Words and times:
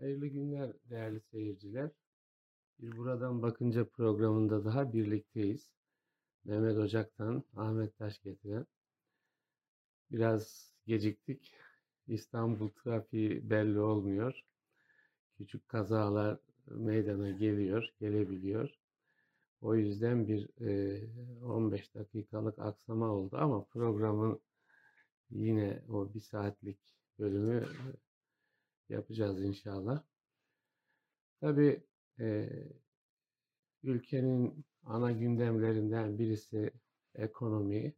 Hayırlı 0.00 0.26
günler 0.26 0.72
değerli 0.90 1.20
seyirciler. 1.20 1.90
Bir 2.78 2.96
Buradan 2.96 3.42
Bakınca 3.42 3.88
programında 3.88 4.64
daha 4.64 4.92
birlikteyiz. 4.92 5.70
Mehmet 6.44 6.76
Ocak'tan 6.78 7.44
Ahmet 7.56 7.98
Taş 7.98 8.22
getiren. 8.22 8.66
Biraz 10.10 10.72
geciktik. 10.86 11.54
İstanbul 12.06 12.68
trafiği 12.68 13.50
belli 13.50 13.80
olmuyor. 13.80 14.44
Küçük 15.36 15.68
kazalar 15.68 16.38
meydana 16.66 17.30
geliyor, 17.30 17.94
gelebiliyor. 18.00 18.70
O 19.60 19.74
yüzden 19.74 20.28
bir 20.28 20.48
e, 20.60 21.00
15 21.44 21.94
dakikalık 21.94 22.58
aksama 22.58 23.10
oldu 23.10 23.36
ama 23.36 23.64
programın 23.64 24.40
yine 25.30 25.82
o 25.88 26.14
bir 26.14 26.20
saatlik 26.20 26.78
bölümü 27.18 27.66
yapacağız 28.90 29.42
inşallah. 29.42 30.02
Tabii 31.40 31.82
e, 32.20 32.48
ülkenin 33.82 34.64
ana 34.84 35.12
gündemlerinden 35.12 36.18
birisi 36.18 36.72
ekonomi. 37.14 37.94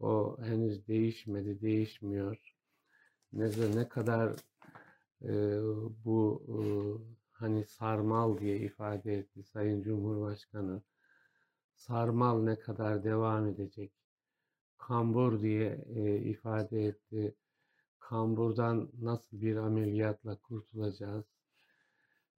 O 0.00 0.38
henüz 0.40 0.88
değişmedi, 0.88 1.60
değişmiyor. 1.60 2.54
Ne, 3.32 3.76
ne 3.76 3.88
kadar 3.88 4.36
e, 5.22 5.32
bu 6.04 6.42
e, 6.48 6.56
hani 7.32 7.64
sarmal 7.64 8.38
diye 8.38 8.56
ifade 8.60 9.14
etti 9.18 9.42
Sayın 9.42 9.82
Cumhurbaşkanı. 9.82 10.82
Sarmal 11.74 12.42
ne 12.42 12.58
kadar 12.58 13.04
devam 13.04 13.46
edecek? 13.46 13.92
Kambur 14.78 15.40
diye 15.40 15.84
e, 15.96 16.16
ifade 16.16 16.86
etti 16.86 17.34
kamburdan 18.12 18.90
nasıl 19.00 19.40
bir 19.40 19.56
ameliyatla 19.56 20.36
kurtulacağız? 20.36 21.24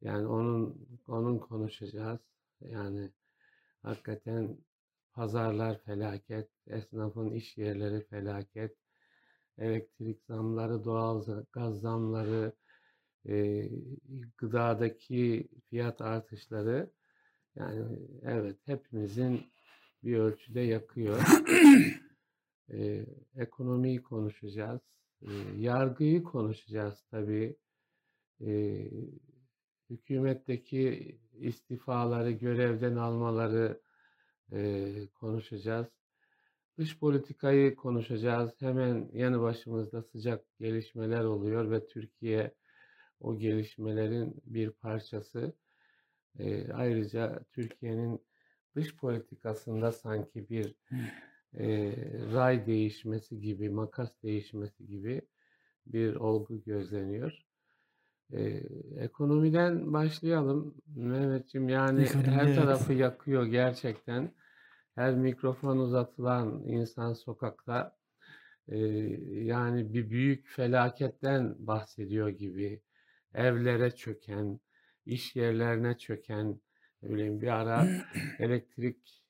Yani 0.01 0.27
onun 0.27 0.89
onun 1.09 1.39
konuşacağız. 1.39 2.21
Yani 2.61 3.11
hakikaten 3.83 4.59
pazarlar 5.13 5.83
felaket, 5.83 6.51
esnafın 6.67 7.31
iş 7.31 7.59
yerleri 7.59 8.05
felaket, 8.07 8.77
elektrik 9.59 10.23
zamları, 10.23 10.85
doğal 10.85 11.25
gaz 11.53 11.81
zamları, 11.81 12.53
e, 13.29 13.69
gıdadaki 14.39 15.49
fiyat 15.71 16.01
artışları 16.01 16.91
yani 17.57 17.99
evet 18.23 18.57
hepimizin 18.67 19.53
bir 20.05 20.19
ölçüde 20.19 20.61
yakıyor. 20.61 21.21
e, 22.73 23.07
ekonomiyi 23.37 24.03
konuşacağız 24.03 25.04
yargıyı 25.59 26.23
konuşacağız 26.23 27.05
tabii. 27.11 27.57
E, 28.41 28.85
hükümetteki 29.91 31.19
istifaları, 31.35 32.31
görevden 32.31 32.97
almaları 32.97 33.81
e, 34.53 34.93
konuşacağız. 35.15 35.87
Dış 36.79 36.99
politikayı 36.99 37.77
konuşacağız. 37.77 38.61
Hemen 38.61 39.11
yanı 39.13 39.41
başımızda 39.41 40.03
sıcak 40.03 40.45
gelişmeler 40.59 41.25
oluyor 41.25 41.71
ve 41.71 41.87
Türkiye 41.87 42.55
o 43.21 43.39
gelişmelerin 43.39 44.43
bir 44.45 44.71
parçası. 44.71 45.53
E, 46.39 46.73
ayrıca 46.73 47.45
Türkiye'nin 47.53 48.21
dış 48.77 48.97
politikasında 48.97 49.93
sanki 49.93 50.49
bir 50.49 50.75
e, 51.59 51.95
ray 52.33 52.67
değişmesi 52.67 53.41
gibi, 53.41 53.71
makas 53.71 54.23
değişmesi 54.23 54.87
gibi 54.87 55.23
bir 55.87 56.15
olgu 56.15 56.63
gözleniyor. 56.65 57.45
E, 58.33 58.63
ekonomiden 58.99 59.93
başlayalım 59.93 60.75
Mehmetciğim. 60.97 61.69
Yani 61.69 62.03
Ekonomi, 62.03 62.27
her 62.27 62.55
tarafı 62.55 62.93
evet. 62.93 63.01
yakıyor 63.01 63.47
gerçekten. 63.47 64.35
Her 64.95 65.15
mikrofon 65.15 65.79
uzatılan 65.79 66.63
insan 66.67 67.13
sokakta 67.13 67.97
e, 68.69 68.79
yani 69.45 69.95
bir 69.95 70.11
büyük 70.11 70.49
felaketten 70.49 71.55
bahsediyor 71.59 72.29
gibi. 72.29 72.83
Evlere 73.35 73.91
çöken, 73.91 74.61
iş 75.07 75.37
yerlerine 75.37 75.99
çöken, 75.99 76.61
ne 77.03 77.11
bileyim 77.11 77.41
bir 77.41 77.49
ara 77.49 77.87
elektrik 78.39 79.24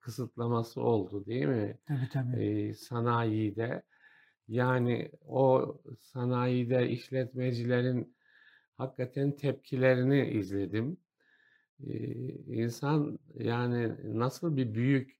kısıtlaması 0.00 0.80
oldu 0.80 1.26
değil 1.26 1.46
mi? 1.46 1.78
Tabii 1.86 2.08
tabii. 2.12 2.74
Sanayide. 2.74 3.82
Yani 4.48 5.10
o 5.26 5.76
sanayide 6.00 6.88
işletmecilerin 6.88 8.16
hakikaten 8.76 9.36
tepkilerini 9.36 10.26
izledim. 10.30 10.96
İnsan 12.46 13.18
yani 13.34 13.92
nasıl 14.04 14.56
bir 14.56 14.74
büyük 14.74 15.18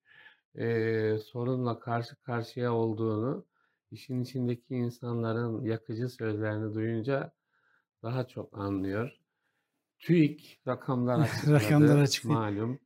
e, 0.54 1.18
sorunla 1.18 1.78
karşı 1.80 2.16
karşıya 2.16 2.72
olduğunu 2.72 3.46
işin 3.90 4.22
içindeki 4.22 4.74
insanların 4.74 5.64
yakıcı 5.64 6.08
sözlerini 6.08 6.74
duyunca 6.74 7.32
daha 8.02 8.28
çok 8.28 8.58
anlıyor. 8.58 9.18
TÜİK 9.98 10.60
rakamlar 10.66 11.20
açıkladı 11.20 11.52
rakamlar 11.64 11.98
açıkladı. 11.98 12.34
malum. 12.34 12.80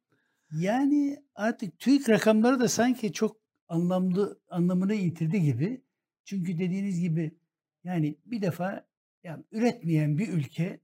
Yani 0.50 1.22
artık 1.34 1.78
TÜİK 1.78 2.08
rakamları 2.08 2.60
da 2.60 2.68
sanki 2.68 3.12
çok 3.12 3.36
anlamlı 3.68 4.40
anlamını 4.48 4.94
yitirdi 4.94 5.42
gibi. 5.42 5.82
Çünkü 6.24 6.58
dediğiniz 6.58 7.00
gibi 7.00 7.38
yani 7.84 8.18
bir 8.26 8.42
defa 8.42 8.88
yani 9.24 9.44
üretmeyen 9.52 10.18
bir 10.18 10.28
ülke 10.28 10.80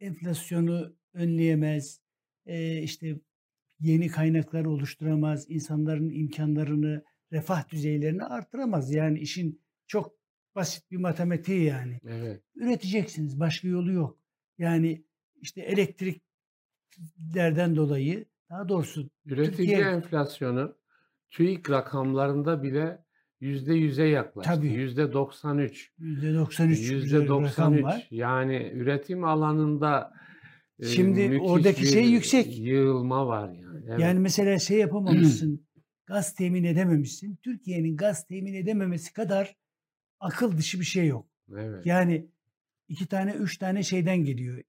enflasyonu 0.00 0.96
önleyemez, 1.12 2.00
e, 2.46 2.82
işte 2.82 3.20
yeni 3.80 4.08
kaynaklar 4.08 4.64
oluşturamaz, 4.64 5.50
insanların 5.50 6.10
imkanlarını, 6.10 7.04
refah 7.32 7.68
düzeylerini 7.68 8.24
artıramaz. 8.24 8.94
Yani 8.94 9.18
işin 9.18 9.62
çok 9.86 10.14
basit 10.54 10.90
bir 10.90 10.96
matematiği 10.96 11.64
yani. 11.64 12.00
Evet. 12.04 12.42
Üreteceksiniz, 12.54 13.40
başka 13.40 13.68
yolu 13.68 13.92
yok. 13.92 14.18
Yani 14.58 15.04
işte 15.40 15.60
elektriklerden 15.60 17.76
dolayı 17.76 18.29
daha 18.50 18.68
doğrusu 18.68 19.10
Üretici 19.26 19.56
Türkiye 19.56 19.80
enflasyonu 19.80 20.76
TÜİK 21.30 21.70
rakamlarında 21.70 22.62
bile 22.62 23.04
yüzde 23.40 23.74
yüze 23.74 24.04
yaklaştı. 24.04 24.52
Tabii. 24.54 24.68
Yüzde 24.68 25.12
93. 25.12 25.92
Yüzde 25.98 26.34
93. 26.34 26.90
Yüzde 26.90 27.28
93. 27.28 27.84
Var. 27.84 28.08
Yani 28.10 28.70
üretim 28.74 29.24
alanında 29.24 30.12
e, 30.78 30.86
Şimdi 30.86 31.38
oradaki 31.40 31.86
şey 31.86 32.10
yüksek. 32.10 32.58
Yığılma 32.58 33.26
var 33.26 33.48
yani. 33.48 33.84
Evet. 33.88 34.00
Yani 34.00 34.18
mesela 34.18 34.58
şey 34.58 34.78
yapamamışsın. 34.78 35.66
gaz 36.06 36.34
temin 36.34 36.64
edememişsin. 36.64 37.36
Türkiye'nin 37.36 37.96
gaz 37.96 38.26
temin 38.26 38.54
edememesi 38.54 39.12
kadar 39.12 39.56
akıl 40.20 40.56
dışı 40.56 40.80
bir 40.80 40.84
şey 40.84 41.06
yok. 41.06 41.26
Evet. 41.52 41.86
Yani 41.86 42.26
iki 42.88 43.06
tane, 43.06 43.32
üç 43.32 43.58
tane 43.58 43.82
şeyden 43.82 44.24
geliyor. 44.24 44.62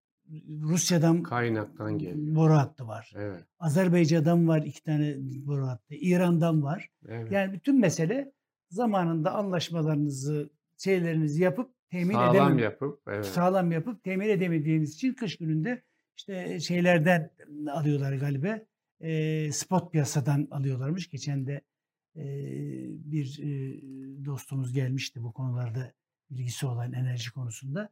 Rusya'dan 0.62 1.24
kaynaktan 1.24 1.98
geliyor. 1.98 2.36
Boru 2.36 2.54
hattı 2.54 2.88
var. 2.88 3.14
Evet. 3.16 3.44
Azerbaycan'dan 3.60 4.48
var 4.48 4.62
iki 4.62 4.84
tane 4.84 5.16
boru 5.20 5.68
hattı. 5.68 5.96
İran'dan 5.96 6.64
var. 6.64 6.90
Evet. 7.08 7.32
Yani 7.32 7.54
bütün 7.54 7.80
mesele 7.80 8.32
zamanında 8.70 9.32
anlaşmalarınızı, 9.34 10.50
şeylerinizi 10.78 11.44
yapıp 11.44 11.72
temin 11.90 12.14
sağlam 12.14 12.36
edemem. 12.36 12.60
yapıp 12.60 13.02
evet. 13.08 13.26
sağlam 13.26 13.72
yapıp 13.72 14.04
temin 14.04 14.30
edemediğiniz 14.30 14.94
için 14.94 15.14
kış 15.14 15.38
gününde 15.38 15.84
işte 16.18 16.60
şeylerden 16.60 17.30
alıyorlar 17.72 18.14
galiba. 18.14 18.60
E, 19.00 19.52
spot 19.52 19.92
piyasadan 19.92 20.48
alıyorlarmış. 20.52 21.10
Geçen 21.10 21.48
de 21.48 21.62
e, 22.16 22.24
bir 23.12 23.40
e, 23.44 23.82
dostumuz 24.26 24.74
gelmişti 24.74 25.24
bu 25.24 25.34
konularda 25.34 25.94
bilgisi 26.30 26.66
olan 26.66 26.94
enerji 26.94 27.34
konusunda. 27.34 27.90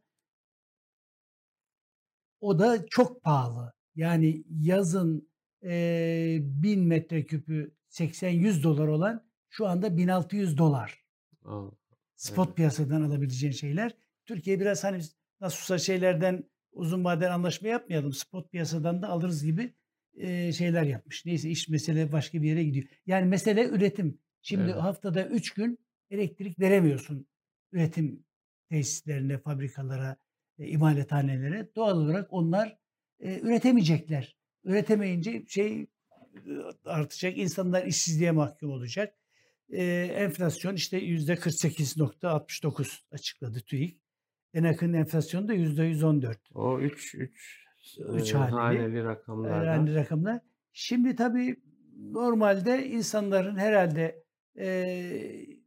O 2.40 2.58
da 2.58 2.86
çok 2.86 3.22
pahalı. 3.22 3.72
Yani 3.94 4.44
yazın 4.60 5.28
e, 5.64 6.38
1000 6.40 6.80
metreküpü 6.80 7.74
80-100 7.90 8.62
dolar 8.62 8.88
olan 8.88 9.24
şu 9.48 9.66
anda 9.66 9.96
1600 9.96 10.58
dolar. 10.58 11.04
Aa, 11.44 11.68
Spot 12.16 12.46
evet. 12.46 12.56
piyasadan 12.56 13.02
alabileceğin 13.02 13.52
şeyler. 13.52 13.96
Türkiye 14.26 14.60
biraz 14.60 14.84
hani 14.84 15.02
nasılsa 15.40 15.78
şeylerden 15.78 16.44
uzun 16.72 17.04
vadeli 17.04 17.28
anlaşma 17.28 17.68
yapmayalım. 17.68 18.12
Spot 18.12 18.50
piyasadan 18.52 19.02
da 19.02 19.08
alırız 19.08 19.44
gibi 19.44 19.74
e, 20.14 20.52
şeyler 20.52 20.82
yapmış. 20.82 21.26
Neyse 21.26 21.50
iş 21.50 21.68
mesele 21.68 22.12
başka 22.12 22.42
bir 22.42 22.48
yere 22.48 22.64
gidiyor. 22.64 22.84
Yani 23.06 23.26
mesele 23.26 23.68
üretim. 23.68 24.18
Şimdi 24.42 24.62
evet. 24.62 24.82
haftada 24.82 25.26
3 25.26 25.54
gün 25.54 25.78
elektrik 26.10 26.60
veremiyorsun 26.60 27.26
üretim 27.72 28.24
tesislerine, 28.68 29.38
fabrikalara, 29.38 30.16
e, 30.60 30.66
imalathanelere 30.68 31.68
doğal 31.76 31.96
olarak 31.96 32.32
onlar 32.32 32.78
e, 33.20 33.40
üretemeyecekler. 33.40 34.36
Üretemeyince 34.64 35.44
şey 35.48 35.86
artacak. 36.84 37.38
insanlar 37.38 37.86
işsizliğe 37.86 38.30
mahkum 38.30 38.70
olacak. 38.70 39.14
E, 39.72 39.84
enflasyon 40.02 40.74
işte 40.74 40.96
yüzde 40.98 41.32
48.69 41.34 43.00
açıkladı 43.12 43.60
TÜİK. 43.60 44.00
Enak'ın 44.54 44.92
enflasyonu 44.92 45.48
da 45.48 45.54
%114. 45.54 46.36
O 46.54 46.80
3 46.80 47.14
3 47.14 47.58
Üç 48.14 48.34
e, 48.34 48.36
haneli. 48.38 48.78
haneli 48.78 49.04
rakamlardan. 49.04 49.64
Yani 49.64 49.94
rakamlar. 49.94 50.40
Şimdi 50.72 51.16
tabii 51.16 51.56
normalde 51.98 52.86
insanların 52.86 53.56
herhalde 53.56 54.24
eee 54.56 55.60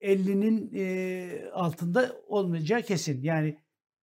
50'nin 0.00 0.70
eee, 0.72 1.50
altında 1.52 2.16
olmayacağı 2.26 2.82
kesin. 2.82 3.22
Yani 3.22 3.58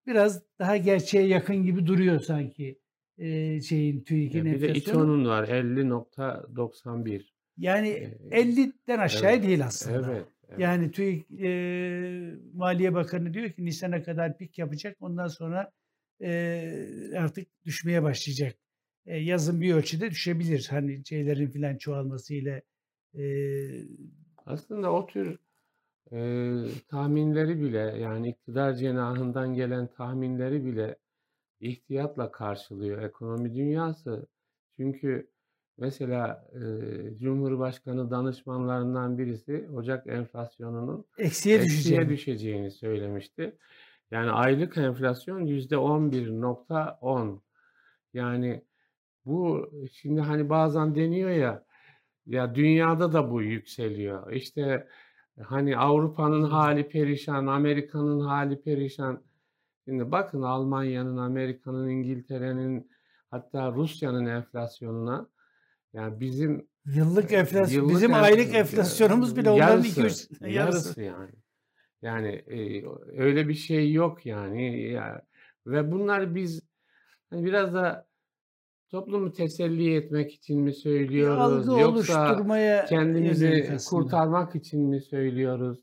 biraz 0.07 0.43
daha 0.59 0.77
gerçeğe 0.77 1.27
yakın 1.27 1.63
gibi 1.63 1.87
duruyor 1.87 2.19
sanki 2.19 2.79
eee, 3.17 3.61
şeyin 3.61 4.03
TÜİK'in 4.03 4.39
Ya 4.39 4.51
bir 4.51 4.61
de 4.61 4.71
enflasyonu. 4.71 4.73
İTO'nun 4.73 5.25
var 5.25 5.47
50.91. 5.47 7.35
Yani 7.57 7.87
Ee, 7.89 8.17
50'den 8.31 8.99
aşağı 8.99 9.31
evet, 9.31 9.43
değil 9.43 9.65
aslında. 9.65 10.07
Evet. 10.09 10.25
evet. 10.49 10.59
Yani 10.59 10.91
TÜİK 10.91 11.31
eee, 11.31 12.33
Maliye 12.53 12.93
Bakanı 12.93 13.33
diyor 13.33 13.49
ki 13.51 13.65
Nisan'a 13.65 14.03
kadar 14.03 14.37
pik 14.37 14.57
yapacak. 14.57 14.97
Ondan 14.99 15.27
sonra 15.27 15.71
eee, 16.19 17.11
artık 17.17 17.47
düşmeye 17.65 18.03
başlayacak. 18.03 18.55
E, 19.05 19.17
yazın 19.17 19.61
bir 19.61 19.73
ölçüde 19.73 20.11
düşebilir. 20.11 20.67
Hani 20.69 21.05
şeylerin 21.05 21.47
filan 21.51 21.77
çoğalmasıyla 21.77 22.61
eee 23.13 23.83
Aslında 24.45 24.93
o 24.93 25.05
tür 25.07 25.39
e, 26.11 26.51
tahminleri 26.89 27.61
bile 27.61 27.97
yani 27.99 28.29
iktidar 28.29 28.73
cenahından 28.73 29.53
gelen 29.53 29.87
tahminleri 29.87 30.65
bile 30.65 30.97
ihtiyatla 31.59 32.31
karşılıyor 32.31 33.01
ekonomi 33.01 33.55
dünyası. 33.55 34.27
Çünkü 34.75 35.29
mesela 35.77 36.49
e, 36.53 36.59
Cumhurbaşkanı 37.17 38.11
danışmanlarından 38.11 39.17
birisi 39.17 39.69
Ocak 39.75 40.07
enflasyonunun 40.07 41.05
eksiye 41.17 41.57
eksiye 41.57 42.09
düşeceğini. 42.09 42.71
söylemişti. 42.71 43.57
Yani 44.11 44.31
aylık 44.31 44.77
enflasyon 44.77 45.45
yüzde 45.45 45.75
11.10. 45.75 47.39
Yani 48.13 48.61
bu 49.25 49.71
şimdi 49.91 50.21
hani 50.21 50.49
bazen 50.49 50.95
deniyor 50.95 51.29
ya 51.29 51.63
ya 52.25 52.55
dünyada 52.55 53.13
da 53.13 53.31
bu 53.31 53.41
yükseliyor. 53.41 54.31
İşte 54.31 54.87
hani 55.43 55.77
Avrupa'nın 55.77 56.43
hali 56.43 56.89
perişan, 56.89 57.47
Amerika'nın 57.47 58.19
hali 58.19 58.61
perişan. 58.61 59.23
Şimdi 59.85 60.11
bakın 60.11 60.41
Almanya'nın, 60.41 61.17
Amerika'nın, 61.17 61.89
İngiltere'nin 61.89 62.91
hatta 63.31 63.71
Rusya'nın 63.71 64.25
enflasyonuna 64.25 65.27
yani 65.93 66.19
bizim 66.19 66.67
Yıllık 66.85 67.33
enflasyon, 67.33 67.81
Yıllık 67.81 67.95
bizim 67.95 68.11
enf- 68.11 68.21
aylık 68.21 68.55
enflasyonumuz 68.55 69.37
bile 69.37 69.49
onların 69.49 69.71
yarısı, 69.71 69.87
200 69.87 70.27
yarısı, 70.41 70.47
yarısı. 70.47 71.01
yani. 71.01 71.31
Yani 72.01 72.27
e, 72.27 72.85
öyle 73.17 73.47
bir 73.47 73.53
şey 73.53 73.93
yok 73.93 74.25
yani. 74.25 74.81
Ya, 74.91 75.21
ve 75.65 75.91
bunlar 75.91 76.35
biz 76.35 76.61
hani 77.29 77.45
biraz 77.45 77.73
da 77.73 78.06
toplumu 78.89 79.33
teselli 79.33 79.95
etmek 79.95 80.33
için 80.33 80.61
mi 80.61 80.73
söylüyoruz 80.73 81.69
algı 81.69 81.81
yoksa 81.81 82.45
kendimizi 82.85 83.77
kurtarmak 83.89 84.55
için 84.55 84.81
mi 84.81 85.01
söylüyoruz? 85.01 85.79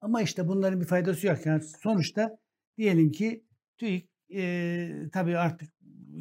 Ama 0.00 0.22
işte 0.22 0.48
bunların 0.48 0.80
bir 0.80 0.86
faydası 0.86 1.26
yok. 1.26 1.46
Yani 1.46 1.62
sonuçta 1.62 2.38
diyelim 2.78 3.12
ki 3.12 3.44
TÜİK 3.78 4.10
eee 4.28 5.08
tabii 5.12 5.38
artık 5.38 5.68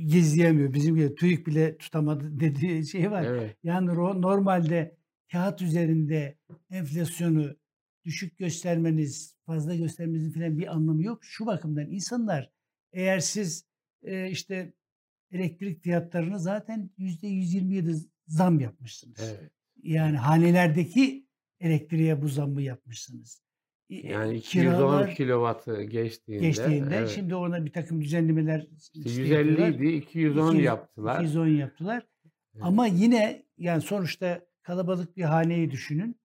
gizleyemiyor. 0.08 0.74
Bizim 0.74 0.96
gibi 0.96 1.16
TÜİK 1.16 1.48
bile 1.48 1.78
tutamadı 1.78 2.24
dediği 2.40 2.88
şey 2.88 3.12
var. 3.12 3.24
Evet, 3.24 3.58
Yani 3.64 3.88
normalde 4.22 4.98
kağıt 5.32 5.62
üzerinde 5.62 6.38
enflasyonu 6.70 7.56
düşük 8.06 8.38
göstermeniz, 8.38 9.36
fazla 9.46 9.76
göstermenizin 9.76 10.32
falan 10.32 10.58
bir 10.58 10.68
anlamı 10.76 11.04
yok. 11.04 11.20
Şu 11.24 11.46
bakımdan 11.46 11.92
insanlar 11.92 12.52
eğer 12.94 13.20
siz 13.20 13.66
e, 14.04 14.30
işte 14.30 14.74
elektrik 15.32 15.84
fiyatlarını 15.84 16.40
zaten 16.40 16.90
%127 16.98 18.08
zam 18.28 18.60
yapmışsınız. 18.60 19.20
evet. 19.20 19.52
Yani 19.84 20.18
hanelerdeki 20.18 21.28
elektriğe 21.60 22.22
bu 22.22 22.28
zammı 22.28 22.62
yapmışsınız. 22.62 23.46
Yani 23.90 24.36
210 24.36 24.62
kiralar 24.62 25.16
kilovatı 25.16 25.84
geçtiğinde, 25.84 26.48
geçtiğinde 26.48 26.96
evet. 26.96 27.10
şimdi 27.10 27.36
ona 27.36 27.66
bir 27.66 27.72
takım 27.72 28.02
düzenlemeler 28.02 28.68
İşte 28.78 29.00
işte 29.00 29.22
150 29.22 29.50
yapıyorlar. 29.50 29.70
idi, 29.70 29.88
210 29.88 30.50
200 30.52 30.66
yaptılar. 30.66 31.24
210 31.24 31.48
yaptılar. 31.48 32.08
Evet. 32.56 32.66
Ama 32.66 32.88
yine 32.88 33.46
yani 33.58 33.82
sonuçta 33.82 34.46
kalabalık 34.62 35.18
bir 35.18 35.24
haneyi 35.24 35.72
düşünün. 35.72 36.16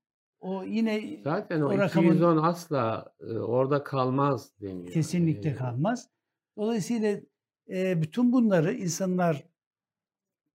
O 0.40 0.64
yine 0.64 1.20
Zaten 1.24 1.60
o 1.60 1.66
o 1.66 1.78
rakamın 1.78 2.08
210 2.08 2.36
asla 2.36 3.12
e, 3.20 3.24
orada 3.32 3.84
kalmaz 3.84 4.52
deniyor. 4.60 4.92
kesinlikle 4.92 5.50
E, 5.50 5.54
kalmaz. 5.54 6.08
Dolayısıyla 6.56 7.20
e, 7.70 8.02
bütün 8.02 8.32
bunları 8.32 8.74
insanlar 8.74 9.44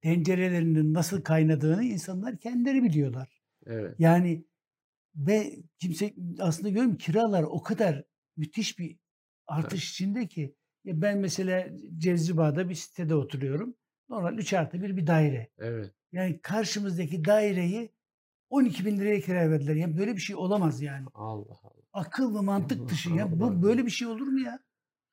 tencerelerinin 0.01 0.93
nasıl 0.93 1.21
kaynadığını 1.21 1.83
insanlar 1.83 2.37
kendileri 2.37 2.83
biliyorlar. 2.83 3.41
Evet, 3.65 3.95
Yani 3.99 4.45
ve 5.15 5.55
kimse 5.79 6.13
aslında 6.39 6.69
görüyorum 6.69 6.97
kiralar 6.97 7.43
o 7.43 7.61
kadar 7.63 8.03
müthiş 8.37 8.79
bir 8.79 8.97
artış 9.47 9.91
içinde 9.91 10.27
ki 10.27 10.55
ya 10.83 11.01
ben 11.01 11.17
mesela 11.17 11.67
Cevzibağ'da 11.97 12.69
bir 12.69 12.75
sitede 12.75 13.15
oturuyorum. 13.15 13.75
Normal 14.09 14.37
3 14.37 14.53
artı 14.53 14.81
1 14.81 14.97
bir 14.97 15.07
daire. 15.07 15.49
evet. 15.59 15.91
Yani 16.11 16.39
karşımızdaki 16.41 17.25
daireyi 17.25 17.91
12 18.49 18.85
bin 18.85 18.97
liraya 18.97 19.21
kiraya 19.21 19.51
verdiler. 19.51 19.75
Ya 19.75 19.97
böyle 19.97 20.15
bir 20.15 20.21
şey 20.21 20.35
olamaz 20.35 20.81
yani. 20.81 21.07
Allah 21.13 21.57
Allah. 21.63 21.81
Akıl 21.93 22.35
ve 22.35 22.39
mantık 22.41 22.89
dışı 22.89 23.09
ya. 23.09 23.31
Bu 23.39 23.63
böyle 23.63 23.85
bir 23.85 23.91
şey 23.91 24.07
olur 24.07 24.27
mu 24.27 24.39
ya? 24.39 24.59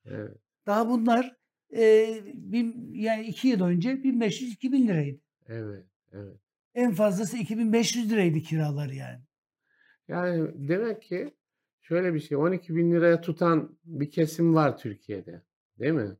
Evet, 0.04 0.36
Daha 0.66 0.88
bunlar 0.88 1.36
e, 1.76 2.14
bin, 2.34 2.94
yani 2.94 3.26
2 3.26 3.48
yıl 3.48 3.64
önce 3.64 3.90
1500-2000 3.90 4.88
liraydı. 4.88 5.20
evet, 5.48 5.84
evet. 6.12 6.36
En 6.74 6.92
fazlası 6.92 7.36
2500 7.36 8.10
liraydı 8.10 8.40
kiralar 8.40 8.88
yani. 8.88 9.20
Yani 10.08 10.50
demek 10.54 11.02
ki 11.02 11.34
şöyle 11.80 12.14
bir 12.14 12.20
şey 12.20 12.36
12 12.36 12.76
bin 12.76 12.92
liraya 12.92 13.20
tutan 13.20 13.78
bir 13.84 14.10
kesim 14.10 14.54
var 14.54 14.78
Türkiye'de. 14.78 15.42
Değil 15.78 15.92
mi? 15.92 16.16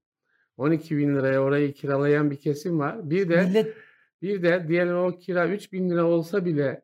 12 0.57 0.97
bin 0.97 1.15
liraya 1.15 1.41
orayı 1.41 1.73
kiralayan 1.73 2.31
bir 2.31 2.37
kesim 2.37 2.79
var. 2.79 3.11
Bir 3.11 3.29
de 3.29 3.43
Millet 3.43 3.75
bir 4.23 4.43
de 4.43 4.69
diyelim 4.69 4.97
o 4.97 5.19
kira 5.19 5.49
3 5.49 5.73
bin 5.73 5.91
lira 5.91 6.05
olsa 6.05 6.45
bile 6.45 6.83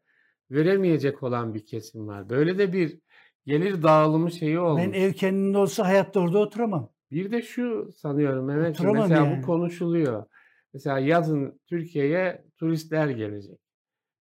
veremeyecek 0.51 1.23
olan 1.23 1.55
bir 1.55 1.67
kesim 1.67 2.09
var. 2.09 2.31
Böyle 2.31 2.59
de 2.59 2.73
bir 2.73 2.99
gelir 3.47 3.83
dağılımı 3.83 4.33
şeyi 4.33 4.59
olmuş. 4.59 4.85
ben 4.85 4.93
ev 4.93 5.13
kendinde 5.13 5.59
olsa 5.59 5.87
hayatta 5.87 6.21
orada 6.21 6.39
oturamam. 6.39 6.93
Bir 7.11 7.31
de 7.31 7.43
şu 7.43 7.93
sanıyorum 7.93 8.45
Mehmetciğim 8.45 8.91
Oturamam 8.91 9.11
mesela 9.11 9.27
yani. 9.27 9.43
bu 9.43 9.47
konuşuluyor. 9.47 10.27
Mesela 10.75 10.99
yazın 10.99 11.61
Türkiye'ye 11.67 12.45
turistler 12.57 13.09
gelecek. 13.09 13.61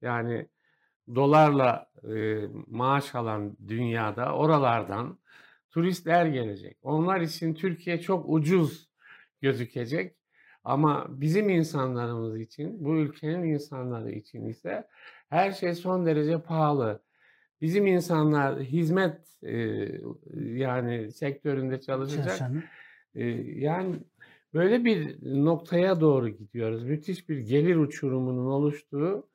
Yani 0.02 0.48
dolarla 1.16 1.90
e, 2.16 2.42
maaş 2.68 3.16
alan 3.16 3.58
dünyada 3.68 4.36
oralardan 4.36 5.20
turistler 5.70 6.26
gelecek. 6.26 6.78
Onlar 6.82 7.22
için 7.22 7.54
Türkiye 7.54 8.02
çok 8.02 8.26
ucuz 8.30 8.90
gözükecek. 9.42 10.18
Ama 10.64 11.06
bizim 11.10 11.50
insanlarımız 11.50 12.40
için, 12.40 12.86
bu 12.86 12.96
ülkenin 12.96 13.44
insanları 13.44 14.12
için 14.12 14.46
ise 14.46 14.88
her 15.30 15.52
şey 15.52 15.76
son 15.76 16.06
derece 16.06 16.42
pahalı. 16.42 17.04
Bizim 17.62 17.88
insanlar 17.88 18.60
hizmet 18.60 19.22
e, 19.44 19.52
yani 20.36 21.12
sektöründe 21.12 21.82
çalışacak. 21.82 22.38
Ee, 23.16 23.26
Yani 23.60 23.96
böyle 24.54 24.86
bir 24.86 25.18
noktaya 25.46 26.02
doğru 26.02 26.30
gidiyoruz. 26.30 26.84
Müthiş 26.84 27.30
bir 27.30 27.38
gelir 27.38 27.76
uçurumunun 27.76 28.46
oluştuğu 28.46 29.28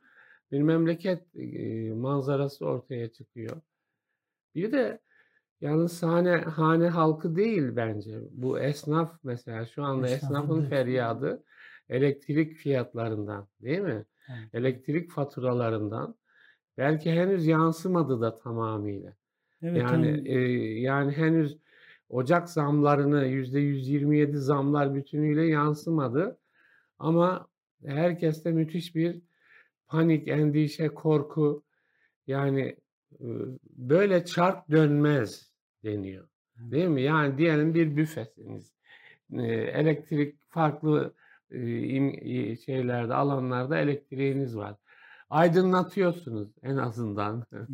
bir 0.52 0.62
memleket 0.62 1.36
e, 1.36 1.90
manzarası 1.94 2.66
ortaya 2.66 3.12
çıkıyor. 3.12 3.60
Bir 4.54 4.72
de 4.72 4.98
yalnız 5.60 6.02
hane, 6.02 6.36
hane 6.36 6.88
halkı 6.88 7.36
değil 7.36 7.76
bence. 7.76 8.18
Bu 8.30 8.58
esnaf 8.60 9.18
mesela 9.24 9.66
şu 9.66 9.82
anda 9.84 10.08
Esnafın 10.08 10.34
esnafın 10.36 10.62
da- 10.64 10.68
feryadı 10.68 11.44
elektrik 11.88 12.54
fiyatlarından 12.56 13.48
değil 13.62 13.80
mi? 13.80 14.04
Evet. 14.28 14.54
Elektrik 14.54 15.10
faturalarından. 15.10 16.14
Belki 16.78 17.12
henüz 17.12 17.46
yansımadı 17.46 18.20
da 18.20 18.38
tamamıyla. 18.38 19.12
Evet, 19.62 19.82
Yani 19.82 20.06
yani 20.06 20.28
e, 20.28 20.38
yani 20.80 21.12
henüz 21.12 21.58
Ocak 22.08 22.48
zamlarını 22.50 23.26
yüzde 23.26 23.60
127 23.60 24.38
zamlar 24.38 24.94
bütünüyle 24.94 25.46
yansımadı. 25.46 26.38
Ama 26.98 27.48
herkeste 27.86 28.52
müthiş 28.52 28.94
bir 28.94 29.22
panik, 29.88 30.28
endişe, 30.28 30.88
korku. 30.88 31.64
Yani 32.26 32.76
e, 33.20 33.26
böyle 33.76 34.24
çark 34.24 34.70
dönmez 34.70 35.52
deniyor. 35.84 36.28
Değil 36.56 36.88
mi? 36.88 37.02
Yani 37.02 37.38
diyelim 37.38 37.74
bir 37.74 37.96
büfesiniz. 37.96 38.72
E, 39.32 39.42
elektrik 39.52 40.36
farklı 40.48 41.14
e, 41.50 42.56
şeylerde, 42.56 43.14
alanlarda 43.14 43.78
elektriğiniz 43.78 44.56
var. 44.56 44.76
Aydınlatıyorsunuz 45.32 46.48
en 46.62 46.76
azından. 46.76 47.46
evet. 47.52 47.68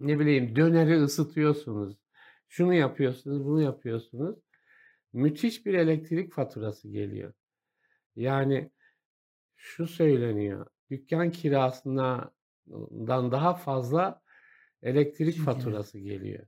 ne 0.00 0.18
bileyim 0.18 0.56
döneri 0.56 1.02
ısıtıyorsunuz. 1.02 1.96
Şunu 2.48 2.74
yapıyorsunuz, 2.74 3.44
bunu 3.44 3.62
yapıyorsunuz. 3.62 4.38
Müthiş 5.12 5.66
bir 5.66 5.74
elektrik 5.74 6.32
faturası 6.32 6.88
geliyor. 6.88 7.32
Yani 8.16 8.70
şu 9.56 9.86
söyleniyor. 9.86 10.66
Dükkan 10.90 11.30
kirasından 11.30 12.32
daha 13.32 13.54
fazla 13.54 14.22
elektrik 14.82 15.34
Çünkü 15.34 15.44
faturası 15.44 15.98
geliyor. 15.98 16.46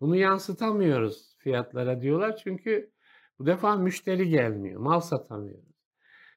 Bunu 0.00 0.16
yansıtamıyoruz 0.16 1.36
fiyatlara 1.38 2.00
diyorlar 2.00 2.36
çünkü 2.36 2.92
bu 3.38 3.46
defa 3.46 3.76
müşteri 3.76 4.28
gelmiyor, 4.28 4.80
mal 4.80 5.00
satamıyoruz. 5.00 5.76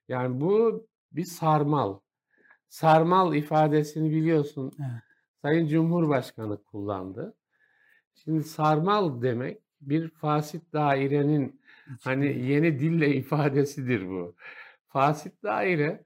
Yani 0.08 0.42
bu 0.42 0.88
bir 1.12 1.26
sarmal. 1.26 2.00
Sarmal 2.70 3.36
ifadesini 3.36 4.12
biliyorsun. 4.12 4.72
Evet. 4.80 5.02
Sayın 5.42 5.68
Cumhurbaşkanı 5.68 6.64
kullandı. 6.64 7.36
Şimdi 8.14 8.44
sarmal 8.44 9.22
demek 9.22 9.62
bir 9.82 10.10
fasit 10.10 10.74
dairenin 10.74 11.62
hani 12.04 12.26
yeni 12.26 12.80
dille 12.80 13.16
ifadesidir 13.16 14.10
bu. 14.10 14.36
Fasit 14.88 15.44
daire 15.44 16.06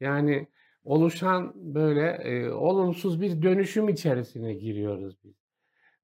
yani 0.00 0.48
oluşan 0.84 1.52
böyle 1.54 2.10
e, 2.10 2.50
olumsuz 2.50 3.20
bir 3.20 3.42
dönüşüm 3.42 3.88
içerisine 3.88 4.54
giriyoruz 4.54 5.24
biz. 5.24 5.34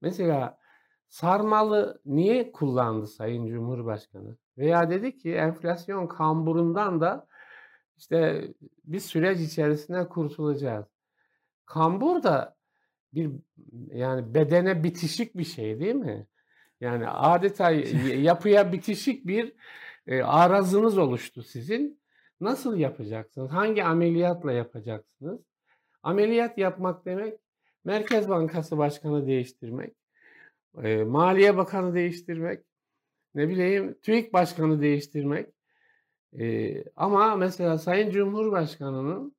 Mesela 0.01 0.59
sarmalı 1.09 2.01
niye 2.05 2.53
kullandı 2.53 3.07
Sayın 3.07 3.47
Cumhurbaşkanı? 3.47 4.37
Veya 4.59 4.91
dedi 4.91 5.17
ki 5.17 5.35
enflasyon 5.35 6.07
kamburundan 6.07 7.01
da 7.01 7.27
işte 8.01 8.49
bir 8.85 9.01
süreç 9.01 9.41
içerisine 9.41 10.09
kurtulacağız. 10.09 10.87
Kambur 11.67 12.23
da 12.23 12.57
bir 13.15 13.31
yani 13.93 14.35
bedene 14.35 14.85
bitişik 14.85 15.37
bir 15.37 15.45
şey 15.45 15.81
değil 15.81 15.95
mi? 15.95 16.27
Yani 16.81 17.09
adeta 17.09 17.71
yapıya 18.17 18.73
bitişik 18.73 19.27
bir 19.27 19.53
e, 20.07 20.23
arazınız 20.23 20.99
oluştu 20.99 21.43
sizin. 21.43 22.01
Nasıl 22.41 22.77
yapacaksınız? 22.77 23.51
Hangi 23.51 23.85
ameliyatla 23.85 24.53
yapacaksınız? 24.53 25.41
Ameliyat 26.03 26.59
yapmak 26.59 27.05
demek 27.05 27.39
Merkez 27.85 28.29
Bankası 28.29 28.79
Başkanı 28.79 29.27
değiştirmek, 29.27 29.95
e, 30.83 31.05
Maliye 31.05 31.57
Bakanı 31.57 31.95
değiştirmek, 31.95 32.65
ne 33.35 33.49
bileyim 33.49 33.99
TÜİK 34.03 34.33
Başkanı 34.33 34.81
değiştirmek. 34.81 35.49
E, 36.39 36.75
ama 36.97 37.37
mesela 37.37 37.79
Sayın 37.79 38.11
Cumhurbaşkanı'nın 38.11 39.35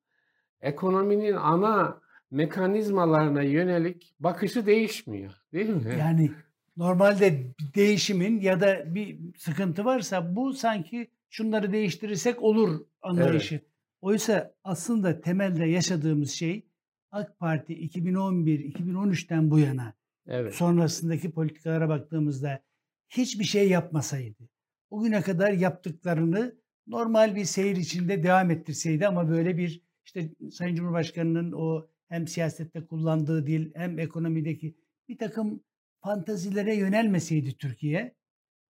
ekonominin 0.60 1.36
ana 1.36 2.00
mekanizmalarına 2.30 3.42
yönelik 3.42 4.14
bakışı 4.20 4.66
değişmiyor. 4.66 5.32
Değil 5.52 5.68
mi? 5.68 5.96
Yani 5.98 6.30
normalde 6.76 7.54
değişimin 7.74 8.40
ya 8.40 8.60
da 8.60 8.94
bir 8.94 9.18
sıkıntı 9.36 9.84
varsa 9.84 10.36
bu 10.36 10.52
sanki 10.52 11.10
şunları 11.30 11.72
değiştirirsek 11.72 12.42
olur 12.42 12.80
anlayışı. 13.02 13.54
Evet. 13.54 13.66
Oysa 14.00 14.54
aslında 14.64 15.20
temelde 15.20 15.64
yaşadığımız 15.64 16.30
şey 16.30 16.66
AK 17.10 17.38
Parti 17.38 17.74
2011-2013'ten 17.88 19.50
bu 19.50 19.58
yana 19.58 19.94
evet. 20.26 20.54
sonrasındaki 20.54 21.30
politikalara 21.30 21.88
baktığımızda 21.88 22.62
hiçbir 23.08 23.44
şey 23.44 23.68
yapmasaydı. 23.68 24.48
O 24.90 25.02
güne 25.02 25.22
kadar 25.22 25.52
yaptıklarını 25.52 26.54
normal 26.86 27.36
bir 27.36 27.44
seyir 27.44 27.76
içinde 27.76 28.22
devam 28.22 28.50
ettirseydi 28.50 29.06
ama 29.06 29.28
böyle 29.28 29.56
bir 29.56 29.82
işte 30.04 30.30
Sayın 30.50 30.74
Cumhurbaşkanı'nın 30.74 31.52
o 31.52 31.86
hem 32.08 32.28
siyasette 32.28 32.86
kullandığı 32.86 33.46
dil 33.46 33.70
hem 33.74 33.98
ekonomideki 33.98 34.74
bir 35.08 35.18
takım 35.18 35.64
fantazilere 36.00 36.76
yönelmeseydi 36.76 37.56
Türkiye 37.56 38.14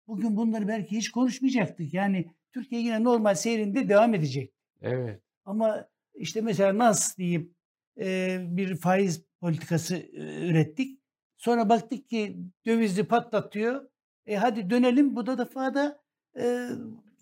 bugün 0.07 0.37
bunları 0.37 0.69
belki 0.69 0.97
hiç 0.97 1.11
konuşmayacaktık. 1.11 1.95
Yani 1.95 2.31
Türkiye 2.53 2.81
yine 2.81 3.05
normal 3.05 3.35
seyrinde 3.35 3.89
devam 3.89 4.15
edecek. 4.15 4.53
Evet. 4.83 5.21
Ama 5.45 5.89
işte 6.15 6.41
mesela 6.41 6.79
nas 6.79 7.19
deyip 7.19 7.53
e, 8.01 8.39
bir 8.49 8.77
faiz 8.77 9.25
politikası 9.41 9.97
e, 9.97 10.49
ürettik. 10.49 11.01
Sonra 11.37 11.69
baktık 11.69 12.09
ki 12.09 12.37
dövizi 12.67 13.05
patlatıyor. 13.05 13.89
E 14.27 14.37
hadi 14.37 14.71
dönelim 14.71 15.17
bu 15.17 15.27
da 15.27 15.39
defa 15.39 15.75
da 15.75 16.03
e, 16.37 16.69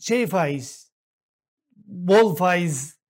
şey 0.02 0.26
faiz 0.26 0.92
bol 1.86 2.34
faiz 2.34 3.00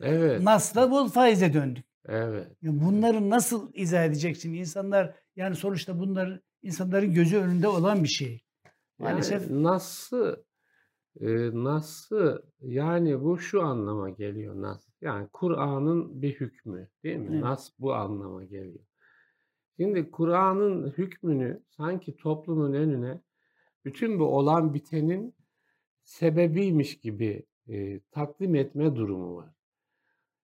evet. 0.00 0.42
Nas'la 0.42 0.90
bol 0.90 1.08
faize 1.08 1.52
döndük. 1.52 1.84
Evet. 2.08 2.46
Yani 2.62 2.80
bunları 2.80 3.30
nasıl 3.30 3.70
izah 3.74 4.04
edeceksin? 4.04 4.54
İnsanlar 4.54 5.14
yani 5.36 5.56
sonuçta 5.56 5.98
bunlar 5.98 6.40
insanların 6.62 7.14
gözü 7.14 7.36
önünde 7.36 7.68
olan 7.68 8.02
bir 8.02 8.08
şey. 8.08 8.42
Maalesef 8.98 9.42
yani 9.42 9.62
nasıl 9.62 10.36
e, 11.20 11.26
nasıl 11.64 12.38
yani 12.60 13.20
bu 13.20 13.38
şu 13.38 13.62
anlama 13.62 14.10
geliyor 14.10 14.62
nas. 14.62 14.88
Yani 15.00 15.28
Kur'an'ın 15.32 16.22
bir 16.22 16.40
hükmü 16.40 16.88
değil 17.04 17.16
mi? 17.16 17.28
Evet. 17.30 17.42
Nas 17.42 17.70
bu 17.78 17.94
anlama 17.94 18.44
geliyor. 18.44 18.84
Şimdi 19.76 20.10
Kur'an'ın 20.10 20.90
hükmünü 20.90 21.62
sanki 21.68 22.16
toplumun 22.16 22.72
önüne 22.72 23.20
bütün 23.84 24.18
bu 24.18 24.24
olan 24.24 24.74
bitenin 24.74 25.34
sebebiymiş 26.10 27.00
gibi 27.00 27.42
e, 27.68 28.00
takdim 28.00 28.54
etme 28.54 28.96
durumu 28.96 29.36
var. 29.36 29.48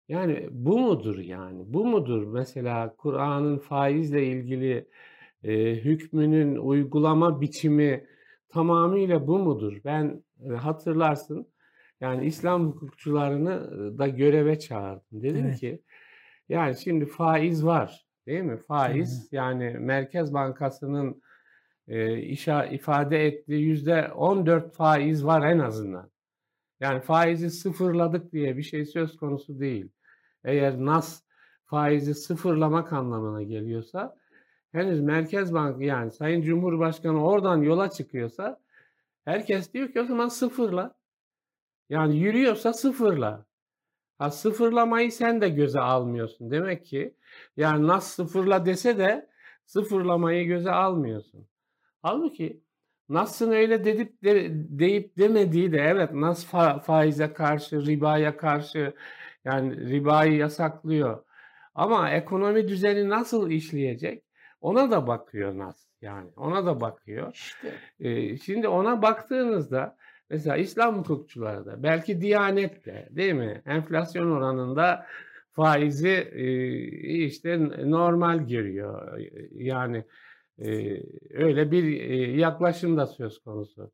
Yani 0.09 0.49
bu 0.51 0.79
mudur 0.79 1.19
yani? 1.19 1.63
Bu 1.67 1.87
mudur 1.87 2.23
mesela 2.23 2.97
Kur'an'ın 2.97 3.59
faizle 3.59 4.27
ilgili 4.27 4.89
e, 5.45 5.75
hükmünün 5.75 6.57
uygulama 6.57 7.41
biçimi 7.41 8.07
tamamıyla 8.49 9.27
bu 9.27 9.39
mudur? 9.39 9.81
Ben 9.85 10.25
e, 10.45 10.49
hatırlarsın 10.49 11.47
yani 12.01 12.27
İslam 12.27 12.67
hukukçularını 12.67 13.99
da 13.99 14.09
göreve 14.09 14.59
çağırdım. 14.59 15.23
Dedim 15.23 15.47
evet. 15.47 15.61
ki 15.61 15.83
yani 16.49 16.77
şimdi 16.77 17.07
faiz 17.07 17.65
var 17.65 18.07
değil 18.27 18.43
mi? 18.43 18.57
Faiz 18.57 19.21
evet. 19.21 19.33
yani 19.33 19.77
Merkez 19.79 20.35
Bankası'nın 20.35 21.23
e, 21.89 22.19
işa, 22.19 22.67
ifade 22.67 23.27
ettiği 23.27 23.63
yüzde 23.63 24.13
14 24.13 24.75
faiz 24.75 25.25
var 25.25 25.51
en 25.51 25.59
azından. 25.59 26.11
Yani 26.81 27.01
faizi 27.01 27.51
sıfırladık 27.51 28.33
diye 28.33 28.57
bir 28.57 28.63
şey 28.63 28.85
söz 28.85 29.17
konusu 29.17 29.61
değil 29.61 29.91
eğer 30.47 30.79
nas 30.79 31.23
faizi 31.65 32.15
sıfırlamak 32.15 32.93
anlamına 32.93 33.43
geliyorsa 33.43 34.17
henüz 34.73 35.01
Merkez 35.01 35.55
Bank 35.55 35.83
yani 35.83 36.11
Sayın 36.11 36.43
Cumhurbaşkanı 36.43 37.27
oradan 37.27 37.63
yola 37.63 37.91
çıkıyorsa 37.91 38.61
herkes 39.25 39.73
diyor 39.73 39.93
ki 39.93 40.01
o 40.01 40.05
zaman 40.05 40.29
sıfırla. 40.29 40.95
Yani 41.89 42.17
yürüyorsa 42.19 42.73
sıfırla. 42.73 43.47
Ha 44.19 44.31
sıfırlamayı 44.31 45.13
sen 45.13 45.41
de 45.41 45.49
göze 45.49 45.81
almıyorsun. 45.81 46.51
Demek 46.51 46.85
ki 46.85 47.15
yani 47.57 47.87
nas 47.87 48.07
sıfırla 48.07 48.67
dese 48.67 48.99
de 48.99 49.29
sıfırlamayı 49.65 50.47
göze 50.47 50.71
almıyorsun. 50.71 51.49
Halbuki 52.07 52.63
Nas'ın 53.09 53.53
öyle 53.53 53.85
dedip 53.85 54.25
de, 54.25 54.49
deyip 54.53 55.19
demediği 55.19 55.73
de 55.73 55.79
evet 55.79 56.13
Nas 56.13 56.47
fa, 56.47 56.79
faize 56.79 57.33
karşı, 57.33 57.87
ribaya 57.87 58.37
karşı, 58.37 58.95
yani 59.45 59.91
ribayı 59.91 60.37
yasaklıyor. 60.37 61.25
Ama 61.75 62.11
ekonomi 62.11 62.69
düzeni 62.69 63.09
nasıl 63.09 63.51
işleyecek? 63.51 64.25
Ona 64.61 64.91
da 64.91 65.07
bakıyor 65.07 65.59
nas 65.59 65.87
yani 66.01 66.31
ona 66.37 66.67
da 66.67 66.81
bakıyor. 66.81 67.35
İşte. 67.35 67.73
Ee, 68.01 68.37
şimdi 68.37 68.69
ona 68.69 69.03
baktığınızda 69.03 69.97
mesela 70.31 70.57
İslam 70.57 70.99
hukukçuları 70.99 71.67
da 71.67 71.83
belki 71.83 72.21
Diyanet 72.21 72.87
de 72.87 73.09
değil 73.11 73.35
mi? 73.35 73.63
Enflasyon 73.67 74.31
oranında 74.31 75.07
faizi 75.53 76.31
e, 76.33 76.47
işte 77.25 77.59
normal 77.91 78.39
görüyor. 78.39 79.19
Yani 79.53 80.05
öyle 81.31 81.71
bir 81.71 81.85
yaklaşım 82.35 82.97
da 82.97 83.07
söz 83.07 83.39
konusu. 83.39 83.93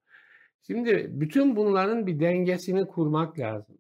Şimdi 0.66 1.07
bütün 1.11 1.57
bunların 1.57 2.07
bir 2.07 2.21
dengesini 2.21 2.87
kurmak 2.87 3.38
lazım. 3.38 3.78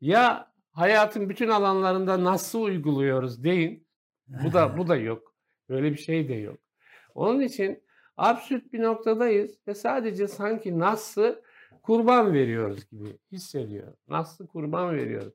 Ya 0.00 0.52
hayatın 0.72 1.28
bütün 1.28 1.48
alanlarında 1.48 2.24
nasıl 2.24 2.62
uyguluyoruz 2.62 3.44
deyin. 3.44 3.86
Bu 4.28 4.52
da 4.52 4.78
bu 4.78 4.88
da 4.88 4.96
yok. 4.96 5.34
Böyle 5.68 5.92
bir 5.92 5.98
şey 5.98 6.28
de 6.28 6.34
yok. 6.34 6.58
Onun 7.14 7.40
için 7.40 7.82
absürt 8.16 8.72
bir 8.72 8.82
noktadayız 8.82 9.58
ve 9.68 9.74
sadece 9.74 10.28
sanki 10.28 10.78
nasıl 10.78 11.34
kurban 11.82 12.32
veriyoruz 12.32 12.90
gibi 12.90 13.18
hissediyor. 13.32 13.94
Nasıl 14.08 14.46
kurban 14.46 14.96
veriyoruz. 14.96 15.34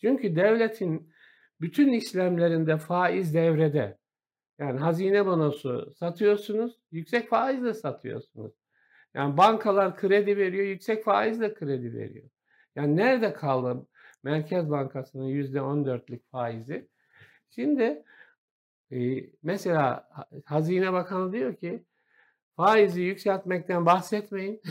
Çünkü 0.00 0.36
devletin 0.36 1.12
bütün 1.60 1.92
işlemlerinde 1.92 2.76
faiz 2.76 3.34
devrede. 3.34 3.98
Yani 4.62 4.80
hazine 4.80 5.26
bonosu 5.26 5.94
satıyorsunuz, 5.98 6.78
yüksek 6.90 7.28
faizle 7.28 7.74
satıyorsunuz. 7.74 8.52
Yani 9.14 9.36
bankalar 9.36 9.96
kredi 9.96 10.36
veriyor, 10.36 10.66
yüksek 10.66 11.04
faizle 11.04 11.54
kredi 11.54 11.94
veriyor. 11.94 12.30
Yani 12.76 12.96
nerede 12.96 13.32
kaldı 13.32 13.86
Merkez 14.22 14.70
Bankası'nın 14.70 15.28
%14'lük 15.28 16.20
faizi. 16.30 16.88
Şimdi 17.50 18.02
e, 18.90 18.96
mesela 19.42 20.08
Hazine 20.44 20.92
Bakanı 20.92 21.32
diyor 21.32 21.56
ki 21.56 21.84
faizi 22.56 23.02
yükseltmekten 23.02 23.86
bahsetmeyin. 23.86 24.62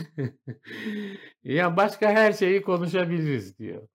ya 1.44 1.76
başka 1.76 2.10
her 2.10 2.32
şeyi 2.32 2.62
konuşabiliriz 2.62 3.58
diyor. 3.58 3.88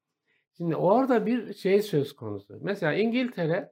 Şimdi 0.58 0.76
orada 0.76 1.26
bir 1.26 1.54
şey 1.54 1.82
söz 1.82 2.16
konusu. 2.16 2.60
Mesela 2.62 2.94
İngiltere 2.94 3.72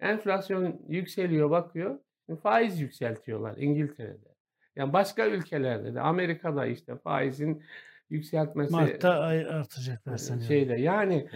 enflasyon 0.00 0.80
yükseliyor 0.88 1.50
bakıyor. 1.50 1.98
Faiz 2.42 2.80
yükseltiyorlar 2.80 3.56
İngiltere'de. 3.56 4.36
Yani 4.76 4.92
başka 4.92 5.26
ülkelerde 5.26 5.94
de 5.94 6.00
Amerika'da 6.00 6.66
işte 6.66 6.96
faizin 6.96 7.62
yükseltmesi 8.10 8.72
Mart'ta 8.72 9.10
artacaklar 9.50 10.16
sanıyorum. 10.16 10.48
şeyde 10.48 10.74
yani 10.74 11.28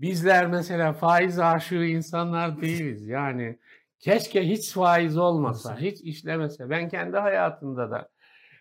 bizler 0.00 0.46
mesela 0.46 0.92
faiz 0.92 1.38
aşığı 1.38 1.84
insanlar 1.84 2.60
değiliz. 2.60 3.06
Yani 3.06 3.58
keşke 3.98 4.48
hiç 4.48 4.72
faiz 4.72 5.18
olmasa, 5.18 5.78
hiç 5.78 6.00
işlemese. 6.00 6.70
Ben 6.70 6.88
kendi 6.88 7.16
hayatımda 7.16 7.90
da 7.90 8.08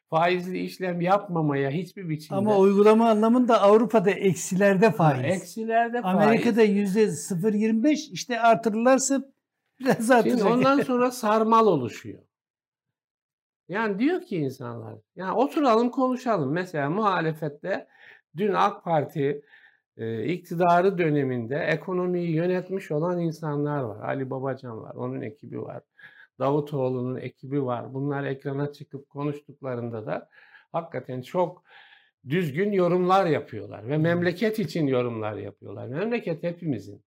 faizli 0.09 0.59
işlem 0.59 1.01
yapmamaya 1.01 1.69
hiçbir 1.69 2.09
biçimde. 2.09 2.37
Ama 2.37 2.57
uygulama 2.57 3.09
anlamında 3.09 3.61
Avrupa'da 3.61 4.11
eksilerde 4.11 4.91
faiz. 4.91 5.35
Eksilerde 5.35 6.01
faiz. 6.01 6.15
Amerika'da 6.15 6.61
yüzde 6.61 7.03
0.25 7.03 8.11
işte 8.11 8.41
artırırlarsa 8.41 9.21
biraz 9.79 10.11
artacak. 10.11 10.39
Şimdi 10.39 10.53
ondan 10.53 10.81
sonra 10.81 11.11
sarmal 11.11 11.67
oluşuyor. 11.67 12.21
Yani 13.69 13.99
diyor 13.99 14.21
ki 14.21 14.37
insanlar, 14.37 14.95
yani 15.15 15.31
oturalım 15.31 15.89
konuşalım. 15.89 16.51
Mesela 16.51 16.89
muhalefette 16.89 17.87
dün 18.37 18.53
AK 18.53 18.83
Parti 18.83 19.41
e, 19.97 20.25
iktidarı 20.25 20.97
döneminde 20.97 21.55
ekonomiyi 21.55 22.35
yönetmiş 22.35 22.91
olan 22.91 23.19
insanlar 23.19 23.79
var. 23.79 24.09
Ali 24.09 24.29
Babacan 24.29 24.81
var, 24.81 24.95
onun 24.95 25.21
ekibi 25.21 25.61
var. 25.61 25.83
Davutoğlu'nun 26.39 27.15
ekibi 27.15 27.65
var. 27.65 27.93
Bunlar 27.93 28.23
ekrana 28.23 28.71
çıkıp 28.71 29.09
konuştuklarında 29.09 30.05
da 30.05 30.29
hakikaten 30.71 31.21
çok 31.21 31.63
düzgün 32.29 32.71
yorumlar 32.71 33.25
yapıyorlar 33.25 33.87
ve 33.87 33.97
memleket 33.97 34.59
için 34.59 34.87
yorumlar 34.87 35.37
yapıyorlar. 35.37 35.87
Memleket 35.87 36.43
hepimizin. 36.43 37.03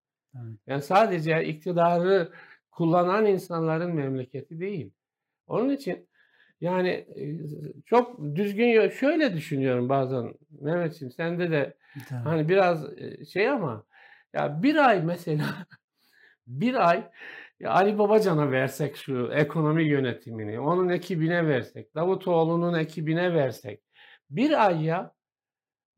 Yani 0.66 0.82
sadece 0.82 1.44
iktidarı 1.44 2.32
kullanan 2.70 3.26
insanların 3.26 3.94
memleketi 3.94 4.61
değil. 4.61 4.90
Onun 5.47 5.70
için 5.70 6.08
yani 6.61 7.06
çok 7.87 8.35
düzgün 8.35 8.88
şöyle 8.88 9.35
düşünüyorum 9.35 9.88
bazen 9.88 10.35
Mehmetciğim 10.61 11.12
sende 11.12 11.50
de 11.50 11.75
tamam. 12.08 12.25
hani 12.25 12.49
biraz 12.49 12.87
şey 13.32 13.49
ama 13.49 13.85
ya 14.32 14.62
bir 14.62 14.76
ay 14.76 15.02
mesela 15.02 15.47
bir 16.47 16.88
ay 16.88 17.11
ya 17.61 17.71
Ali 17.71 17.99
Babacan'a 17.99 18.50
versek 18.50 18.97
şu 18.97 19.31
ekonomi 19.33 19.85
yönetimini, 19.85 20.61
onun 20.61 20.88
ekibine 20.88 21.47
versek, 21.47 21.95
Davutoğlu'nun 21.95 22.75
ekibine 22.75 23.35
versek 23.35 23.83
bir 24.31 24.67
ay 24.67 24.85
ya 24.85 25.15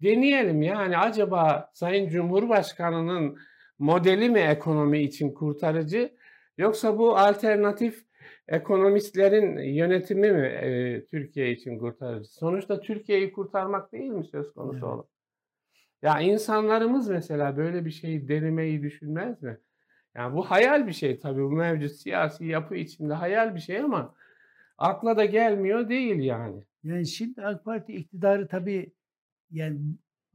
deneyelim 0.02 0.62
yani 0.62 0.98
acaba 0.98 1.70
Sayın 1.74 2.08
Cumhurbaşkanı'nın 2.08 3.38
modeli 3.78 4.30
mi 4.30 4.38
ekonomi 4.38 5.02
için 5.02 5.34
kurtarıcı 5.34 6.16
yoksa 6.58 6.98
bu 6.98 7.16
alternatif 7.16 8.04
ekonomistlerin 8.48 9.58
yönetimi 9.58 10.32
mi 10.32 10.46
e, 10.46 11.04
Türkiye 11.04 11.50
için 11.50 11.78
kurtarıcı? 11.78 12.32
Sonuçta 12.32 12.80
Türkiye'yi 12.80 13.32
kurtarmak 13.32 13.92
değil 13.92 14.10
mi 14.10 14.24
söz 14.24 14.52
konusu 14.52 14.76
evet. 14.76 14.84
olan? 14.84 15.04
Ya 16.02 16.20
insanlarımız 16.20 17.08
mesela 17.08 17.56
böyle 17.56 17.84
bir 17.84 17.90
şeyi 17.90 18.28
denemeyi 18.28 18.82
düşünmez 18.82 19.42
mi? 19.42 19.58
Yani 20.16 20.36
bu 20.36 20.50
hayal 20.50 20.86
bir 20.86 20.92
şey 20.92 21.18
tabii 21.18 21.42
bu 21.42 21.50
mevcut 21.50 21.92
siyasi 21.92 22.46
yapı 22.46 22.76
içinde 22.76 23.14
hayal 23.14 23.54
bir 23.54 23.60
şey 23.60 23.78
ama 23.78 24.14
akla 24.78 25.16
da 25.16 25.24
gelmiyor 25.24 25.88
değil 25.88 26.20
yani. 26.20 26.64
Yani 26.84 27.06
şimdi 27.06 27.42
AK 27.42 27.64
Parti 27.64 27.92
iktidarı 27.92 28.48
tabii 28.48 28.92
yani 29.50 29.78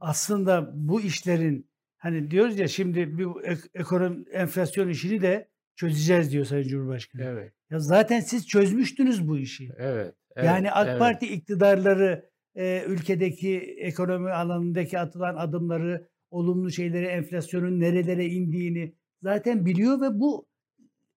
aslında 0.00 0.72
bu 0.74 1.00
işlerin 1.00 1.70
hani 1.96 2.30
diyoruz 2.30 2.58
ya 2.58 2.68
şimdi 2.68 3.18
bir 3.18 3.28
ekonomi 3.74 4.24
enflasyon 4.30 4.88
işini 4.88 5.22
de 5.22 5.48
çözeceğiz 5.76 6.32
diyor 6.32 6.44
Sayın 6.44 6.68
Cumhurbaşkanı. 6.68 7.22
Evet. 7.24 7.52
Ya 7.70 7.78
zaten 7.78 8.20
siz 8.20 8.46
çözmüştünüz 8.46 9.28
bu 9.28 9.38
işi. 9.38 9.70
Evet. 9.78 10.14
evet 10.36 10.46
yani 10.46 10.72
AK 10.72 10.88
evet. 10.88 10.98
Parti 10.98 11.26
iktidarları 11.26 12.30
e, 12.54 12.84
ülkedeki 12.86 13.58
ekonomi 13.78 14.30
alanındaki 14.30 14.98
atılan 14.98 15.36
adımları, 15.36 16.08
olumlu 16.30 16.70
şeyleri, 16.70 17.06
enflasyonun 17.06 17.80
nerelere 17.80 18.26
indiğini 18.26 18.94
zaten 19.26 19.66
biliyor 19.66 20.00
ve 20.00 20.20
bu 20.20 20.46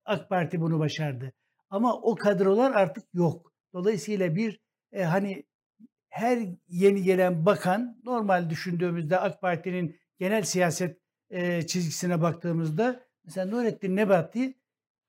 AK 0.06 0.30
Parti 0.30 0.62
bunu 0.62 0.80
başardı. 0.80 1.34
Ama 1.70 1.94
o 2.02 2.16
kadrolar 2.16 2.72
artık 2.72 3.04
yok. 3.14 3.54
Dolayısıyla 3.74 4.36
bir 4.36 4.60
e, 4.92 5.04
hani 5.04 5.44
her 6.10 6.40
yeni 6.68 7.04
gelen 7.04 7.46
bakan 7.46 8.02
normal 8.04 8.50
düşündüğümüzde 8.50 9.20
AK 9.20 9.42
Parti'nin 9.42 10.00
genel 10.20 10.44
siyaset 10.44 10.98
e, 11.30 11.68
çizgisine 11.68 12.22
baktığımızda 12.22 13.00
mesela 13.26 13.48
Nurettin 13.48 13.96
Nebati 13.96 14.54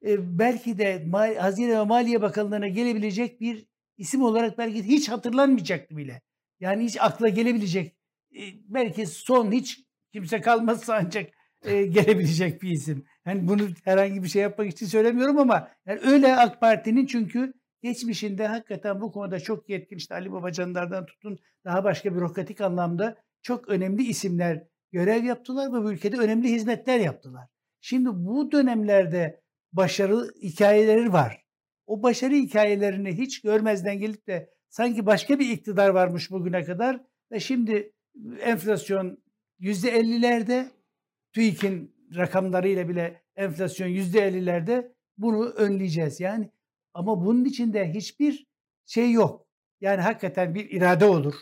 e, 0.07 0.39
belki 0.39 0.79
de 0.79 1.05
Mal 1.07 1.35
Hazine 1.35 1.79
ve 1.79 1.85
Maliye 1.85 2.23
Bakanlığı'na 2.23 2.69
gelebilecek 2.69 3.41
bir 3.41 3.67
isim 3.97 4.23
olarak 4.23 4.59
belki 4.59 4.83
hiç 4.83 5.09
hatırlanmayacaktı 5.09 5.97
bile. 5.97 6.23
Yani 6.61 6.85
hiç 6.85 6.97
akla 7.01 7.29
gelebilecek 7.29 7.97
e, 8.37 8.43
belki 8.69 9.07
son 9.07 9.53
hiç 9.53 9.85
kimse 10.13 10.41
kalmazsa 10.41 10.95
ancak 10.95 11.40
e, 11.65 11.87
gelebilecek 11.87 12.63
bir 12.63 12.71
isim. 12.71 13.05
Yani 13.27 13.49
bunu 13.49 13.63
herhangi 13.85 14.23
bir 14.23 14.29
şey 14.29 14.43
yapmak 14.43 14.69
için 14.69 14.87
söylemiyorum 14.87 15.39
ama 15.39 15.69
yani 15.87 16.01
öyle 16.01 16.37
AK 16.37 16.61
Parti'nin 16.61 17.07
çünkü 17.07 17.53
geçmişinde 17.83 18.47
hakikaten 18.47 19.01
bu 19.01 19.13
konuda 19.13 19.41
çok 19.41 19.69
yetkin 19.69 19.97
işte 19.97 20.15
Ali 20.15 20.33
Babacanlardan 20.33 21.07
tutun 21.07 21.39
daha 21.65 21.85
başka 21.85 22.15
bürokratik 22.15 22.61
anlamda 22.61 23.17
çok 23.43 23.69
önemli 23.69 24.03
isimler 24.03 24.63
görev 24.93 25.25
yaptılar 25.25 25.73
ve 25.73 25.85
bu 25.85 25.93
ülkede 25.93 26.17
önemli 26.17 26.49
hizmetler 26.49 26.99
yaptılar. 26.99 27.49
Şimdi 27.81 28.09
bu 28.13 28.53
dönemlerde 28.53 29.41
başarı 29.73 30.31
hikayeleri 30.43 31.13
var. 31.13 31.45
O 31.87 32.03
başarı 32.03 32.35
hikayelerini 32.35 33.19
hiç 33.19 33.41
görmezden 33.41 33.99
gelip 33.99 34.27
de 34.27 34.51
sanki 34.69 35.07
başka 35.07 35.39
bir 35.39 35.51
iktidar 35.51 35.89
varmış 35.89 36.31
bugüne 36.31 36.65
kadar 36.65 37.01
ve 37.33 37.41
şimdi 37.41 37.93
enflasyon 38.41 39.19
yüzde 39.59 39.91
ellilerde 39.91 40.71
TÜİK'in 41.33 41.95
rakamlarıyla 42.17 42.89
bile 42.89 43.23
enflasyon 43.37 43.89
yüzde 43.89 44.21
ellilerde 44.21 44.95
bunu 45.19 45.49
önleyeceğiz. 45.49 46.21
Yani 46.21 46.51
ama 46.95 47.25
bunun 47.25 47.45
içinde 47.45 47.93
hiçbir 47.95 48.47
şey 48.87 49.13
yok. 49.13 49.47
Yani 49.81 50.01
hakikaten 50.01 50.55
bir 50.55 50.71
irade 50.71 51.05
olur. 51.05 51.35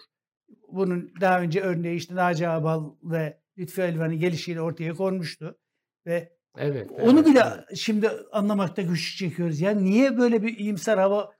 Bunun 0.72 1.12
daha 1.20 1.40
önce 1.40 1.60
örneği 1.60 1.96
işte 1.96 2.14
Naci 2.14 2.48
Abal 2.48 2.94
ve 3.02 3.40
Lütfü 3.58 3.82
Elvan'ın 3.82 4.18
gelişiyle 4.18 4.60
ortaya 4.60 4.94
konmuştu. 4.94 5.58
Ve 6.06 6.32
evet, 6.58 6.90
onu 6.92 7.20
evet, 7.20 7.26
bile 7.26 7.42
evet. 7.46 7.76
şimdi 7.76 8.08
anlamakta 8.32 8.82
güç 8.82 9.16
çekiyoruz. 9.16 9.60
Yani 9.60 9.84
niye 9.84 10.18
böyle 10.18 10.42
bir 10.42 10.58
iyimser 10.58 10.98
hava 10.98 11.32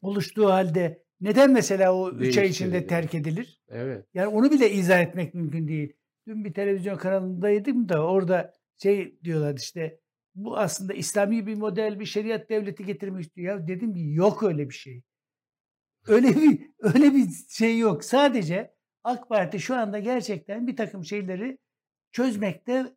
oluştuğu 0.00 0.50
halde 0.52 1.04
neden 1.20 1.52
mesela 1.52 1.94
o 1.94 2.10
üç 2.10 2.38
ay 2.38 2.48
içinde 2.48 2.86
terk 2.86 3.14
edilir? 3.14 3.60
Evet. 3.68 4.06
Yani 4.14 4.28
onu 4.28 4.50
bile 4.50 4.70
izah 4.70 5.00
etmek 5.00 5.34
mümkün 5.34 5.68
değil. 5.68 5.96
Dün 6.26 6.44
bir 6.44 6.54
televizyon 6.54 6.96
kanalındaydım 6.96 7.88
da 7.88 8.06
orada 8.06 8.52
şey 8.82 9.18
diyorlar 9.24 9.56
işte 9.56 10.00
bu 10.34 10.58
aslında 10.58 10.92
İslami 10.92 11.46
bir 11.46 11.54
model, 11.56 12.00
bir 12.00 12.06
şeriat 12.06 12.50
devleti 12.50 12.84
getirmiş 12.84 13.36
diyor. 13.36 13.58
Ya 13.58 13.68
dedim 13.68 13.94
ki 13.94 14.00
yok 14.12 14.42
öyle 14.42 14.68
bir 14.68 14.74
şey. 14.74 15.02
Öyle 16.06 16.28
bir 16.28 16.70
öyle 16.78 17.14
bir 17.14 17.28
şey 17.48 17.78
yok. 17.78 18.04
Sadece 18.04 18.74
AK 19.04 19.28
Parti 19.28 19.60
şu 19.60 19.74
anda 19.74 19.98
gerçekten 19.98 20.66
bir 20.66 20.76
takım 20.76 21.04
şeyleri 21.04 21.58
çözmekte 22.12 22.96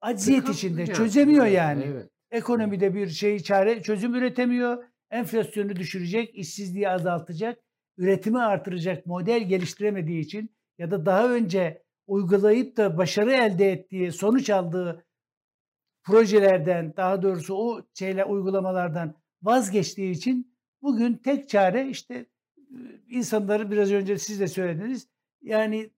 acziyet 0.00 0.40
Sıkıntı 0.40 0.52
içinde. 0.52 0.80
yani. 0.80 0.94
Çözemiyor 0.94 1.46
yani. 1.46 1.84
evet. 1.84 2.10
Ekonomide 2.30 2.94
bir 2.94 3.08
şey 3.08 3.38
çare 3.38 3.82
çözüm 3.82 4.14
üretemiyor. 4.14 4.84
Enflasyonu 5.10 5.76
düşürecek, 5.76 6.34
işsizliği 6.34 6.88
azaltacak, 6.88 7.58
üretimi 7.96 8.42
artıracak 8.42 9.06
model 9.06 9.48
geliştiremediği 9.48 10.20
için 10.20 10.50
ya 10.78 10.90
da 10.90 11.06
daha 11.06 11.32
önce 11.32 11.82
uygulayıp 12.10 12.76
da 12.76 12.98
başarı 12.98 13.32
elde 13.32 13.72
ettiği, 13.72 14.12
sonuç 14.12 14.50
aldığı 14.50 15.06
projelerden, 16.02 16.94
daha 16.96 17.22
doğrusu 17.22 17.54
o 17.54 17.82
şeyler 17.94 18.26
uygulamalardan 18.26 19.14
vazgeçtiği 19.42 20.10
için 20.10 20.56
bugün 20.82 21.14
tek 21.14 21.48
çare 21.48 21.88
işte 21.88 22.26
insanları 23.08 23.70
biraz 23.70 23.92
önce 23.92 24.18
siz 24.18 24.40
de 24.40 24.48
söylediniz. 24.48 25.08
Yani 25.42 25.90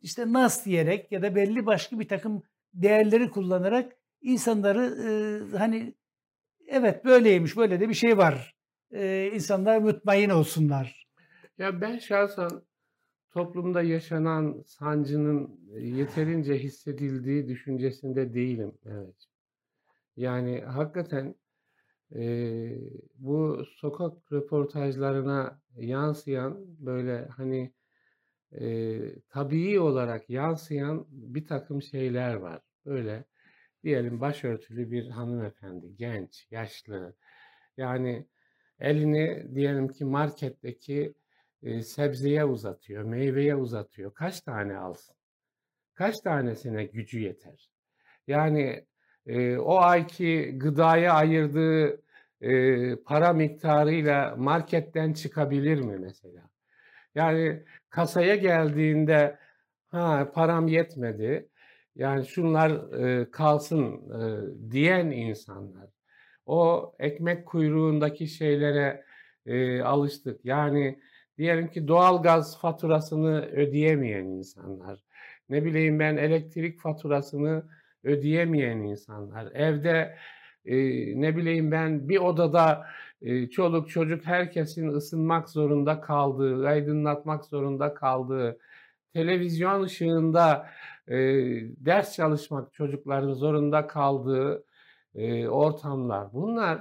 işte 0.00 0.32
nas 0.32 0.64
diyerek 0.64 1.12
ya 1.12 1.22
da 1.22 1.34
belli 1.34 1.66
başka 1.66 2.00
bir 2.00 2.08
takım 2.08 2.42
değerleri 2.74 3.30
kullanarak 3.30 3.96
insanları 4.20 4.84
e, 5.08 5.10
hani 5.56 5.94
evet 6.66 7.04
böyleymiş 7.04 7.56
böyle 7.56 7.80
de 7.80 7.88
bir 7.88 7.94
şey 7.94 8.18
var. 8.18 8.56
E, 8.90 9.30
insanlar 9.34 9.78
mutmain 9.78 10.30
olsunlar. 10.30 11.08
Ya 11.58 11.80
ben 11.80 11.98
şahsen 11.98 12.50
toplumda 13.44 13.82
yaşanan 13.82 14.62
sancının 14.66 15.60
yeterince 15.80 16.58
hissedildiği 16.58 17.48
düşüncesinde 17.48 18.34
değilim. 18.34 18.78
Evet. 18.86 19.16
Yani 20.16 20.60
hakikaten 20.60 21.34
Eee, 22.14 22.80
bu 23.14 23.64
sokak 23.76 24.32
röportajlarına 24.32 25.62
yansıyan, 25.76 26.66
böyle, 26.86 27.26
hani, 27.28 27.74
eee, 28.52 29.14
tabii 29.28 29.80
olarak 29.80 30.30
yansıyan 30.30 31.06
birtakım 31.10 31.82
şeyler 31.82 32.34
var. 32.34 32.62
Böyle, 32.86 33.24
diyelim 33.84 34.20
başörtülü 34.20 34.90
bir 34.90 35.08
hanımefendi, 35.10 35.96
genç, 35.96 36.48
yaşlı, 36.50 37.16
yani 37.76 38.28
elini 38.80 39.54
diyelim 39.54 39.88
ki 39.88 40.04
marketteki, 40.04 41.14
eee, 41.62 41.82
sebzeye 41.82 42.44
uzatıyor, 42.44 43.04
meyveye 43.04 43.56
uzatıyor. 43.56 44.14
Kaç 44.14 44.40
tane 44.40 44.76
alsın? 44.78 45.16
Kaç 45.94 46.20
tanesine 46.20 46.84
gücü 46.84 47.20
yeter? 47.20 47.70
Yani, 48.26 48.86
eee, 49.26 49.58
o 49.58 49.78
ayki 49.78 50.58
gıdaya 50.58 51.14
ayırdığı, 51.14 52.02
eee, 52.42 52.96
para 53.06 53.32
miktarıyla 53.32 54.36
marketten 54.38 55.12
çıkabilir 55.12 55.80
mi 55.80 55.98
mesela? 56.00 56.50
Yani 57.14 57.64
kasaya 57.90 58.36
geldiğinde, 58.36 59.38
"Ha, 59.88 60.32
param 60.34 60.68
yetmedi, 60.68 61.48
yani 61.96 62.26
şunlar, 62.26 62.92
eee, 63.00 63.30
kalsın." 63.30 64.02
eee, 64.20 64.70
diyen 64.70 65.06
insanlar. 65.10 65.90
O 66.46 66.94
ekmek 66.98 67.46
kuyruğundaki 67.46 68.26
şeylere, 68.28 69.04
eee, 69.46 69.80
alıştık. 69.82 70.44
Yani 70.44 71.00
diyelim 71.38 71.68
ki 71.68 71.88
doğalgaz 71.88 72.60
faturasını 72.60 73.46
ödeyemeyen 73.46 74.24
insanlar, 74.24 75.00
ne 75.48 75.64
bileyim 75.64 75.98
ben 76.00 76.16
elektrik 76.16 76.80
faturasını 76.80 77.62
ödeyemeyen 78.04 78.78
insanlar, 78.78 79.52
evde, 79.54 80.16
eee, 80.64 81.12
ne 81.20 81.36
bileyim 81.36 81.70
ben 81.72 82.08
bir 82.08 82.18
odada, 82.18 82.86
eee, 83.20 83.50
çoluk 83.50 83.90
çocuk 83.90 84.26
herkesin 84.26 84.88
ısınmak 84.88 85.48
zorunda 85.50 86.00
kaldığı, 86.00 86.66
aydınlatmak 86.68 87.44
zorunda 87.44 87.94
kaldığı, 87.94 88.58
televizyon 89.14 89.82
ışığında, 89.82 90.66
eee, 91.08 91.68
ders 91.78 92.14
çalışmak 92.16 92.74
çocukların 92.74 93.32
zorunda 93.34 93.86
kaldığı, 93.86 94.64
eee, 95.14 95.48
ortamlar. 95.48 96.32
Bunlar 96.32 96.78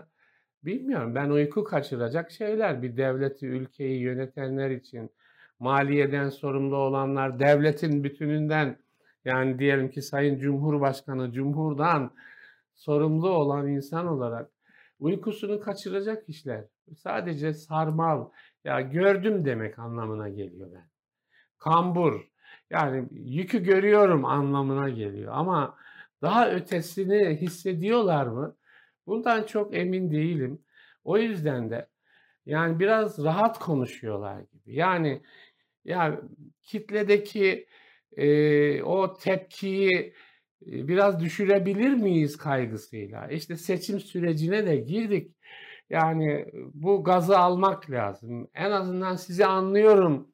bilmiyorum 0.67 1.15
ben 1.15 1.29
uyku 1.29 1.63
kaçıracak 1.63 2.31
şeyler. 2.31 2.81
Bir 2.81 2.97
devleti, 2.97 3.47
ülkeyi 3.47 4.01
yönetenler 4.01 4.69
için, 4.69 5.09
maliyeden 5.59 6.29
sorumlu 6.29 6.75
olanlar, 6.77 7.39
devletin 7.39 8.03
bütününden, 8.03 8.77
yani 9.25 9.59
diyelim 9.59 9.89
ki 9.89 10.01
Sayın 10.01 10.39
Cumhurbaşkanı, 10.39 11.31
cumhurdan 11.31 12.11
sorumlu 12.75 13.29
olan 13.29 13.67
insan 13.67 14.07
olarak 14.07 14.49
uykusunu 14.99 15.59
kaçıracak 15.59 16.29
işler. 16.29 16.63
Sadece 16.95 17.53
sarmal, 17.53 18.25
ya 18.63 18.81
gördüm 18.81 19.45
demek 19.45 19.79
anlamına 19.79 20.29
geliyor 20.29 20.69
ben. 20.73 20.87
Kambur, 21.57 22.27
yani 22.69 23.07
yükü 23.11 23.63
görüyorum 23.63 24.25
anlamına 24.25 24.89
geliyor 24.89 25.33
ama 25.35 25.77
daha 26.21 26.51
ötesini 26.51 27.37
hissediyorlar 27.41 28.27
mı? 28.27 28.55
Bundan 29.07 29.43
çok 29.43 29.75
emin 29.75 30.11
değilim. 30.11 30.61
O 31.03 31.17
yüzden 31.17 31.69
de 31.69 31.87
yani 32.45 32.79
biraz 32.79 33.23
rahat 33.23 33.59
konuşuyorlar 33.59 34.39
gibi. 34.41 34.75
Yani 34.75 35.21
ya 35.85 36.21
kitledeki, 36.63 37.67
eee, 38.17 38.83
o 38.83 39.13
tepkiyi, 39.17 40.13
biraz 40.61 41.19
düşürebilir 41.19 41.93
miyiz 41.93 42.37
kaygısıyla. 42.37 43.27
İşte 43.27 43.55
seçim 43.57 43.99
sürecine 43.99 44.65
de 44.67 44.75
girdik. 44.77 45.31
Yani 45.89 46.45
bu 46.73 47.03
gazı 47.03 47.37
almak 47.39 47.91
lazım. 47.91 48.47
En 48.55 48.71
azından 48.71 49.15
sizi 49.15 49.45
anlıyorum, 49.45 50.31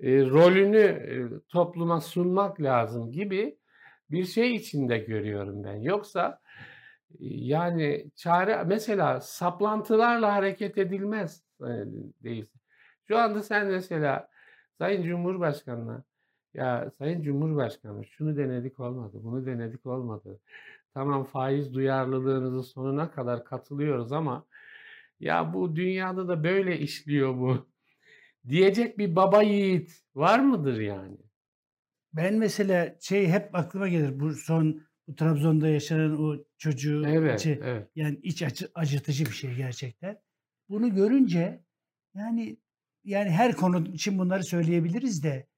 eee, 0.00 0.20
rolünü, 0.30 0.78
eee, 0.78 1.38
topluma 1.48 2.00
sunmak 2.00 2.60
lazım 2.62 3.12
gibi 3.12 3.58
bir 4.10 4.24
şey 4.24 4.54
içinde 4.56 4.98
görüyorum 4.98 5.64
ben. 5.64 5.76
Yoksa, 5.76 6.40
yani 7.20 8.10
çare 8.16 8.64
mesela 8.64 9.20
saplantılarla 9.20 10.34
hareket 10.34 10.78
edilmez, 10.78 11.44
değilse. 12.24 12.58
Şu 13.08 13.18
anda 13.18 13.42
sen 13.42 13.66
mesela 13.66 14.28
Sayın 14.78 15.02
Cumhurbaşkanı'na, 15.02 16.04
"Ya 16.54 16.90
Sayın 16.98 17.22
Cumhurbaşkanım 17.22 18.04
şunu 18.04 18.36
denedik 18.36 18.80
olmadı, 18.80 19.18
bunu 19.22 19.46
denedik 19.46 19.86
olmadı. 19.86 20.40
Tamam 20.94 21.24
faiz 21.24 21.74
duyarlılığınızın 21.74 22.62
sonuna 22.62 23.10
kadar 23.10 23.44
katılıyoruz 23.44 24.12
ama 24.12 24.46
ya 25.20 25.54
bu 25.54 25.76
dünyada 25.76 26.28
da 26.28 26.44
böyle 26.44 26.78
işliyor 26.78 27.36
bu." 27.36 27.70
diyecek 28.48 28.98
bir 28.98 29.16
baba 29.16 29.42
yiğit 29.42 30.02
var 30.14 30.38
mıdır 30.38 30.80
yani? 30.80 31.16
Ben 32.12 32.34
mesela 32.34 32.96
şey 33.00 33.28
hep 33.28 33.54
aklıma 33.54 33.88
gelir. 33.88 34.20
Bu 34.20 34.32
son 34.32 34.82
bu 35.10 35.14
Trabzon'da 35.16 35.68
yaşanan 35.68 36.22
o 36.22 36.36
çocuğu 36.58 37.06
Evet, 37.06 37.40
içi 37.40 37.60
evet. 37.64 37.88
yani 37.94 38.18
iç 38.22 38.42
acı 38.42 38.70
acıtıcı 38.74 39.26
bir 39.26 39.30
şey 39.32 39.54
gerçekten. 39.54 40.18
Bunu 40.68 40.94
görünce 40.94 41.64
yani 42.14 42.56
yani 43.04 43.30
her 43.30 43.52
konu 43.56 43.88
için 43.88 44.18
bunları 44.18 44.44
söyleyebiliriz 44.44 45.22
de 45.22 45.48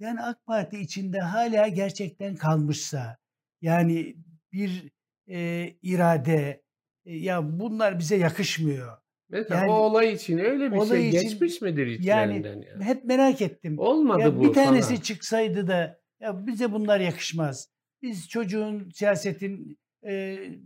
yani 0.00 0.20
AK 0.22 0.46
Parti 0.46 0.78
içinde 0.80 1.20
hâlâ 1.20 1.68
gerçekten 1.68 2.36
kalmışsa 2.36 3.18
yani 3.62 4.16
bir, 4.52 4.92
eee, 5.26 5.78
irade, 5.82 6.62
eee, 7.04 7.16
ya 7.18 7.60
bunlar 7.60 7.98
bize 7.98 8.16
yakışmıyor. 8.16 8.98
Mesela 9.30 9.60
o 9.60 9.72
Yani 9.72 9.72
olay 9.72 10.12
için 10.12 10.38
öyle 10.38 10.72
bir 10.74 10.80
şey 10.80 11.08
için 11.08 11.20
geçmiş 11.30 11.60
midir 11.62 11.86
yani 11.98 12.32
içlerinden 12.32 12.60
ya? 12.62 12.80
hep 12.84 13.04
merak 13.04 13.42
ettim. 13.42 13.78
Olmadı 13.78 14.20
Ya 14.20 14.38
bu 14.38 14.42
bir 14.42 14.52
tanesi 14.52 14.88
falan. 14.88 15.00
çıksaydı 15.00 15.66
da 15.68 16.00
ya 16.20 16.46
bize 16.46 16.72
bunlar 16.72 17.00
yakışmaz. 17.00 17.68
Biz 18.02 18.28
çocuğun 18.28 18.90
siyasetin, 18.94 19.78
eee, 20.04 20.58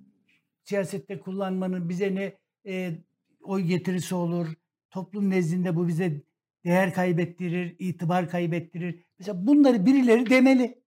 siyasette 0.64 1.20
kullanmanın 1.20 1.88
bize 1.88 2.14
ne, 2.14 2.32
eee, 2.64 3.04
oy 3.42 3.62
getirisi 3.62 4.14
olur, 4.14 4.46
toplum 4.90 5.30
nezdinde 5.30 5.76
bu 5.76 5.88
bize 5.88 6.22
değer 6.64 6.94
kaybettirir, 6.94 7.76
itibar 7.78 8.28
kaybettirir. 8.30 9.04
Mesela 9.18 9.46
bunları 9.46 9.86
birileri 9.86 10.30
demeli. 10.30 10.82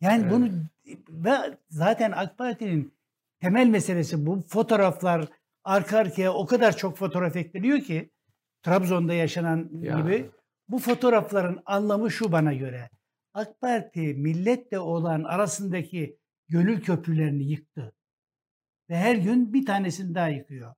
Yani 0.00 0.30
bunu 0.30 0.46
Evet. 0.86 0.98
ve 1.08 1.30
zaten 1.68 2.12
AK 2.12 2.38
Parti'nin 2.38 2.94
temel 3.40 3.66
meselesi 3.66 4.26
bu 4.26 4.40
fotoğraflar 4.48 5.28
arka 5.64 5.98
arkaya 5.98 6.32
o 6.32 6.46
kadar 6.46 6.76
çok 6.76 6.96
fotoğraf 6.96 7.36
ekleniyor 7.36 7.80
ki 7.80 8.10
Trabzon'da 8.62 9.14
yaşanan 9.14 9.70
Ya. 9.82 10.00
gibi. 10.00 10.30
Bu 10.68 10.78
fotoğrafların 10.78 11.62
anlamı 11.66 12.10
şu 12.10 12.32
bana 12.32 12.54
göre. 12.54 12.90
AK 13.34 13.60
Parti 13.60 14.00
milletle 14.00 14.78
olan 14.78 15.24
arasındaki 15.24 16.18
gönül 16.48 16.80
köprülerini 16.80 17.44
yıktı. 17.44 17.92
Ve 18.90 18.96
her 18.96 19.14
gün 19.14 19.52
bir 19.52 19.66
tanesini 19.66 20.14
daha 20.14 20.28
yıkıyor. 20.28 20.74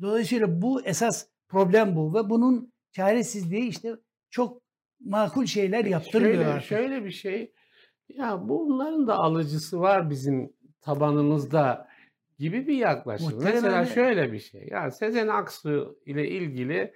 Dolayısıyla 0.00 0.62
bu 0.62 0.82
esas 0.84 1.26
problem 1.48 1.96
bu 1.96 2.14
ve 2.14 2.30
bunun 2.30 2.72
çaresizliği 2.92 3.68
işte 3.68 3.96
çok 4.30 4.62
makul 5.00 5.46
şeyler 5.46 5.84
yaptırmıyor 5.84 6.34
Şöyle 6.34 6.46
artık. 6.46 6.68
şöyle 6.68 7.04
bir 7.04 7.10
şey, 7.10 7.52
ya 8.08 8.48
bunların 8.48 9.06
da 9.06 9.14
alıcısı 9.14 9.80
var 9.80 10.10
bizim 10.10 10.52
tabanımızda 10.80 11.88
gibi 12.38 12.66
bir 12.66 12.76
yaklaşım. 12.76 13.26
Muhtemelen 13.26 13.54
Mesela 13.62 13.80
öyle. 13.80 13.90
şöyle 13.94 14.32
bir 14.32 14.38
şey, 14.38 14.68
ya 14.70 14.90
Sezen 14.90 15.28
Aksu 15.28 15.98
ile 16.06 16.28
ilgili 16.28 16.94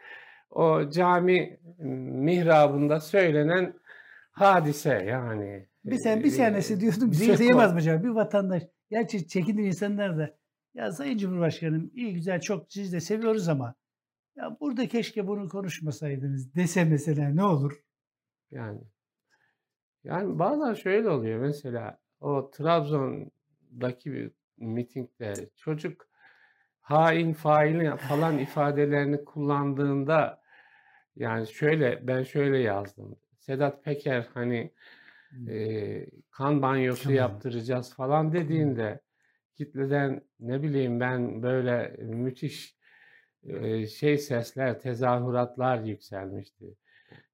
o 0.51 0.91
cami 0.91 1.61
mihrabında 1.79 3.01
söylenen 3.01 3.75
hadise 4.35 4.91
yani. 5.09 5.69
Bir 5.85 5.97
sen 5.97 6.21
bir 6.25 6.31
Eee, 6.31 6.37
tanesi 6.37 6.81
diyordum 6.81 7.13
Zirko. 7.13 7.37
söyleyemez 7.37 7.73
mi 7.73 7.79
acaba? 7.79 8.03
Bir 8.05 8.09
vatandaş. 8.09 8.63
Gerçi 8.91 9.29
çekinir 9.29 9.65
insanlar 9.67 10.19
da. 10.19 10.37
Ya 10.75 10.93
Sayın 10.93 11.19
Cumhurbaşkanım 11.19 11.91
iyi 11.95 12.15
güzel 12.15 12.41
çok 12.41 12.73
siz 12.73 12.93
de 12.93 13.01
seviyoruz 13.01 13.49
ama 13.49 13.75
ya 14.37 14.57
burada 14.61 14.89
keşke 14.89 15.27
bunu 15.27 15.49
konuşmasaydınız 15.49 16.55
dese 16.55 16.85
mesela 16.85 17.29
ne 17.29 17.45
olur? 17.45 17.73
Yani. 18.51 18.81
Yani 20.05 20.39
bazen 20.39 20.75
şöyle 20.75 21.09
oluyor 21.09 21.41
mesela 21.41 21.99
o 22.21 22.51
Trabzon'daki 22.51 24.13
bir 24.13 24.31
mitingde 24.57 25.51
çocuk 25.57 26.09
hain, 26.81 27.33
failin 27.33 27.97
falan 27.97 28.39
ifadelerini 28.39 29.25
kullandığında 29.25 30.43
yani 31.17 31.47
şöyle 31.47 32.07
ben 32.07 32.23
şöyle 32.23 32.59
yazdım. 32.59 33.17
Sedat 33.47 33.85
Peker 33.85 34.29
hani 34.35 34.73
eee, 35.47 36.07
kan 36.31 36.63
banyosu 36.63 37.13
Tamam. 37.13 37.13
yaptıracağız 37.13 37.95
falan 37.95 38.33
dediğinde 38.33 39.01
kitleden 39.55 40.23
ne 40.41 40.63
bileyim 40.63 41.01
ben 41.01 41.43
böyle 41.43 41.97
müthiş 41.99 42.79
eee, 43.45 43.87
şey 43.87 44.19
sesler, 44.19 44.81
tezahüratlar 44.81 45.81
yükselmişti. 45.85 46.77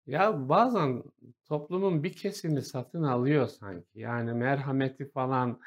Ya 0.07 0.49
bazen 0.49 1.03
toplumun 1.45 2.03
bir 2.05 2.13
kesimi 2.13 2.63
satın 2.63 3.03
alıyor 3.03 3.49
sanki. 3.49 4.01
Yani 4.01 4.33
merhameti 4.35 5.11
falan 5.11 5.61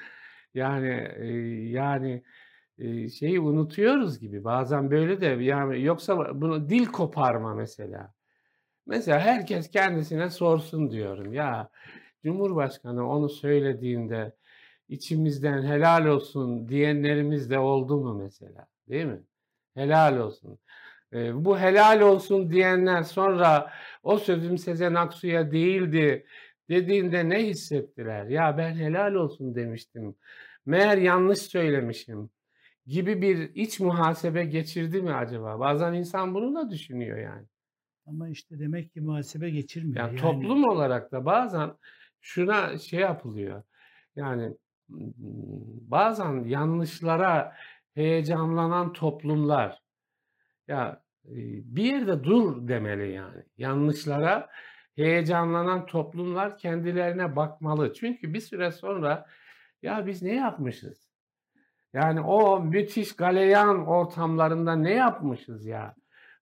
yani 0.56 0.88
eee, 1.20 1.70
yani 1.72 2.24
eee, 2.78 3.10
şeyi 3.10 3.40
unutuyoruz 3.40 4.20
gibi. 4.20 4.44
Bazen 4.44 4.92
böyle 4.92 5.22
de 5.22 5.26
yani 5.46 5.84
yoksa 5.84 6.42
bunu 6.42 6.70
dil 6.70 6.86
koparma 6.88 7.56
mesela. 7.56 8.14
Mesela 8.86 9.20
herkes 9.20 9.70
kendisine 9.72 10.30
sorsun 10.30 10.92
diyorum. 10.92 11.34
Ya 11.34 11.70
Cumhurbaşkanı 12.24 13.10
onu 13.10 13.30
söylediğinde 13.30 14.36
içimizden 14.90 15.64
helal 15.64 16.06
olsun 16.06 16.70
diyenlerimiz 16.70 17.50
de 17.50 17.60
oldu 17.60 17.98
mu 17.98 18.14
mesela? 18.16 18.68
Değil 18.90 19.06
mi? 19.06 19.24
Helal 19.76 20.18
olsun. 20.18 20.60
Eee, 21.14 21.32
bu 21.36 21.60
helal 21.60 22.02
olsun 22.02 22.52
diyenler 22.52 23.04
sonra 23.04 23.74
o 24.04 24.18
sözüm 24.18 24.58
Sezen 24.58 24.94
Aksu'ya 24.96 25.52
değildi 25.52 26.26
dediğinde 26.70 27.30
ne 27.30 27.46
hissettiler? 27.48 28.26
Ya 28.26 28.58
ben 28.58 28.76
helal 28.76 29.14
olsun 29.16 29.56
demiştim. 29.56 30.16
Meğer 30.66 30.98
yanlış 30.98 31.40
söylemişim 31.40 32.30
gibi 32.88 33.22
bir 33.22 33.56
iç 33.56 33.80
muhasebe 33.80 34.46
geçirdi 34.46 35.02
mi 35.02 35.14
acaba? 35.14 35.60
Bazen 35.60 35.94
insan 35.94 36.36
bunu 36.36 36.56
da 36.56 36.70
düşünüyor 36.72 37.18
yani. 37.20 37.48
Ama 38.06 38.30
işte 38.30 38.60
demek 38.60 38.94
ki 38.94 39.02
muhasebe 39.02 39.50
geçirmiyor. 39.50 39.98
Yani 39.98 40.08
Yani 40.08 40.20
toplum 40.22 40.64
olarak 40.64 41.12
da 41.12 41.26
bazen 41.26 41.72
şuna 42.22 42.78
şey 42.78 43.00
yapılıyor. 43.00 43.64
Yani 44.16 44.58
bazen 45.90 46.44
yanlışlara 46.44 47.56
heyecanlanan 47.96 48.94
toplumlar 48.94 49.82
ya, 50.68 51.04
eee, 51.26 51.62
bir 51.66 51.84
yerde 51.84 52.24
dur 52.24 52.68
demeli 52.68 53.12
yani. 53.14 53.44
Yanlışlara 53.58 54.50
heyecanlanan 54.96 55.86
toplumlar 55.86 56.58
kendilerine 56.58 57.36
bakmalı. 57.36 57.94
Çünkü 57.94 58.34
bir 58.34 58.40
süre 58.40 58.72
sonra 58.72 59.26
ya 59.82 60.08
biz 60.08 60.22
ne 60.22 60.36
yapmışız? 60.36 61.14
Yani 61.94 62.22
o 62.22 62.60
müthiş 62.60 63.16
galeyan 63.16 63.86
ortamlarında 63.88 64.76
ne 64.76 64.94
yapmışız 64.94 65.66
ya 65.66 65.96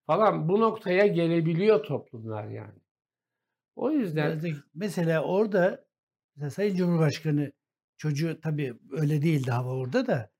falan 0.07 0.49
bu 0.49 0.59
noktaya 0.59 1.07
gelebiliyor 1.07 1.83
toplumlar 1.83 2.47
yani. 2.49 2.79
O 3.75 3.91
yüzden 3.91 4.41
mesela 4.75 5.23
orada 5.23 5.85
mesela 6.35 6.49
Sayın 6.49 6.75
Cumhurbaşkanı 6.75 7.51
çocuğu 7.97 8.41
tabii 8.41 8.73
öyle 8.91 9.21
değildi 9.21 9.51
hava 9.51 9.69
orada 9.69 10.07
da 10.07 10.31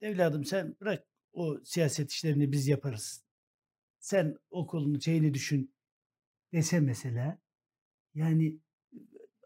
evladım 0.00 0.44
sen 0.44 0.76
bırak 0.80 1.04
o 1.32 1.58
siyaset 1.64 2.10
işlerini 2.10 2.52
biz 2.52 2.68
yaparız. 2.68 3.24
Sen 4.00 4.38
okulunu 4.50 5.02
şeyini 5.02 5.34
düşün 5.34 5.74
dese 6.52 6.80
mesela 6.80 7.38
yani 8.14 8.58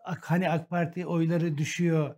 hani 0.02 0.50
AK 0.50 0.70
Parti 0.70 1.06
oyları 1.06 1.58
düşüyor 1.58 2.16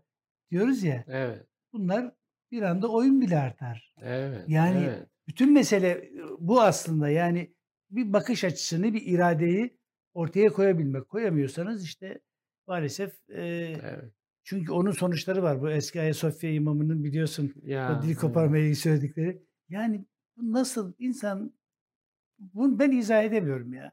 diyoruz 0.51 0.83
ya 0.83 1.05
Evet, 1.09 1.47
bunlar 1.73 2.13
bir 2.51 2.63
anda 2.63 2.89
oyun 2.93 3.21
bile 3.21 3.39
artar. 3.39 3.95
evet, 4.03 4.49
Yani 4.49 4.79
evet. 4.85 5.09
Bütün 5.29 5.53
mesele 5.53 6.11
bu 6.38 6.62
aslında 6.62 7.09
yani 7.09 7.55
bir 7.91 8.12
bakış 8.12 8.45
açısını 8.45 8.95
bir 8.95 9.03
iradeyi 9.07 9.79
ortaya 10.14 10.49
koyabilmek. 10.49 11.09
Koyamıyorsanız 11.09 11.85
işte 11.85 12.21
maalesef 12.67 13.29
eee, 13.29 13.81
Evet. 13.83 14.12
çünkü 14.43 14.73
onun 14.73 14.91
sonuçları 14.91 15.43
var. 15.43 15.62
Bu 15.62 15.71
eski 15.71 16.01
Ayasofya 16.01 16.53
imamının 16.53 17.05
biliyorsun 17.05 17.53
o 17.62 17.67
Ya, 17.67 18.03
dili 18.03 18.11
evet. 18.11 18.21
koparmaya 18.21 18.62
ilgili 18.62 18.77
söyledikleri. 18.77 19.43
Yani 19.69 20.05
nasıl 20.37 20.93
insan 20.99 21.53
bunu 22.38 22.79
ben 22.79 22.91
izah 22.91 23.23
edemiyorum 23.25 23.73
ya. 23.73 23.93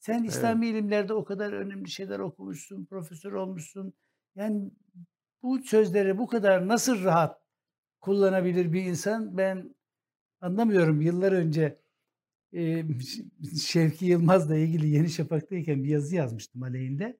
Sen 0.00 0.20
Evet. 0.20 0.30
İslami 0.30 0.66
ilimlerde 0.66 1.12
o 1.14 1.24
kadar 1.24 1.52
önemli 1.52 1.90
şeyler 1.90 2.18
okumuşsun, 2.18 2.84
profesör 2.84 3.32
olmuşsun. 3.32 3.92
Yani 4.34 4.70
bu 5.42 5.58
sözleri 5.62 6.18
bu 6.18 6.26
kadar 6.26 6.68
nasıl 6.68 7.04
rahat 7.04 7.42
kullanabilir 8.00 8.72
bir 8.72 8.82
insan 8.82 9.36
ben 9.36 9.74
anlamıyorum. 10.42 11.02
Yıllar 11.02 11.32
önce 11.32 11.80
eee, 12.52 12.86
Şevki 13.66 14.06
Yılmaz'la 14.06 14.56
ilgili 14.56 14.88
Yeni 14.88 15.10
Şafak'tayken 15.10 15.84
bir 15.84 15.90
yazı 15.90 16.16
yazmıştım 16.16 16.64
aleyhinde. 16.64 17.18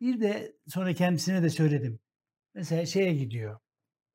Bir 0.00 0.20
de 0.20 0.56
sonra 0.68 0.94
kendisine 0.94 1.42
de 1.42 1.50
söyledim. 1.50 2.00
Mesela 2.54 2.86
şeye 2.86 3.14
gidiyor. 3.14 3.60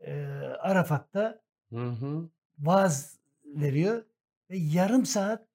eee, 0.01 0.23
Arafat'ta 0.59 1.41
Hı 1.73 1.87
hı. 1.89 2.29
vaaz 2.59 3.19
veriyor 3.45 4.05
ve 4.49 4.57
yarım 4.57 5.05
saat 5.05 5.47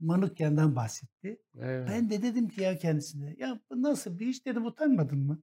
Manukyan'dan 0.00 0.76
bahsetti. 0.76 1.42
Evet. 1.60 1.88
Ben 1.90 2.10
de 2.10 2.22
dedim 2.22 2.48
ki 2.48 2.62
ya 2.62 2.78
kendisine 2.78 3.36
ya 3.38 3.60
bu 3.70 3.82
nasıl 3.82 4.18
bir 4.18 4.26
iş 4.26 4.46
dedim 4.46 4.66
utanmadın 4.66 5.18
mı? 5.18 5.42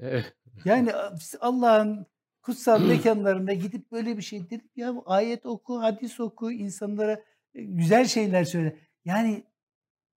Evet. 0.00 0.36
Yani 0.64 0.92
Allah'ın 1.40 2.06
kutsal 2.44 2.80
mekanlarında 2.88 3.52
gidip 3.52 3.92
böyle 3.92 4.16
bir 4.16 4.22
şey 4.22 4.50
dedim 4.50 4.68
ya 4.76 4.94
ayet 5.06 5.46
oku, 5.46 5.82
hadis 5.82 6.20
oku, 6.20 6.52
insanlara 6.52 7.22
e, 7.54 7.62
güzel 7.62 8.04
şeyler 8.04 8.44
söyle. 8.44 8.76
Yani 9.04 9.44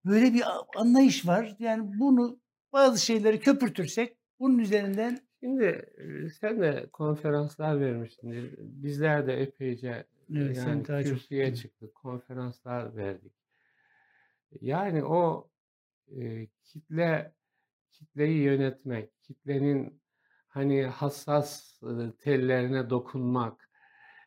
böyle 0.04 0.34
bir 0.34 0.42
anlayış 0.76 1.26
var. 1.26 1.56
Yani 1.58 1.98
bunu 1.98 2.40
bazı 2.72 3.04
şeyleri 3.04 3.40
köpürtürsek 3.40 4.16
bunun 4.40 4.58
üzerinden 4.58 5.18
Şimdi 5.40 5.92
eee, 5.98 6.28
sen 6.40 6.60
de 6.60 6.86
konferanslar 6.92 7.80
vermişsindir. 7.80 8.54
Bizler 8.58 9.26
de 9.26 9.32
epeyce 9.42 10.06
evet 10.36 10.56
yani 10.56 10.82
kürsüye 11.02 11.54
çıktık, 11.54 11.94
konferanslar 11.94 12.96
verdik. 12.96 13.32
Yani 14.60 15.04
o 15.04 15.50
eee, 16.08 16.48
kitle 16.64 17.32
kitleyi 17.92 18.42
yönetmek, 18.42 19.22
kitlenin 19.22 20.00
hani 20.48 20.82
hassas 20.82 21.80
tellerine 22.20 22.90
dokunmak, 22.90 23.70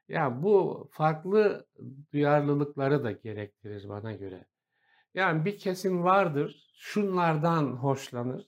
ya 0.07 0.43
bu 0.43 0.87
farklı 0.91 1.67
duyarlılıkları 2.13 3.03
da 3.03 3.11
gerektirir 3.11 3.89
bana 3.89 4.13
göre. 4.13 4.45
Yani 5.13 5.45
bir 5.45 5.57
kesim 5.57 6.03
vardır, 6.03 6.71
şunlardan 6.75 7.65
hoşlanır. 7.65 8.47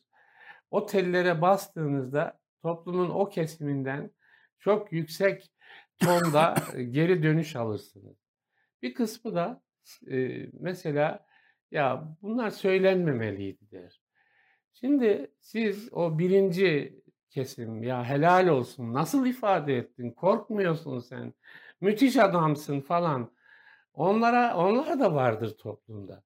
O 0.72 0.86
tellere 0.86 1.42
bastığınızda 1.42 2.40
toplumun 2.62 3.10
o 3.10 3.30
kesiminden 3.30 4.12
çok 4.60 4.94
yüksek 4.94 5.52
tonda 6.00 6.56
geri 6.90 7.24
dönüş 7.24 7.56
alırsınız. 7.56 8.18
Bir 8.82 8.94
kısmı 8.94 9.36
da 9.36 9.64
e, 10.12 10.48
mesela 10.54 11.26
ya 11.72 12.16
bunlar 12.22 12.50
söylenmemeliydi 12.50 13.72
der. 13.72 14.02
Şimdi 14.74 15.32
siz 15.40 15.94
o 15.94 16.20
birinci 16.20 17.03
kesim. 17.34 17.84
Ya 17.84 18.04
helal 18.10 18.48
olsun. 18.48 18.94
Nasıl 18.94 19.26
ifade 19.26 19.78
ettin? 19.78 20.12
Korkmuyorsun 20.12 21.00
sen. 21.00 21.34
Müthiş 21.82 22.18
adamsın 22.18 22.82
falan. 22.82 23.32
Onlara 23.94 24.58
onlar 24.58 25.00
da 25.00 25.16
vardır 25.16 25.58
toplumda. 25.58 26.24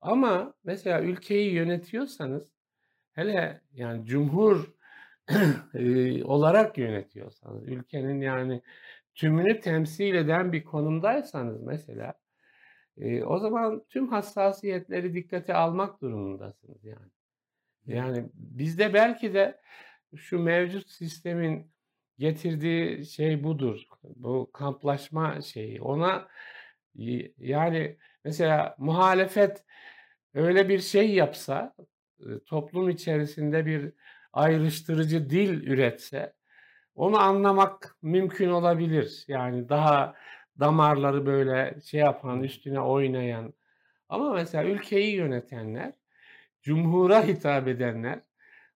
Ama 0.00 0.54
mesela 0.64 1.02
ülkeyi 1.02 1.52
yönetiyorsanız 1.54 2.52
hele 3.14 3.62
yani 3.74 4.06
cumhur 4.06 4.74
eee, 5.74 6.24
olarak 6.26 6.78
yönetiyorsanız 6.78 7.68
ülkenin 7.68 8.20
yani 8.20 8.62
tümünü 9.14 9.60
temsil 9.60 10.14
eden 10.14 10.52
bir 10.52 10.64
konumdaysanız 10.64 11.62
mesela 11.62 12.14
eee, 12.96 13.24
o 13.24 13.38
zaman 13.38 13.84
tüm 13.90 14.08
hassasiyetleri 14.08 15.14
dikkate 15.14 15.54
almak 15.54 16.00
durumundasınız 16.02 16.84
yani. 16.84 17.10
Yani 17.86 18.26
bizde 18.34 18.94
belki 18.94 19.34
de 19.34 19.60
şu 20.16 20.38
mevcut 20.38 20.90
sistemin 20.90 21.72
getirdiği 22.18 23.06
şey 23.06 23.44
budur. 23.44 23.80
Bu 24.02 24.50
kamplaşma 24.52 25.40
şeyi. 25.40 25.82
Ona 25.82 26.28
yani 27.38 27.96
mesela 28.24 28.74
muhalefet 28.78 29.64
öyle 30.34 30.68
bir 30.68 30.78
şey 30.78 31.14
yapsa, 31.14 31.74
toplum 32.46 32.88
içerisinde 32.88 33.66
bir 33.66 33.92
ayrıştırıcı 34.32 35.30
dil 35.30 35.66
üretse, 35.66 36.32
onu 36.94 37.18
anlamak 37.18 37.96
mümkün 38.02 38.48
olabilir. 38.48 39.24
Yani 39.28 39.68
daha 39.68 40.14
damarları 40.60 41.26
böyle 41.26 41.80
şey 41.84 42.00
yapan, 42.00 42.42
üstüne 42.42 42.80
oynayan. 42.80 43.54
Ama 44.08 44.32
mesela 44.32 44.64
ülkeyi 44.64 45.16
yönetenler, 45.16 45.92
cumhura 46.62 47.26
hitap 47.26 47.68
edenler 47.68 48.20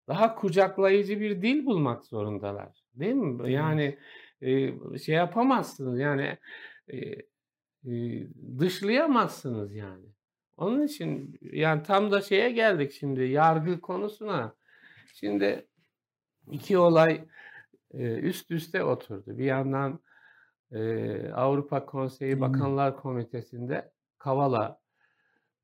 daha 0.09 0.35
kucaklayıcı 0.35 1.21
bir 1.21 1.43
dil 1.43 1.67
bulmak 1.67 2.05
zorundalar. 2.05 2.85
Değil 2.95 3.15
mi? 3.15 3.53
Yani 3.53 3.99
e, 4.41 4.99
şey 4.99 5.15
yapamazsınız 5.15 5.99
yani 5.99 6.39
e, 6.89 6.99
e, 6.99 8.27
dışlayamazsınız 8.59 9.75
yani. 9.75 10.07
Onun 10.57 10.83
için 10.83 11.39
yani 11.43 11.83
tam 11.83 12.11
da 12.11 12.21
şeye 12.21 12.51
geldik 12.51 12.93
şimdi 12.93 13.23
yargı 13.23 13.81
konusuna. 13.81 14.55
Şimdi 15.15 15.67
iki 16.51 16.79
olay 16.79 17.25
e, 17.95 18.15
üst 18.15 18.51
üste 18.51 18.85
oturdu. 18.85 19.39
Bir 19.39 19.45
yandan 19.45 20.01
e, 20.73 20.81
Avrupa 21.33 21.87
Konseyi. 21.87 22.41
Bakanlar 22.41 22.97
Komitesi'nde 22.97 23.93
Kavala 24.19 24.81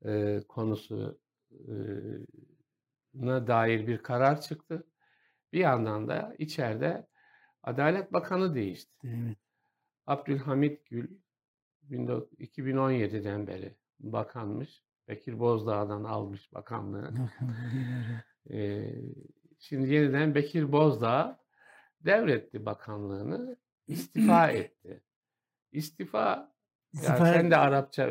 e, 0.05 0.39
konusu 0.47 1.19
e, 1.51 1.73
dair 3.21 3.87
bir 3.87 3.97
karar 3.97 4.41
çıktı. 4.41 4.87
Bir 5.53 5.59
yandan 5.59 6.07
da 6.07 6.35
içeride 6.37 7.07
Adalet 7.63 8.13
Bakanı 8.13 8.55
değişti. 8.55 8.91
Evet. 9.03 9.37
Abdülhamit 10.07 10.85
Gül 10.89 11.07
2017'den 11.89 13.47
beri 13.47 13.75
bakanmış. 13.99 14.83
Bekir 15.07 15.39
Bozdağ'dan 15.39 16.03
almış 16.03 16.53
bakanlığı. 16.53 17.13
Ee, 18.49 18.95
şimdi 19.59 19.93
yeniden 19.93 20.35
Bekir 20.35 20.71
Bozdağ 20.71 21.39
devretti 22.01 22.65
bakanlığını, 22.65 23.57
istifa 23.87 24.47
etti. 24.47 25.03
İstifa, 25.71 26.55
ya 26.93 27.17
sen 27.17 27.51
de 27.51 27.57
Arapça 27.57 28.09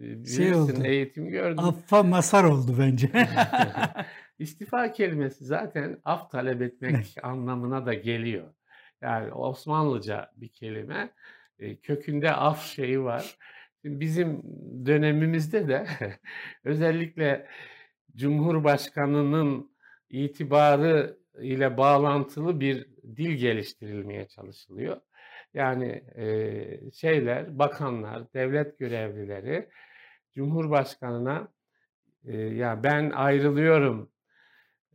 bilirsin, 0.00 0.42
şey 0.42 0.54
oldu. 0.54 0.84
eğitim 0.84 1.28
gördün. 1.28 1.56
Affa 1.56 2.02
masar 2.02 2.44
oldu 2.44 2.76
bence. 2.78 3.10
İstifa 4.38 4.92
kelimesi 4.92 5.44
zaten 5.44 6.00
af 6.04 6.30
talep 6.30 6.62
etmek 6.62 7.16
anlamına 7.22 7.86
da 7.86 7.94
geliyor. 7.94 8.54
Yani 9.02 9.32
Osmanlıca 9.32 10.30
bir 10.36 10.48
kelime. 10.48 11.10
kökünde 11.82 12.32
af 12.32 12.66
şeyi 12.66 13.02
var. 13.02 13.36
Şimdi 13.82 14.00
bizim 14.00 14.42
dönemimizde 14.86 15.68
de 15.68 15.86
özellikle 16.64 17.46
Cumhurbaşkanının 18.16 19.70
itibarı 20.10 21.18
ile 21.40 21.76
bağlantılı 21.76 22.60
bir 22.60 22.86
dil 23.16 23.30
geliştirilmeye 23.30 24.28
çalışılıyor. 24.28 25.00
Yani 25.54 26.04
e, 26.16 26.90
şeyler, 26.90 27.58
bakanlar, 27.58 28.32
devlet 28.34 28.78
görevlileri 28.78 29.68
Cumhurbaşkanına 30.34 31.48
e, 32.24 32.36
ya 32.36 32.82
ben 32.82 33.10
ayrılıyorum 33.10 34.10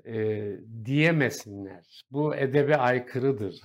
e, 0.06 0.52
diyemesinler. 0.86 2.06
Bu 2.12 2.36
edebe 2.36 2.76
aykırıdır. 2.76 3.62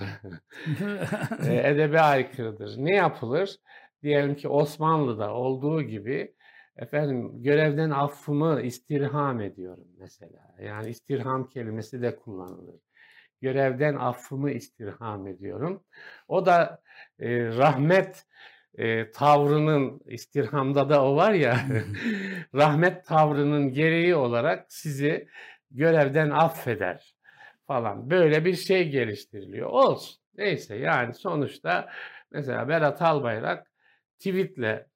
e, 1.48 1.54
edebe 1.70 2.00
aykırıdır. 2.00 2.74
Ne 2.78 2.94
yapılır? 2.94 3.56
Diyelim 4.02 4.34
ki 4.34 4.48
Osmanlı'da 4.48 5.34
olduğu 5.34 5.82
gibi 5.82 6.34
efendim 6.76 7.42
görevden 7.42 7.90
affımı 7.90 8.62
istirham 8.62 9.40
ediyorum 9.40 9.88
mesela. 9.98 10.54
Yani 10.62 10.88
istirham 10.88 11.48
kelimesi 11.48 12.02
de 12.02 12.16
kullanılır. 12.16 12.80
Görevden 13.40 13.94
affımı 13.94 14.50
istirham 14.50 15.26
ediyorum. 15.26 15.84
O 16.28 16.46
da 16.46 16.82
e, 17.18 17.46
rahmet 17.46 18.26
e, 18.78 19.10
tavrının 19.10 20.00
istirhamda 20.06 20.88
da 20.88 21.04
o 21.04 21.16
var 21.16 21.32
ya 21.32 21.60
rahmet 22.54 23.04
tavrının 23.06 23.72
gereği 23.72 24.14
olarak 24.14 24.66
sizi 24.68 25.28
görevden 25.70 26.30
affeder 26.30 27.14
falan. 27.66 28.10
Böyle 28.10 28.44
bir 28.44 28.54
şey 28.54 28.88
geliştiriliyor. 28.88 29.70
Olsun. 29.70 30.20
Neyse 30.36 30.76
yani 30.76 31.14
sonuçta 31.14 31.88
mesela 32.30 32.68
Berat 32.68 33.02
Albayrak 33.02 33.70
tweetle 34.18 34.86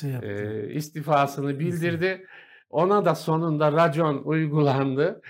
şey 0.00 0.14
e, 0.22 0.68
istifasını 0.72 1.58
bildirdi. 1.58 2.26
Ona 2.70 3.04
da 3.04 3.14
sonunda 3.14 3.72
racon 3.72 4.22
uygulandı. 4.24 5.22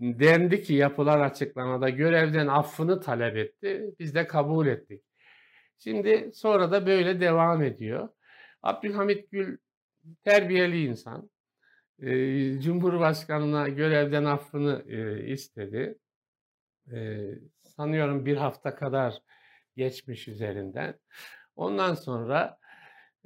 Dendi 0.00 0.62
ki 0.62 0.74
yapılan 0.74 1.20
açıklamada 1.20 1.88
görevden 1.88 2.46
affını 2.46 3.00
talep 3.00 3.36
etti. 3.36 3.94
Biz 3.98 4.14
de 4.14 4.26
kabul 4.26 4.66
ettik. 4.66 5.02
Şimdi 5.78 6.30
sonra 6.34 6.72
da 6.72 6.86
böyle 6.86 7.20
devam 7.20 7.62
ediyor. 7.62 8.08
Abdülhamit 8.62 9.30
Gül 9.30 9.58
terbiyeli 10.24 10.84
insan. 10.84 11.30
E, 12.02 12.60
Cumhurbaşkanına 12.60 13.68
görevden 13.68 14.24
affını 14.24 14.84
e, 14.88 15.26
istedi. 15.26 15.98
E, 16.92 17.28
sanıyorum 17.62 18.26
bir 18.26 18.36
hafta 18.36 18.74
kadar 18.74 19.22
geçmiş 19.76 20.28
üzerinden. 20.28 20.98
Ondan 21.56 21.94
sonra 21.94 22.58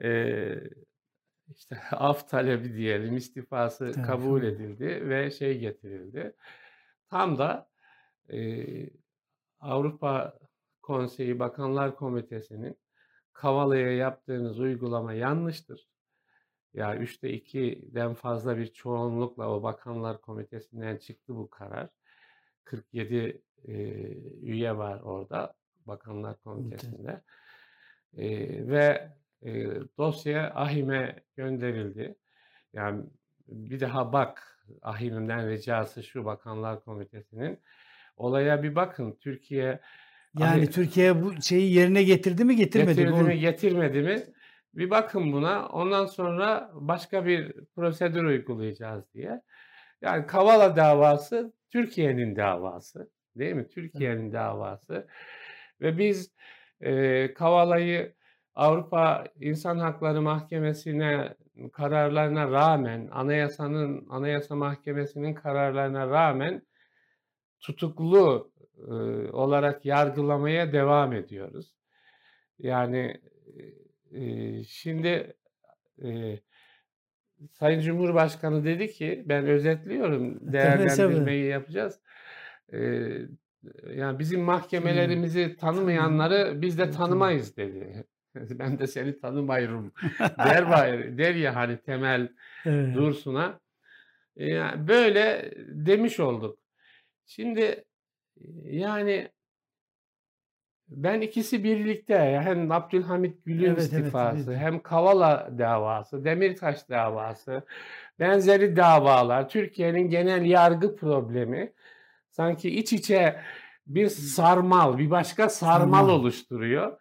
e, 0.02 0.54
işte 1.48 1.78
af 1.90 2.28
talebi 2.28 2.74
diyelim 2.74 3.16
istifası 3.16 3.92
Tabii. 3.92 4.06
kabul 4.06 4.42
edildi 4.42 5.08
ve 5.08 5.30
şey 5.30 5.58
getirildi. 5.58 6.36
Tam 7.10 7.38
da 7.38 7.68
e, 8.32 8.38
Avrupa 9.60 10.38
Konseyi 10.88 11.38
Bakanlar 11.38 11.96
Komitesi'nin 11.96 12.76
Kavala'ya 13.32 13.92
yaptığınız 13.96 14.60
uygulama 14.60 15.12
yanlıştır. 15.12 15.88
Ya 16.74 16.96
üçte 16.96 17.30
ikiden 17.30 18.14
fazla 18.14 18.58
bir 18.58 18.66
çoğunlukla 18.66 19.50
o 19.50 19.62
Bakanlar 19.62 20.20
Komitesi'nden 20.20 20.96
çıktı 20.96 21.36
bu 21.36 21.50
karar. 21.50 21.88
47 22.64 23.42
e, 23.64 23.72
üye 24.42 24.76
var 24.76 25.00
orada 25.00 25.54
Bakanlar 25.86 26.42
Komitesi'nde. 26.42 27.22
E, 28.16 28.28
ve 28.68 29.12
e, 29.42 29.66
dosya 29.98 30.52
Ahim'e 30.54 31.22
gönderildi. 31.36 32.14
Yani 32.72 33.04
bir 33.48 33.80
daha 33.80 34.12
bak 34.12 34.60
Ahim'den 34.82 35.50
ricası 35.50 36.02
şu 36.02 36.24
Bakanlar 36.24 36.84
Komitesi'nin. 36.84 37.58
Olaya 38.16 38.62
bir 38.62 38.74
bakın. 38.74 39.12
Türkiye 39.20 39.80
yani 40.40 40.50
hani, 40.50 40.70
Türkiye 40.70 41.22
bu 41.22 41.42
şeyi 41.42 41.74
yerine 41.74 42.02
getirdi 42.02 42.44
mi 42.44 42.56
getirmedi 42.56 42.96
getirdi 42.96 43.22
mi? 43.22 43.22
mi 43.22 43.38
getirmedi 43.38 44.02
mi? 44.02 44.22
Bir 44.74 44.90
bakın 44.90 45.32
buna. 45.32 45.68
Ondan 45.68 46.06
sonra 46.06 46.70
başka 46.74 47.26
bir 47.26 47.52
prosedür 47.74 48.24
uygulayacağız 48.24 49.04
diye. 49.14 49.42
Yani 50.02 50.26
Kavala 50.26 50.76
davası 50.76 51.52
Türkiye'nin 51.70 52.36
davası. 52.36 53.10
Değil 53.36 53.54
mi? 53.54 53.68
Türkiye'nin 53.68 54.32
davası. 54.32 55.08
Ve 55.80 55.98
biz 55.98 56.32
e, 56.80 57.34
Kavala'yı 57.34 58.14
Avrupa 58.54 59.24
İnsan 59.40 59.78
Hakları 59.78 60.22
Mahkemesi'ne 60.22 61.34
kararlarına 61.72 62.50
rağmen, 62.50 63.08
anayasanın 63.12 64.06
Anayasa 64.10 64.56
Mahkemesi'nin 64.56 65.34
kararlarına 65.34 66.06
rağmen 66.06 66.62
tutuklu 67.60 68.50
e, 68.86 68.92
olarak 69.32 69.86
yargılamaya 69.86 70.72
devam 70.72 71.12
ediyoruz. 71.12 71.74
Yani 72.58 73.20
e, 74.12 74.64
şimdi 74.64 75.36
e, 76.04 76.38
Sayın 77.52 77.80
Cumhurbaşkanı 77.80 78.64
dedi 78.64 78.92
ki 78.92 79.24
ben 79.26 79.46
özetliyorum 79.46 80.38
değerlendirmeyi 80.52 81.46
yapacağız. 81.46 82.00
E, 82.72 82.78
yani 83.94 84.18
bizim 84.18 84.40
mahkemelerimizi 84.40 85.56
tanımayanları 85.56 86.62
biz 86.62 86.78
de 86.78 86.90
tanımayız 86.90 87.56
dedi. 87.56 88.04
ben 88.34 88.78
de 88.78 88.86
seni 88.86 89.18
tanımayırım 89.18 89.92
der, 90.38 91.18
der 91.18 91.34
ya 91.34 91.56
hani 91.56 91.76
Temel 91.76 92.28
evet. 92.64 92.94
Dursun'a. 92.94 93.60
Yani 94.36 94.88
böyle 94.88 95.54
demiş 95.68 96.20
olduk. 96.20 96.58
Şimdi 97.26 97.84
yani 98.64 99.28
ben 100.88 101.20
ikisi 101.20 101.64
birlikte 101.64 102.40
hem 102.44 102.72
Abdülhamit 102.72 103.44
Gül'ün 103.44 103.66
evet, 103.66 103.78
istifası 103.78 104.50
evet, 104.52 104.60
hem 104.60 104.82
Kavala 104.82 105.50
davası, 105.58 106.24
Demirtaş 106.24 106.88
davası, 106.88 107.62
benzeri 108.18 108.76
davalar, 108.76 109.48
Türkiye'nin 109.48 110.10
genel 110.10 110.44
yargı 110.44 110.96
problemi 110.96 111.72
sanki 112.30 112.70
iç 112.70 112.92
içe 112.92 113.40
bir 113.86 114.08
sarmal, 114.08 114.98
bir 114.98 115.10
başka 115.10 115.48
sarmal, 115.48 115.98
sarmal. 115.98 116.08
oluşturuyor. 116.08 116.98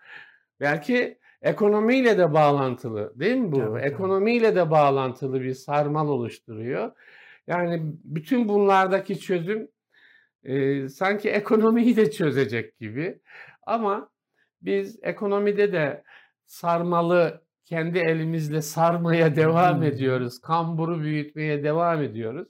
Belki 0.60 1.18
ekonomiyle 1.42 2.18
de 2.18 2.34
bağlantılı 2.34 3.20
değil 3.20 3.36
mi 3.36 3.52
bu? 3.52 3.60
Tabii, 3.60 3.80
ekonomiyle 3.80 4.56
de 4.56 4.72
bağlantılı 4.72 5.42
bir 5.42 5.54
sarmal 5.54 6.08
oluşturuyor. 6.08 6.92
Yani 7.48 7.82
bütün 8.04 8.50
bunlardaki 8.50 9.20
çözüm 9.20 9.68
e, 10.48 10.90
sanki 10.90 11.30
ekonomiyi 11.30 11.96
de 11.96 12.12
çözecek 12.12 12.80
gibi. 12.80 13.20
Ama 13.66 14.10
biz 14.62 15.00
ekonomide 15.02 15.74
de 15.74 16.04
sarmalı 16.46 17.44
kendi 17.66 18.00
elimizle 18.00 18.62
sarmaya 18.62 19.36
devam 19.36 19.84
ediyoruz. 19.84 20.42
Kamburu 20.42 21.02
büyütmeye 21.02 21.64
devam 21.64 22.04
ediyoruz. 22.04 22.48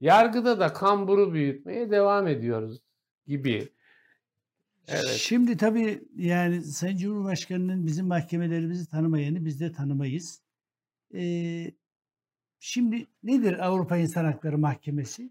Yargıda 0.00 0.60
da 0.60 0.72
kamburu 0.72 1.32
büyütmeye 1.32 1.90
devam 1.90 2.28
ediyoruz 2.28 2.80
gibi. 3.26 3.68
Evet. 4.88 5.04
Şimdi 5.04 5.56
tabii 5.56 6.02
yani 6.16 6.62
Sayın 6.62 6.96
Cumhurbaşkanı'nın 6.96 7.86
bizim 7.86 8.06
mahkemelerimizi 8.06 8.88
tanımayanı 8.88 9.44
biz 9.44 9.60
de 9.60 9.72
tanımayız. 9.72 10.42
Ee, 11.14 11.72
şimdi 12.58 13.06
nedir 13.22 13.66
Avrupa 13.66 13.96
İnsan 13.96 14.24
Hakları 14.24 14.58
Mahkemesi? 14.58 15.30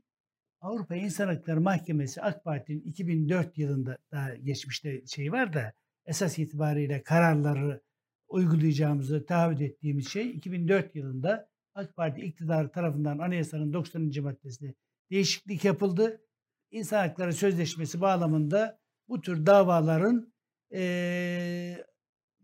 Avrupa 0.64 0.95
İnsan 0.95 1.28
Hakları 1.28 1.61
Mahkemesi 1.61 2.22
AK 2.22 2.43
Parti'nin 2.43 2.82
2004 2.82 3.57
yılında 3.57 3.97
daha 4.11 4.36
geçmişte 4.36 5.05
şey 5.07 5.32
var 5.32 5.53
da 5.53 5.74
esas 6.05 6.39
itibariyle 6.39 7.03
kararları 7.03 7.82
uygulayacağımızı 8.28 9.26
taahhüt 9.26 9.61
ettiğimiz 9.61 10.09
şey 10.09 10.30
2004 10.30 10.95
yılında 10.95 11.49
AK 11.76 11.95
Parti 11.95 12.22
iktidarı 12.22 12.72
tarafından 12.72 13.18
anayasanın 13.18 13.74
90. 13.74 14.11
maddesine 14.22 14.74
değişiklik 15.11 15.66
yapıldı. 15.66 16.22
İnsan 16.72 17.07
Hakları 17.07 17.34
Sözleşmesi 17.34 18.01
bağlamında 18.01 18.80
bu 19.07 19.22
tür 19.22 19.45
davaların 19.45 20.34
e, 20.74 21.86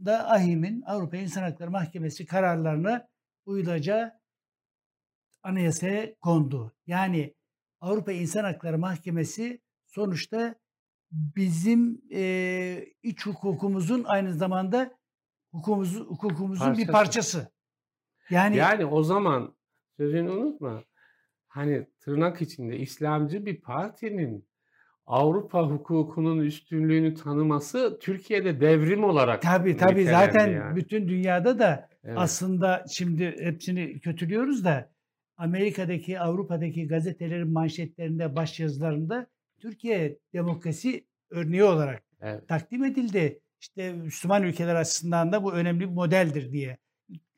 da 0.05 0.29
AHİM'in 0.29 0.81
Avrupa 0.81 1.17
İnsan 1.17 1.41
Hakları 1.41 1.71
Mahkemesi 1.71 2.25
kararlarına 2.25 3.07
uyulacağı 3.45 4.11
anayasaya 5.43 6.15
kondu. 6.15 6.73
Yani 6.87 7.38
Avrupa 7.81 8.11
İnsan 8.11 8.43
Hakları 8.43 8.77
Mahkemesi 8.77 9.61
sonuçta 9.85 10.55
bizim 11.11 12.01
e, 12.13 12.85
iç 13.03 13.25
hukukumuzun 13.25 14.03
aynı 14.03 14.33
zamanda 14.33 14.91
hukukumuz, 15.51 15.95
hukukumuzun 15.99 16.65
Parçası. 16.65 16.87
bir 16.87 16.91
parçası. 16.91 17.51
Yani, 18.29 18.57
Yani 18.57 18.85
o 18.85 19.03
zaman 19.03 19.55
sözünü 19.97 20.29
unutma. 20.31 20.83
Hani 21.47 21.87
tırnak 21.99 22.41
içinde 22.41 22.77
İslamcı 22.77 23.45
bir 23.45 23.61
partinin 23.61 24.49
Avrupa 25.05 25.63
hukukunun 25.63 26.39
üstünlüğünü 26.39 27.13
tanıması 27.13 27.99
Türkiye'de 28.01 28.61
devrim 28.61 29.03
olarak 29.03 29.41
tabii 29.41 29.77
tabii 29.77 30.05
zaten 30.05 30.47
yani. 30.51 30.75
bütün 30.75 31.07
dünyada 31.07 31.59
da 31.59 31.89
Evet. 32.03 32.17
aslında 32.17 32.85
şimdi 32.91 33.35
hepsini 33.39 33.99
kötülüyoruz 33.99 34.65
da 34.65 34.91
Amerika'daki, 35.39 36.19
Avrupa'daki 36.19 36.87
gazetelerin 36.87 37.51
manşetlerinde, 37.51 38.35
başyazılarında 38.35 39.27
Türkiye 39.59 40.17
demokrasi 40.33 41.05
örneği 41.29 41.63
olarak 41.63 42.03
Evet. 42.21 42.47
takdim 42.47 42.83
edildi. 42.83 43.39
İşte 43.61 43.93
Müslüman 43.93 44.43
ülkeler 44.43 44.75
açısından 44.75 45.31
da 45.31 45.43
bu 45.43 45.53
önemli 45.53 45.79
bir 45.79 45.85
modeldir 45.93 46.51
diye 46.51 46.77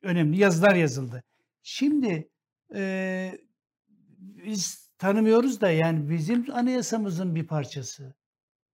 önemli 0.01 0.39
yazılar 0.39 0.75
yazıldı. 0.75 1.23
Şimdi 1.63 2.29
e, 2.75 3.31
biz 4.45 4.91
tanımıyoruz 4.97 5.61
da 5.61 5.71
yani 5.71 6.09
bizim 6.09 6.45
anayasamızın 6.53 7.35
bir 7.35 7.47
parçası. 7.47 8.13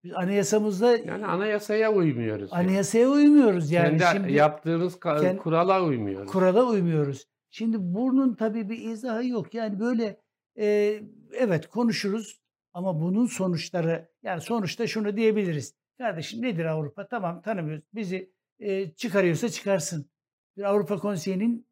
Biz 0.04 0.12
anayasamızda 0.14 0.96
Yani 0.96 1.26
anayasaya 1.26 1.92
uymuyoruz. 1.92 2.50
yani. 2.52 2.66
anayasaya 2.66 3.08
uymuyoruz 3.08 3.70
yani. 3.70 3.98
Kendi 3.98 4.16
Şimdi 4.18 4.32
yaptığımız 4.32 5.00
kurala 5.42 5.84
uymuyoruz. 5.84 6.32
kurala 6.32 6.64
uymuyoruz. 6.64 7.26
Şimdi 7.50 7.76
bunun 7.80 8.34
tabii 8.34 8.70
bir 8.70 8.78
izahı 8.78 9.26
yok. 9.26 9.54
Yani 9.54 9.80
böyle 9.80 10.20
e, 10.58 11.00
evet 11.32 11.66
konuşuruz 11.68 12.40
ama 12.72 13.00
bunun 13.00 13.26
sonuçları 13.26 14.08
yani 14.22 14.40
sonuçta 14.40 14.86
şunu 14.86 15.16
diyebiliriz. 15.16 15.74
Kardeşim 15.98 16.42
nedir 16.42 16.64
Avrupa? 16.64 17.08
Tamam 17.08 17.42
tanımıyoruz. 17.42 17.84
Bizi 17.94 18.32
e, 18.58 18.90
çıkarıyorsa 18.90 19.48
çıkarsın. 19.48 20.10
Bir 20.56 20.62
Avrupa 20.62 20.98
Konseyi'nin 20.98 21.66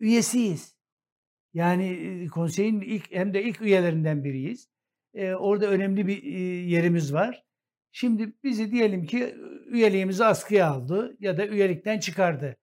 üyesiyiz. 0.00 0.76
Yani 1.54 1.88
e, 1.88 2.26
konseyin 2.26 2.80
ilk 2.80 3.12
hem 3.12 3.34
de 3.34 3.42
ilk 3.42 3.60
üyelerinden 3.62 4.24
biriyiz. 4.24 4.68
E, 5.14 5.34
orada 5.34 5.66
önemli 5.66 6.06
bir 6.06 6.22
e, 6.22 6.38
yerimiz 6.70 7.12
var. 7.14 7.44
Şimdi 7.92 8.32
bizi 8.44 8.72
diyelim 8.72 9.06
ki 9.06 9.36
üyeliğimizi 9.66 10.24
askıya 10.24 10.70
aldı 10.70 11.16
ya 11.20 11.36
da 11.36 11.46
üyelikten 11.46 11.98
çıkardı. 11.98 12.56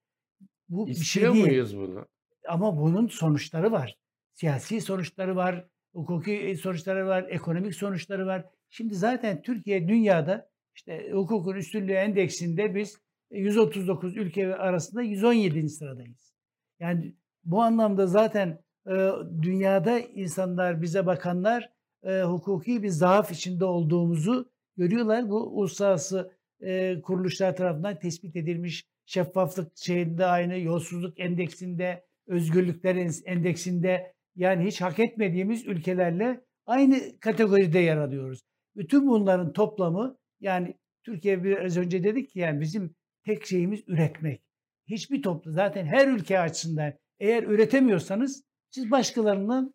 Bu 0.68 0.86
bir 0.86 0.94
şey 0.94 1.02
İstiyor 1.02 1.34
değil. 1.34 1.46
muyuz 1.46 1.76
bunu? 1.76 2.06
Ama 2.50 2.76
bunun 2.76 3.06
sonuçları 3.06 3.72
var. 3.72 3.96
Siyasi 4.34 4.80
sonuçları 4.80 5.36
var, 5.36 5.64
hukuki 5.94 6.56
sonuçları 6.62 7.06
var, 7.06 7.26
ekonomik 7.28 7.74
sonuçları 7.74 8.26
var. 8.26 8.44
Şimdi 8.70 8.94
zaten 8.94 9.42
Türkiye 9.42 9.88
dünyada 9.88 10.50
işte 10.74 11.10
hukukun 11.12 11.54
üstünlüğü 11.54 11.92
endeksinde 11.92 12.74
biz 12.74 12.98
139 13.30 14.16
ülke 14.16 14.56
arasında 14.56 15.02
117. 15.02 15.68
sıradayız. 15.68 16.34
Yani 16.80 17.14
bu 17.44 17.62
anlamda 17.62 18.06
zaten 18.06 18.58
e, 18.90 19.10
dünyada 19.42 19.98
insanlar, 19.98 20.82
bize 20.82 21.06
bakanlar 21.06 21.72
e, 22.02 22.22
hukuki 22.22 22.82
bir 22.82 22.88
zaaf 22.88 23.32
içinde 23.32 23.64
olduğumuzu 23.64 24.50
görüyorlar. 24.76 25.30
Bu 25.30 25.36
uluslararası 25.36 26.32
e, 26.60 27.00
kuruluşlar 27.00 27.56
tarafından 27.56 27.98
tespit 27.98 28.36
edilmiş 28.36 28.84
şeffaflık 29.06 29.78
şeyinde 29.78 30.26
aynı, 30.26 30.58
yolsuzluk 30.58 31.20
endeksinde, 31.20 32.09
özgürlükler 32.30 32.96
en- 32.96 33.12
endeksinde 33.26 34.12
yani 34.36 34.66
hiç 34.66 34.80
hak 34.80 34.98
etmediğimiz 34.98 35.66
ülkelerle 35.66 36.40
aynı 36.66 37.20
kategoride 37.20 37.78
yer 37.78 37.96
alıyoruz. 37.96 38.40
Bütün 38.76 39.08
bunların 39.08 39.52
toplamı 39.52 40.18
yani 40.40 40.74
Türkiye 41.04 41.44
biraz 41.44 41.76
önce 41.76 42.04
dedik 42.04 42.30
ki 42.30 42.38
yani 42.38 42.60
bizim 42.60 42.94
tek 43.24 43.46
şeyimiz 43.46 43.80
üretmek. 43.86 44.42
Hiçbir 44.86 45.22
toplu 45.22 45.52
zaten 45.52 45.86
her 45.86 46.08
ülke 46.08 46.38
açısından 46.40 46.92
eğer 47.20 47.42
üretemiyorsanız 47.42 48.44
siz 48.70 48.90
başkalarından 48.90 49.74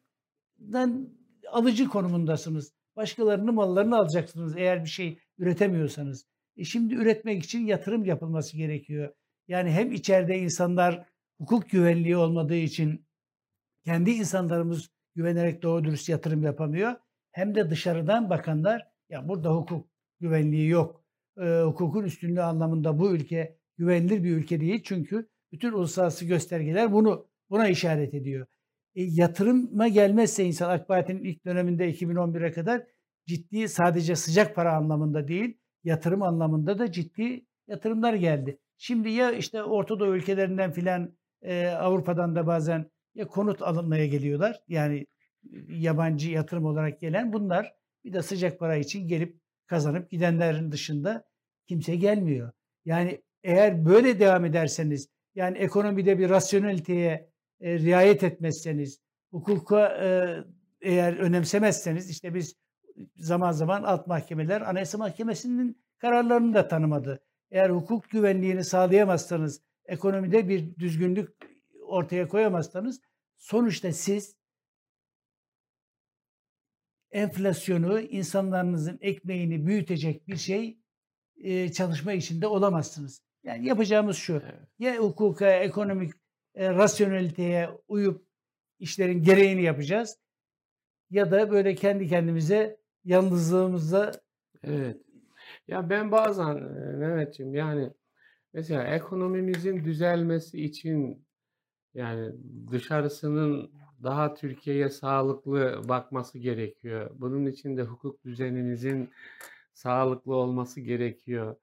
dan 0.60 1.10
alıcı 1.52 1.88
konumundasınız. 1.88 2.74
Başkalarının 2.96 3.56
mallarını 3.56 3.98
alacaksınız 3.98 4.58
eğer 4.58 4.84
bir 4.84 4.90
şey 4.90 5.20
üretemiyorsanız. 5.38 6.26
E 6.58 6.64
şimdi 6.64 6.96
üretmek 6.96 7.44
için 7.44 7.66
yatırım 7.66 8.06
yapılması 8.06 8.58
gerekiyor. 8.58 9.14
Yani 9.48 9.72
hem 9.72 9.92
içeride 9.92 10.38
insanlar 10.38 11.06
hukuk 11.40 11.70
güvenliği 11.70 12.18
olmadığı 12.18 12.56
için 12.56 13.06
kendi 13.86 14.12
insanlarımız 14.12 14.90
güvenerek 15.16 15.64
doğru 15.64 15.84
dürüst 15.84 16.10
yatırım 16.10 16.44
yapamıyor. 16.44 16.96
Hem 17.32 17.56
de 17.56 17.70
dışarıdan 17.70 18.30
bakanlar 18.30 18.88
ya 19.10 19.28
burada 19.28 19.56
hukuk 19.56 19.88
güvenliği 20.20 20.70
yok. 20.70 21.04
Ee, 21.42 21.62
hukukun 21.62 22.04
üstünlüğü 22.04 22.42
anlamında 22.42 23.00
bu 23.00 23.12
ülke 23.12 23.58
güvenilir 23.78 24.24
bir 24.24 24.38
ülke 24.38 24.62
değil. 24.62 24.82
Çünkü 24.84 25.30
bütün 25.52 25.72
uluslararası 25.72 26.26
göstergeler 26.26 26.94
bunu 26.94 27.28
buna 27.50 27.68
işaret 27.68 28.14
ediyor. 28.14 28.48
E, 28.96 29.04
yatırıma 29.04 29.88
gelmezse 29.88 30.44
insan 30.46 30.70
AK 30.70 30.88
Parti'nin 30.88 31.24
ilk 31.24 31.46
döneminde 31.46 31.92
2011'e 31.92 32.52
kadar 32.52 32.84
ciddi 33.28 33.70
sadece 33.70 34.16
sıcak 34.16 34.56
para 34.56 34.76
anlamında 34.76 35.28
değil 35.28 35.58
yatırım 35.84 36.22
anlamında 36.22 36.80
da 36.80 36.92
ciddi 36.92 37.46
yatırımlar 37.68 38.14
geldi. 38.14 38.60
Şimdi 38.78 39.10
ya 39.10 39.32
işte 39.32 39.64
Orta 39.64 40.00
Doğu 40.00 40.16
ülkelerinden 40.16 40.72
filan 40.72 41.16
e, 41.46 41.68
Avrupa'dan 41.68 42.36
da 42.36 42.48
bazen 42.48 42.92
ya 43.16 43.28
konut 43.28 43.62
alınmaya 43.62 44.06
geliyorlar. 44.06 44.62
Yani 44.68 45.08
yabancı 45.70 46.32
yatırım 46.32 46.66
olarak 46.66 47.00
gelen 47.02 47.34
bunlar 47.34 47.76
bir 48.04 48.14
de 48.14 48.22
sıcak 48.22 48.60
para 48.60 48.76
için 48.76 49.08
gelip 49.08 49.40
kazanıp 49.68 50.12
gidenlerin 50.12 50.72
dışında 50.72 51.24
kimse 51.68 51.96
gelmiyor. 51.96 52.52
Yani 52.86 53.22
eğer 53.44 53.86
böyle 53.86 54.20
devam 54.20 54.46
ederseniz 54.46 55.10
yani 55.36 55.58
ekonomide 55.58 56.20
bir 56.20 56.30
rasyoneliteye 56.30 57.30
e, 57.62 57.80
riayet 57.80 58.24
etmezseniz, 58.24 59.00
hukuka 59.32 59.88
e, 59.88 60.38
eğer 60.82 61.18
önemsemezseniz 61.18 62.10
işte 62.10 62.34
biz 62.34 62.56
zaman 63.18 63.52
zaman 63.52 63.84
alt 63.84 64.08
mahkemeler 64.08 64.62
Anayasa 64.62 64.98
Mahkemesi'nin 64.98 65.82
kararlarını 65.98 66.54
da 66.54 66.68
tanımadı. 66.68 67.20
Eğer 67.52 67.70
hukuk 67.70 68.10
güvenliğini 68.10 68.64
sağlayamazsanız, 68.64 69.62
ekonomide 69.86 70.50
bir 70.50 70.76
düzgünlük 70.76 71.30
ortaya 71.88 72.28
koyamazsanız 72.28 73.02
sonuçta 73.38 73.92
siz 73.92 74.36
enflasyonu, 77.12 78.00
insanlarınızın 78.00 78.98
ekmeğini 79.02 79.66
büyütecek 79.66 80.28
bir 80.28 80.38
şey 80.38 80.80
e, 81.38 81.72
çalışma 81.72 82.14
içinde 82.14 82.48
olamazsınız. 82.48 83.22
Yani 83.44 83.68
yapacağımız 83.68 84.18
şu. 84.18 84.42
Ya 84.80 84.98
hukuka, 84.98 85.52
ekonomik 85.52 86.14
e, 86.56 86.70
rasyoneliteye 86.70 87.70
uyup 87.88 88.28
işlerin 88.80 89.24
gereğini 89.24 89.64
yapacağız. 89.64 90.18
Ya 91.10 91.32
da 91.32 91.52
böyle 91.52 91.76
kendi 91.76 92.08
kendimize 92.08 92.78
yalnızlığımızda 93.04 94.12
Evet. 94.64 94.98
Ya 95.68 95.90
ben 95.90 96.12
bazen 96.12 96.56
e, 96.56 96.96
Mehmetciğim 96.98 97.56
yani 97.56 97.90
mesela 98.56 98.84
ekonomimizin 98.84 99.86
düzelmesi 99.86 100.64
için 100.64 101.28
yani 101.94 102.32
dışarısının 102.72 103.72
daha 104.04 104.34
Türkiye'ye 104.34 104.90
sağlıklı 104.90 105.82
bakması 105.90 106.40
gerekiyor. 106.40 107.12
Bunun 107.14 107.46
için 107.46 107.78
de 107.78 107.84
hukuk 107.84 108.24
düzenimizin 108.26 109.10
sağlıklı 109.74 110.36
olması 110.36 110.82
gerekiyor. 110.82 111.56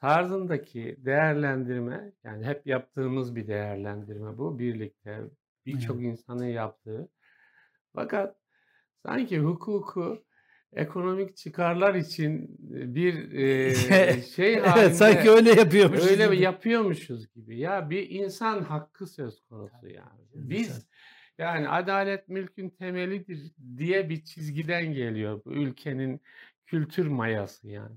Tarzındaki 0.00 0.96
değerlendirme 0.98 2.12
yani 2.24 2.46
hep 2.46 2.66
yaptığımız 2.66 3.36
bir 3.36 3.48
değerlendirme 3.48 4.38
bu 4.38 4.58
birlikte 4.58 5.20
birçok 5.66 6.02
insanın 6.02 6.46
yaptığı. 6.46 7.08
Fakat 7.92 8.36
sanki 9.02 9.38
hukuku 9.38 10.24
ekonomik 10.74 11.36
çıkarlar 11.36 11.94
için 11.94 12.56
bir 12.94 13.32
e, 13.32 13.74
şey 14.36 14.54
evet, 14.54 14.66
halinde 14.66 14.94
sanki 14.94 15.30
öyle 15.30 15.50
yapıyormuşuz. 15.50 16.10
öyle 16.10 16.26
gibi. 16.26 16.42
yapıyormuşuz 16.42 17.34
gibi. 17.34 17.58
Ya 17.58 17.90
bir 17.90 18.10
insan 18.10 18.62
hakkı 18.62 19.06
söz 19.06 19.40
konusu 19.40 19.88
yani. 19.88 20.24
Biz 20.34 20.88
yani 21.38 21.68
adalet 21.68 22.28
mülkün 22.28 22.70
temelidir 22.70 23.52
diye 23.76 24.08
bir 24.08 24.24
çizgiden 24.24 24.92
geliyor 24.92 25.40
bu 25.44 25.52
ülkenin 25.52 26.20
kültür 26.66 27.06
mayası 27.06 27.68
yani. 27.68 27.96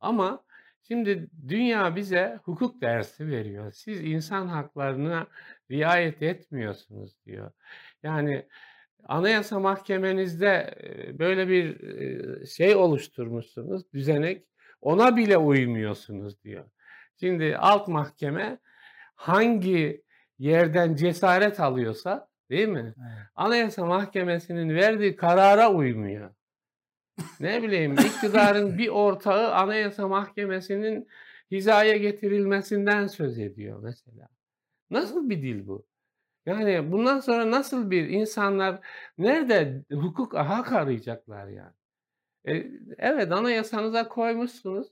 Ama 0.00 0.44
şimdi 0.82 1.30
dünya 1.48 1.96
bize 1.96 2.38
hukuk 2.44 2.80
dersi 2.80 3.28
veriyor. 3.28 3.72
Siz 3.72 4.00
insan 4.00 4.46
haklarına 4.46 5.26
riayet 5.70 6.22
etmiyorsunuz 6.22 7.16
diyor. 7.26 7.50
Yani 8.02 8.46
Anayasa 9.04 9.60
Mahkemenizde 9.60 10.74
böyle 11.18 11.48
bir 11.48 11.76
şey 12.46 12.76
oluşturmuşsunuz, 12.76 13.92
düzenek. 13.92 14.44
ona 14.80 15.16
bile 15.16 15.36
uymuyorsunuz 15.36 16.44
diyor. 16.44 16.64
Şimdi 17.20 17.56
alt 17.56 17.88
mahkeme 17.88 18.58
hangi 19.14 20.02
yerden 20.38 20.94
cesaret 20.94 21.60
alıyorsa 21.60 22.28
değil 22.50 22.68
mi? 22.68 22.94
Evet. 22.98 23.26
Anayasa 23.34 23.86
Mahkemesi'nin 23.86 24.74
verdiği 24.74 25.16
karara 25.16 25.72
uymuyor. 25.72 26.30
ne 27.40 27.62
bileyim 27.62 27.92
iktidarın 27.92 28.78
bir 28.78 28.88
ortağı 28.88 29.54
Anayasa 29.54 30.08
Mahkemesi'nin 30.08 31.08
hizaya 31.50 31.96
getirilmesinden 31.96 33.06
söz 33.06 33.38
ediyor 33.38 33.80
mesela. 33.82 34.28
Nasıl 34.90 35.30
bir 35.30 35.42
dil 35.42 35.66
bu? 35.66 35.86
Yani 36.48 36.92
bundan 36.92 37.20
sonra 37.20 37.50
nasıl 37.50 37.90
bir 37.90 38.08
insanlar 38.08 38.80
nerede 39.18 39.84
hukuk 39.92 40.34
hak 40.34 40.72
arayacaklar 40.72 41.48
yani? 41.48 41.72
E, 42.48 42.70
evet 42.98 43.32
anayasanıza 43.32 44.08
koymuşsunuz. 44.08 44.88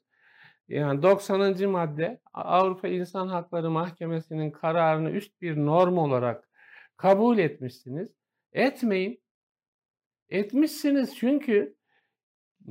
Yani 0.68 1.02
90. 1.02 1.70
madde 1.70 2.20
Avrupa 2.34 2.88
İnsan 2.88 3.28
Hakları 3.28 3.70
Mahkemesi'nin 3.70 4.50
kararını 4.50 5.10
üst 5.10 5.40
bir 5.42 5.56
norm 5.56 5.98
olarak 5.98 6.48
kabul 6.96 7.38
etmişsiniz. 7.38 8.08
Etmeyin. 8.52 9.20
Etmişsiniz 10.28 11.16
çünkü 11.16 11.76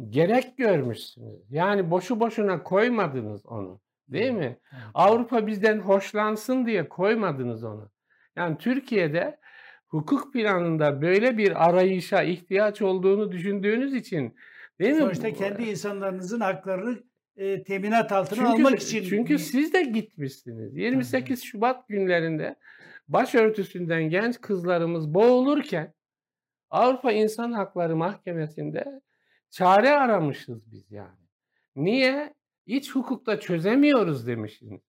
gerek 0.10 0.58
görmüşsünüz. 0.58 1.42
Yani 1.50 1.92
boşu 1.92 2.20
boşuna 2.20 2.64
koymadınız 2.64 3.46
onu. 3.46 3.82
Değil 4.08 4.32
mi? 4.32 4.60
Avrupa 4.94 5.48
bizden 5.48 5.80
hoşlansın 5.80 6.66
diye 6.66 6.90
koymadınız 6.90 7.64
onu. 7.64 7.95
Yani 8.36 8.58
Türkiye'de 8.58 9.40
hukuk 9.88 10.34
planında 10.34 11.02
böyle 11.02 11.38
bir 11.38 11.70
arayışa 11.70 12.24
ihtiyaç 12.24 12.82
olduğunu 12.82 13.32
düşündüğünüz 13.32 13.94
için 13.94 14.36
değil 14.80 14.94
mi? 14.94 15.00
Sonuçta 15.00 15.34
kendi 15.34 15.64
insanlarınızın 15.64 16.40
haklarını 16.40 17.04
e, 17.38 17.64
teminat 17.64 18.12
altına 18.12 18.40
çünkü, 18.40 18.52
almak 18.52 18.82
için. 18.82 19.04
Çünkü 19.04 19.40
siz 19.40 19.74
de 19.74 19.84
gitmişsiniz. 19.84 20.78
28 20.78 21.44
Şubat 21.44 21.88
günlerinde 21.88 22.56
başörtüsünden 23.08 24.04
genç 24.04 24.42
kızlarımız 24.42 25.14
boğulurken 25.14 25.94
Avrupa 26.70 27.12
İnsan 27.12 27.52
Hakları 27.52 27.96
Mahkemesi'nde 27.96 29.02
çare 29.50 29.90
aramışız 29.90 30.72
biz 30.72 30.92
yani. 30.92 31.26
Niye? 31.76 32.34
İç 32.66 32.96
hukukta 32.96 33.40
çözemiyoruz 33.40 34.28
demişsiniz. 34.28 34.82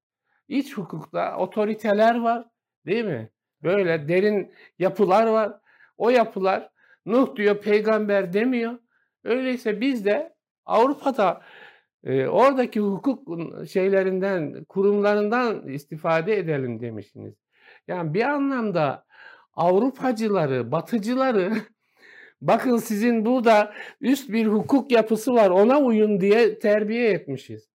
İç 0.49 0.77
hukukta 0.77 1.37
otoriteler 1.37 2.21
var 2.21 2.47
değil 2.87 3.05
mi? 3.05 3.31
Böyle 3.67 4.09
derin 4.09 4.53
yapılar 4.79 5.27
var. 5.27 5.53
O 5.99 6.11
yapılar 6.11 6.71
Nuh 7.07 7.37
diyor 7.37 7.61
peygamber 7.61 8.33
demiyor. 8.33 8.79
Öyleyse 9.25 9.81
biz 9.81 10.05
de 10.05 10.35
Avrupa'da 10.65 11.43
e, 12.05 12.27
oradaki 12.27 12.81
hukuk 12.81 13.29
şeylerinden, 13.69 14.65
kurumlarından 14.65 15.69
istifade 15.69 16.39
edelim 16.39 16.81
demişsiniz. 16.81 17.35
Yani 17.89 18.15
bir 18.15 18.23
anlamda 18.23 19.07
Avrupacıları, 19.55 20.73
batıcıları 20.73 21.53
bakın 22.41 22.77
sizin 22.77 23.27
burada 23.27 23.75
üst 24.01 24.33
bir 24.33 24.47
hukuk 24.47 24.93
yapısı 24.93 25.35
var 25.35 25.51
ona 25.51 25.81
uyun 25.81 26.21
diye 26.21 26.59
terbiye 26.59 27.11
etmişiz. 27.11 27.71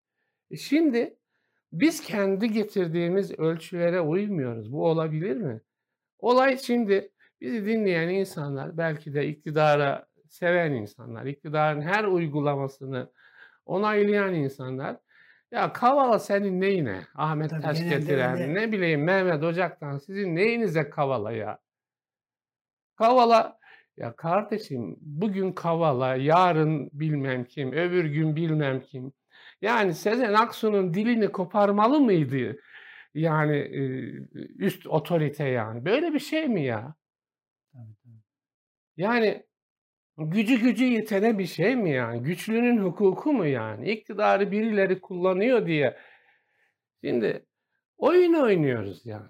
E 0.51 0.57
şimdi 0.57 1.17
biz 1.73 2.01
kendi 2.01 2.51
getirdiğimiz 2.51 3.39
ölçülere 3.39 4.01
uymuyoruz. 4.01 4.71
Bu 4.71 4.85
olabilir 4.85 5.37
mi? 5.37 5.61
Olay 6.21 6.57
şimdi 6.57 7.11
bizi 7.41 7.65
dinleyen 7.65 8.09
insanlar, 8.09 8.77
belki 8.77 9.13
de 9.13 9.27
iktidara 9.27 10.05
seven 10.27 10.71
insanlar, 10.71 11.25
iktidarın 11.25 11.81
her 11.81 12.03
uygulamasını 12.03 13.11
onaylayan 13.65 14.33
insanlar 14.33 14.97
ya 15.51 15.73
Kavala 15.73 16.19
senin 16.19 16.61
neyine? 16.61 17.01
Ahmet 17.15 17.49
Tabii 17.49 17.61
Taş 17.61 17.79
getiren, 17.83 18.33
öyle. 18.33 18.53
ne 18.53 18.71
bileyim 18.71 19.03
Mehmet 19.03 19.43
Ocak'tan 19.43 19.97
sizin 19.97 20.35
neyinize 20.35 20.89
Kavala 20.89 21.31
ya? 21.31 21.59
Kavala 22.95 23.59
ya 23.97 24.15
kardeşim 24.15 24.97
bugün 25.01 25.51
Kavala, 25.51 26.15
yarın 26.15 26.89
bilmem 26.93 27.45
kim, 27.45 27.71
öbür 27.71 28.05
gün 28.05 28.35
bilmem 28.35 28.81
kim. 28.81 29.13
Yani 29.61 29.93
Sezen 29.93 30.33
Aksu'nun 30.33 30.93
dilini 30.93 31.27
koparmalı 31.27 31.99
mıydı? 31.99 32.59
Yani 33.13 33.53
üst 34.57 34.87
otorite 34.87 35.43
yani. 35.43 35.85
Böyle 35.85 36.13
bir 36.13 36.19
şey 36.19 36.47
mi 36.47 36.65
ya? 36.65 36.95
Yani 38.97 39.43
gücü 40.17 40.59
gücü 40.59 40.85
yetene 40.85 41.39
bir 41.39 41.45
şey 41.45 41.75
mi 41.75 41.91
yani? 41.91 42.23
Güçlünün 42.23 42.77
hukuku 42.77 43.33
mu 43.33 43.45
yani? 43.45 43.91
İktidarı 43.91 44.51
birileri 44.51 45.01
kullanıyor 45.01 45.65
diye. 45.65 45.97
Şimdi 47.03 47.45
oyun 47.97 48.33
oynuyoruz 48.33 49.05
yani. 49.05 49.29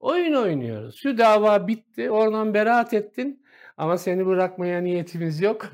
Oyun 0.00 0.34
oynuyoruz. 0.34 0.96
Şu 0.96 1.18
dava 1.18 1.68
bitti, 1.68 2.10
oradan 2.10 2.54
beraat 2.54 2.94
ettin 2.94 3.39
ama 3.80 3.98
seni 3.98 4.26
bırakmaya 4.26 4.80
niyetimiz 4.80 5.40
yok. 5.40 5.70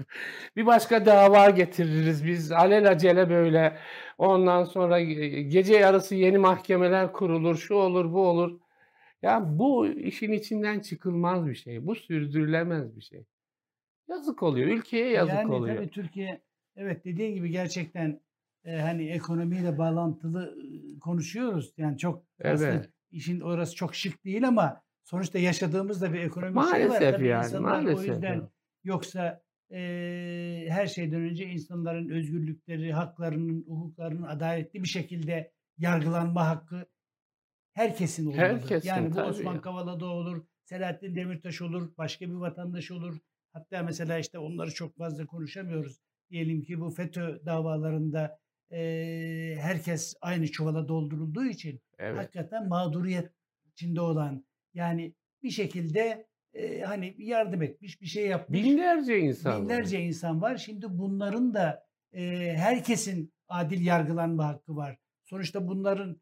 bir 0.57 0.67
başka 0.67 1.07
dava 1.07 1.51
getiririz 1.51 2.27
biz 2.27 2.53
alelacele 2.53 3.31
böyle. 3.31 3.79
Ondan 4.19 4.65
sonra 4.65 5.01
gece 5.41 5.75
yarısı 5.75 6.15
yeni 6.15 6.39
mahkemeler 6.39 7.13
kurulur, 7.13 7.57
şu 7.57 7.75
olur, 7.75 8.13
bu 8.13 8.29
olur. 8.29 8.61
Ya 9.23 9.59
bu 9.59 9.87
işin 9.87 10.33
içinden 10.33 10.81
çıkılmaz 10.81 11.47
bir 11.47 11.55
şey. 11.55 11.87
Bu 11.87 11.95
sürdürülemez 11.95 12.97
bir 12.97 13.03
şey. 13.03 13.25
Yazık 14.09 14.43
oluyor. 14.43 14.69
Ülkeye 14.69 15.11
yazık 15.11 15.35
yani, 15.35 15.53
oluyor. 15.53 15.77
Tabii 15.77 15.91
Türkiye 15.91 16.41
evet 16.77 17.05
dediğin 17.05 17.35
gibi 17.35 17.51
gerçekten 17.51 18.21
e, 18.65 18.77
hani 18.77 19.09
ekonomiyle 19.09 19.79
bağlantılı 19.79 20.59
konuşuyoruz. 21.01 21.73
Yani 21.77 21.99
çok 21.99 22.25
evet. 22.41 22.91
işin 23.11 23.41
orası 23.41 23.75
çok 23.75 23.95
şık 23.95 24.25
değil 24.25 24.49
ama 24.49 24.86
sonuçta 25.07 25.39
yaşadığımız 25.39 26.03
da 26.03 26.13
bir 26.13 26.21
ekonomi 26.21 26.53
maalesef 26.53 26.99
şey 26.99 27.09
var. 27.09 27.13
Tabii 27.13 27.27
yani, 27.27 27.59
maalesef. 27.59 27.99
O 27.99 28.13
yüzden 28.13 28.35
yani. 28.35 28.49
yoksa 28.85 29.43
e, 29.73 29.79
her 30.69 30.87
şeyden 30.87 31.21
önce 31.21 31.47
insanların 31.47 32.09
özgürlükleri, 32.09 32.93
haklarının, 32.93 33.65
hukuklarının 33.67 34.23
adaletli 34.23 34.83
bir 34.83 34.89
şekilde 34.89 35.53
yargılanma 35.79 36.49
hakkı 36.49 36.87
herkesin 37.73 38.27
olmalı. 38.27 38.41
Herkesin, 38.41 38.89
yani 38.89 39.15
bu 39.15 39.21
Osman 39.21 39.55
ya. 39.55 39.61
Kavala'da 39.61 40.07
olur, 40.07 40.47
Selahattin 40.65 41.17
Demirtaş 41.17 41.63
olur, 41.63 41.97
başka 41.99 42.27
bir 42.27 42.35
vatandaş 42.35 42.91
olur. 42.91 43.19
Hatta 43.53 43.83
mesela 43.83 44.19
işte 44.19 44.39
onları 44.39 44.75
çok 44.75 44.97
fazla 44.97 45.27
konuşamıyoruz. 45.27 46.01
Diyelim 46.31 46.63
ki 46.63 46.81
bu 46.81 46.91
FETÖ 46.91 47.41
davalarında 47.47 48.39
e, 48.71 48.79
herkes 49.61 50.15
aynı 50.21 50.47
çuvala 50.47 50.89
doldurulduğu 50.89 51.45
için 51.45 51.81
evet. 51.99 52.19
hakikaten 52.19 52.69
mağduriyet 52.69 53.33
içinde 53.73 54.01
olan 54.01 54.46
yani 54.77 55.15
bir 55.43 55.51
şekilde 55.51 56.27
e, 56.55 56.81
hani 56.81 57.15
yardım 57.19 57.63
etmiş 57.63 58.01
bir 58.01 58.07
şey 58.07 58.27
yapmış. 58.27 58.63
Binlerce 58.63 59.19
insan 59.19 59.63
Binlerce 59.63 59.99
var. 59.99 60.03
insan 60.03 60.43
var. 60.43 60.57
Şimdi 60.57 60.87
bunların 60.89 61.55
da 61.55 61.87
e, 62.13 62.53
herkesin 62.57 63.33
adil 63.49 63.87
yargılanma 63.87 64.47
hakkı 64.49 64.77
var. 64.77 64.99
Sonuçta 65.25 65.69
bunların 65.69 66.21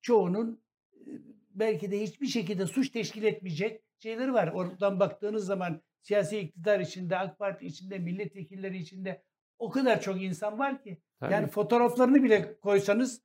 çoğunun 0.00 0.62
e, 0.94 1.10
belki 1.54 1.90
de 1.90 2.02
hiçbir 2.02 2.26
şekilde 2.26 2.66
suç 2.66 2.90
teşkil 2.90 3.22
etmeyecek 3.22 3.82
şeyleri 3.98 4.32
var. 4.32 4.48
Oradan 4.48 5.00
baktığınız 5.00 5.46
zaman 5.46 5.82
siyasi 6.02 6.38
iktidar 6.38 6.80
içinde, 6.80 7.18
AK 7.18 7.38
Parti 7.38 7.66
içinde, 7.66 7.98
milletvekilleri 7.98 8.78
içinde 8.78 9.22
o 9.58 9.70
kadar 9.70 10.00
çok 10.00 10.22
insan 10.22 10.58
var 10.58 10.82
ki. 10.82 11.00
Tabii. 11.20 11.32
Yani 11.32 11.46
fotoğraflarını 11.46 12.22
bile 12.22 12.60
koysanız 12.60 13.22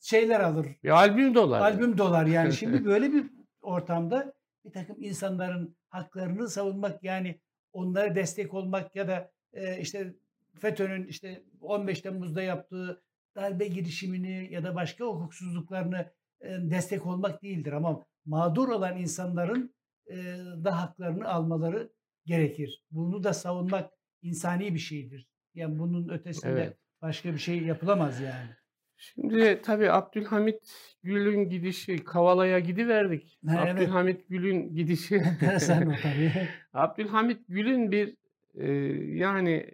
şeyler 0.00 0.40
alır. 0.40 0.66
Bir 0.84 0.90
albüm 0.90 1.34
dolar. 1.34 1.60
Albüm 1.60 1.98
dolar 1.98 2.26
yani. 2.26 2.52
Şimdi 2.60 2.84
böyle 2.84 3.12
bir 3.12 3.37
ortamda 3.62 4.32
bir 4.64 4.72
takım 4.72 5.02
insanların 5.02 5.76
haklarını 5.88 6.48
savunmak 6.48 7.04
yani 7.04 7.40
onlara 7.72 8.14
destek 8.14 8.54
olmak 8.54 8.96
ya 8.96 9.08
da 9.08 9.30
e, 9.52 9.80
işte 9.80 10.14
FETÖ'nün 10.54 11.06
işte 11.06 11.44
15 11.60 12.00
Temmuz'da 12.00 12.42
yaptığı 12.42 13.02
darbe 13.36 13.66
girişimini 13.66 14.52
ya 14.52 14.64
da 14.64 14.74
başka 14.74 15.04
hukuksuzluklarını 15.04 16.12
e, 16.40 16.48
destek 16.50 17.06
olmak 17.06 17.42
değildir 17.42 17.72
ama 17.72 18.06
mağdur 18.24 18.68
olan 18.68 18.96
insanların 18.96 19.74
e, 20.06 20.16
da 20.64 20.82
haklarını 20.82 21.28
almaları 21.28 21.92
gerekir. 22.26 22.82
Bunu 22.90 23.24
da 23.24 23.32
savunmak 23.32 23.90
insani 24.22 24.74
bir 24.74 24.78
şeydir. 24.78 25.28
Yani 25.54 25.78
bunun 25.78 26.08
ötesinde 26.08 26.52
evet. 26.52 26.76
başka 27.02 27.32
bir 27.32 27.38
şey 27.38 27.62
yapılamaz 27.62 28.20
yani. 28.20 28.50
Şimdi 28.98 29.60
tabii 29.62 29.90
Abdülhamit 29.92 30.96
Gül'ün 31.02 31.50
gidişi 31.50 32.04
Kavala'ya 32.04 32.58
gidiverdik. 32.58 33.38
Ha, 33.48 33.64
evet. 33.64 33.74
Abdülhamit 33.74 34.28
Gül'ün 34.28 34.74
gidişi. 34.74 35.16
O 35.42 35.58
tabii. 35.66 36.32
Abdülhamit 36.72 37.40
Gül'ün 37.48 37.92
bir 37.92 38.16
e, 38.54 38.72
yani 39.18 39.66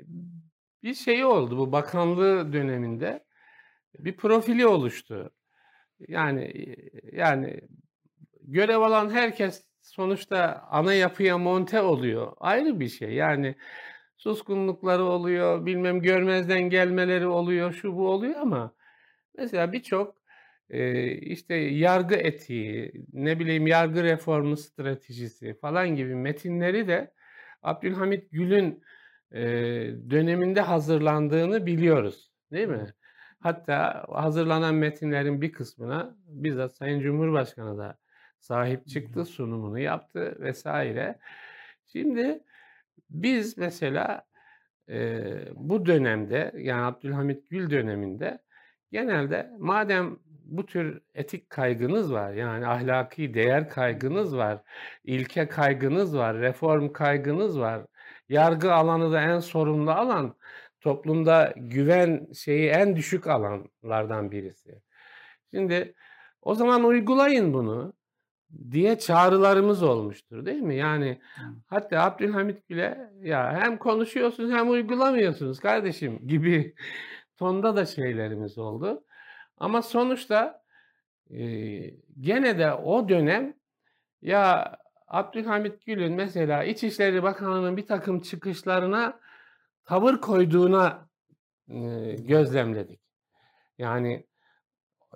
bir 0.83 0.95
şeyi 0.95 1.25
oldu 1.25 1.59
bu 1.59 1.73
bakanlığı 1.73 2.53
döneminde. 2.53 3.25
Bir 3.99 4.17
profili 4.17 4.67
oluştu. 4.67 5.31
Yani 6.09 6.53
yani 7.13 7.61
görev 8.43 8.79
alan 8.79 9.11
herkes 9.11 9.65
sonuçta 9.81 10.67
ana 10.71 10.95
yapıya 10.95 11.39
monte 11.39 11.81
oluyor. 11.81 12.33
Ayrı 12.41 12.81
bir 12.81 12.89
şey. 12.89 13.13
Yani 13.13 13.55
suskunlukları 14.17 15.05
oluyor, 15.05 15.67
bilmem 15.67 16.01
görmezden 16.01 16.63
gelmeleri 16.71 17.27
oluyor, 17.27 17.73
şu 17.73 17.97
bu 17.97 18.09
oluyor 18.09 18.41
ama 18.41 18.75
mesela 19.39 19.73
birçok 19.73 20.17
e, 20.71 21.11
işte 21.13 21.55
yargı 21.55 22.15
etiği, 22.15 22.93
ne 23.13 23.39
bileyim 23.39 23.67
yargı 23.67 24.03
reformu 24.03 24.57
stratejisi 24.57 25.55
falan 25.55 25.97
gibi 25.97 26.15
metinleri 26.15 26.89
de 26.89 27.15
Abdülhamit 27.63 28.31
Gül'ün 28.33 28.83
e, 29.33 29.43
döneminde 30.11 30.61
hazırlandığını 30.61 31.67
biliyoruz, 31.67 32.33
değil 32.53 32.69
mi? 32.69 32.87
Hatta 33.41 34.07
hazırlanan 34.09 34.75
metinlerin 34.75 35.43
bir 35.43 35.53
kısmına 35.53 36.17
bizzat 36.27 36.77
Sayın 36.77 37.01
Cumhurbaşkanı 37.01 37.79
da 37.79 37.99
sahip 38.41 38.87
çıktı, 38.87 39.25
sunumunu 39.25 39.79
yaptı 39.79 40.37
vesaire. 40.41 41.19
Şimdi 41.87 42.41
biz 43.11 43.59
mesela 43.59 44.27
e, 44.89 45.25
bu 45.55 45.87
dönemde 45.87 46.53
yani 46.57 46.83
Abdülhamit 46.83 47.51
Gül 47.51 47.71
döneminde 47.71 48.44
genelde 48.95 49.51
madem 49.59 50.17
bu 50.45 50.67
tür 50.67 51.01
etik 51.15 51.51
kaygınız 51.51 52.13
var 52.13 52.33
yani 52.33 52.67
ahlaki 52.67 53.35
değer 53.35 53.69
kaygınız 53.69 54.37
var, 54.37 54.63
ilke 55.05 55.49
kaygınız 55.49 56.17
var, 56.17 56.37
reform 56.37 56.93
kaygınız 56.93 57.59
var, 57.59 57.87
yargı 58.29 58.75
alanı 58.75 59.13
da 59.13 59.21
en 59.21 59.39
sorumlu 59.41 59.91
alan 59.91 60.35
toplumda 60.81 61.55
güven 61.57 62.27
şeyi 62.35 62.69
en 62.69 62.97
düşük 62.97 63.27
alanlardan 63.27 64.31
birisi. 64.31 64.83
Şimdi 65.55 65.95
o 66.43 66.55
zaman 66.55 66.85
uygulayın 66.85 67.55
bunu 67.55 67.93
diye 68.71 68.99
çağrılarımız 68.99 69.83
olmuştur 69.83 70.47
değil 70.47 70.63
mi? 70.63 70.77
Yani 70.77 71.21
hatta 71.67 72.03
Abdülhamit 72.03 72.71
bile 72.71 73.11
ya 73.23 73.61
hem 73.61 73.77
konuşuyorsunuz 73.79 74.51
hem 74.51 74.71
uygulamıyorsunuz 74.71 75.61
kardeşim 75.61 76.19
gibi 76.27 76.75
tonda 77.37 77.77
da 77.77 77.87
şeylerimiz 77.87 78.59
oldu. 78.59 79.05
Ama 79.59 79.83
sonuçta 79.83 80.63
e, 81.31 81.41
gene 82.21 82.59
de 82.59 82.73
o 82.73 83.09
dönem 83.09 83.55
ya 84.23 84.77
Abdülhamit 85.09 85.87
Gül'ün 85.87 86.13
mesela 86.13 86.65
İçişleri 86.65 87.23
Bakanı'nın 87.23 87.77
bir 87.77 87.87
takım 87.87 88.21
çıkışlarına 88.21 89.21
tavır 89.85 90.21
koyduğuna 90.21 91.09
e, 91.69 91.79
gözlemledik. 92.19 93.01
Yani 93.79 94.27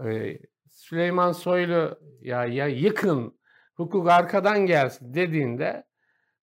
e, 0.05 0.39
Süleyman 0.71 1.33
Soylu 1.33 2.01
ya 2.21 2.45
ya 2.45 2.67
yıkın 2.67 3.39
hukuk 3.75 4.09
arkadan 4.09 4.67
gelsin 4.67 5.15
dediğinde 5.15 5.85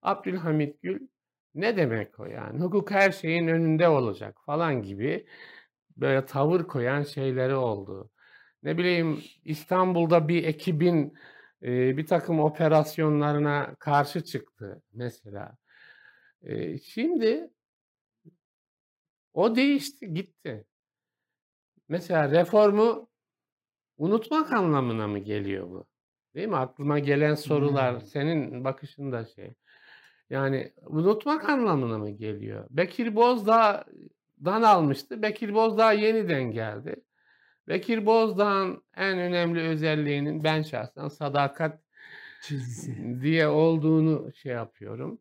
Abdülhamit 0.02 0.82
Gül 0.82 1.08
ne 1.56 1.78
demek 1.78 2.20
o 2.20 2.26
yani? 2.26 2.60
Hukuk 2.60 2.92
her 2.92 3.12
şeyin 3.12 3.48
önünde 3.48 3.88
olacak 3.88 4.38
falan 4.46 4.82
gibi 4.82 5.26
böyle 5.98 6.26
tavır 6.26 6.64
koyan 6.64 7.04
şeyleri 7.04 7.56
oldu. 7.56 8.10
Ne 8.64 8.78
bileyim 8.78 9.24
İstanbul'da 9.46 10.28
bir 10.28 10.44
ekibin 10.44 11.14
e, 11.64 11.98
bir 11.98 12.06
takım 12.06 12.40
operasyonlarına 12.40 13.76
karşı 13.80 14.24
çıktı 14.24 14.82
mesela. 14.94 15.58
E, 16.42 16.78
şimdi 16.78 17.50
o 19.34 19.56
değişti, 19.56 20.14
gitti. 20.14 20.66
Mesela 21.90 22.32
reformu 22.32 23.10
unutmak 23.98 24.54
anlamına 24.54 25.08
mı 25.08 25.20
geliyor 25.20 25.70
bu? 25.70 25.86
Değil 26.36 26.48
mi? 26.48 26.58
Aklıma 26.58 27.00
gelen 27.00 27.36
sorular 27.36 27.94
hmm. 27.94 28.02
senin 28.02 28.64
bakışında 28.64 29.26
şey. 29.26 29.54
Yani 30.30 30.74
unutmak 30.86 31.50
anlamına 31.50 31.98
mı 31.98 32.10
geliyor? 32.10 32.68
Bekir 32.70 33.16
Bozdağ'dan 34.38 34.62
almıştı. 34.62 35.22
Bekir 35.22 35.54
Bozdağ 35.54 35.92
yeniden 35.92 36.52
geldi. 36.52 36.96
Bekir 37.68 38.06
Bozdağ'ın 38.06 38.84
en 38.98 39.20
önemli 39.20 39.62
özelliğinin 39.62 40.44
ben 40.44 40.62
şahsen 40.62 41.08
sadakat 41.08 41.82
çizgisi 42.42 43.22
diye 43.22 43.48
olduğunu 43.48 44.34
şey 44.34 44.52
yapıyorum. 44.52 45.20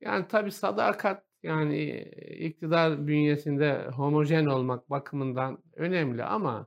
Yani 0.00 0.26
tabii 0.28 0.52
sadakat 0.52 1.24
yani 1.42 2.00
iktidar 2.38 3.06
bünyesinde 3.06 3.88
homojen 3.96 4.46
olmak 4.46 4.90
bakımından 4.90 5.58
önemli 5.76 6.24
ama 6.24 6.66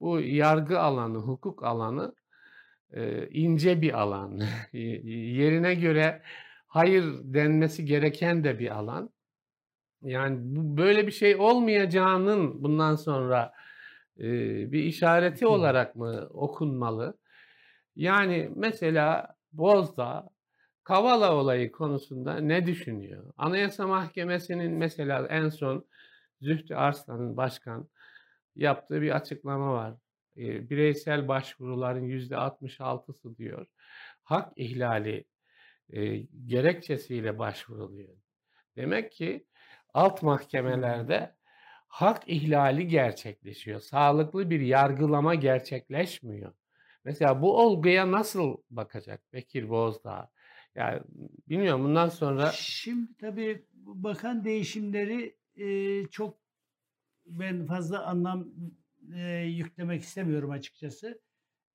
bu 0.00 0.20
yargı 0.20 0.80
alanı, 0.80 1.18
hukuk 1.18 1.64
alanı 1.64 2.14
e, 2.92 3.28
ince 3.28 3.82
bir 3.82 4.00
alan. 4.00 4.42
Yerine 4.72 5.74
göre 5.74 6.22
hayır 6.66 7.04
denmesi 7.24 7.84
gereken 7.84 8.44
de 8.44 8.58
bir 8.58 8.76
alan. 8.76 9.15
Yani 10.02 10.38
bu 10.40 10.76
böyle 10.76 11.06
bir 11.06 11.12
şey 11.12 11.36
olmayacağının 11.36 12.62
bundan 12.62 12.96
sonra 12.96 13.52
e, 14.18 14.24
bir 14.72 14.82
işareti 14.82 15.46
olarak 15.46 15.96
mı 15.96 16.28
okunmalı? 16.30 17.18
Yani 17.96 18.50
mesela 18.56 19.36
Bozda 19.52 20.30
Kavala 20.84 21.36
olayı 21.36 21.72
konusunda 21.72 22.34
ne 22.34 22.66
düşünüyor? 22.66 23.32
Anayasa 23.36 23.86
Mahkemesi'nin 23.86 24.72
mesela 24.72 25.26
en 25.26 25.48
son 25.48 25.86
Zühtü 26.40 26.74
Arslan'ın 26.74 27.36
başkan 27.36 27.88
yaptığı 28.56 29.02
bir 29.02 29.16
açıklama 29.16 29.72
var. 29.72 29.94
E, 30.36 30.70
bireysel 30.70 31.28
başvuruların 31.28 32.04
yüzde 32.04 32.34
66'sı 32.34 33.36
diyor. 33.36 33.66
Hak 34.22 34.52
ihlali 34.56 35.24
e, 35.90 36.16
gerekçesiyle 36.46 37.38
başvuruluyor. 37.38 38.16
Demek 38.76 39.12
ki 39.12 39.46
alt 39.96 40.22
mahkemelerde 40.22 41.34
hak 41.88 42.28
ihlali 42.28 42.88
gerçekleşiyor. 42.88 43.80
Sağlıklı 43.80 44.50
bir 44.50 44.60
yargılama 44.60 45.34
gerçekleşmiyor. 45.34 46.52
Mesela 47.04 47.42
bu 47.42 47.60
olguya 47.60 48.12
nasıl 48.12 48.56
bakacak 48.70 49.32
Bekir 49.32 49.68
Bozdağ? 49.68 50.30
Yani 50.74 51.02
bilmiyorum 51.48 51.84
bundan 51.84 52.08
sonra... 52.08 52.52
Şimdi 52.52 53.16
tabii 53.16 53.66
bakan 53.74 54.44
değişimleri 54.44 55.36
e, 55.56 56.02
çok 56.06 56.38
ben 57.26 57.66
fazla 57.66 58.06
anlam 58.06 58.48
e, 59.14 59.20
yüklemek 59.38 60.02
istemiyorum 60.02 60.50
açıkçası. 60.50 61.20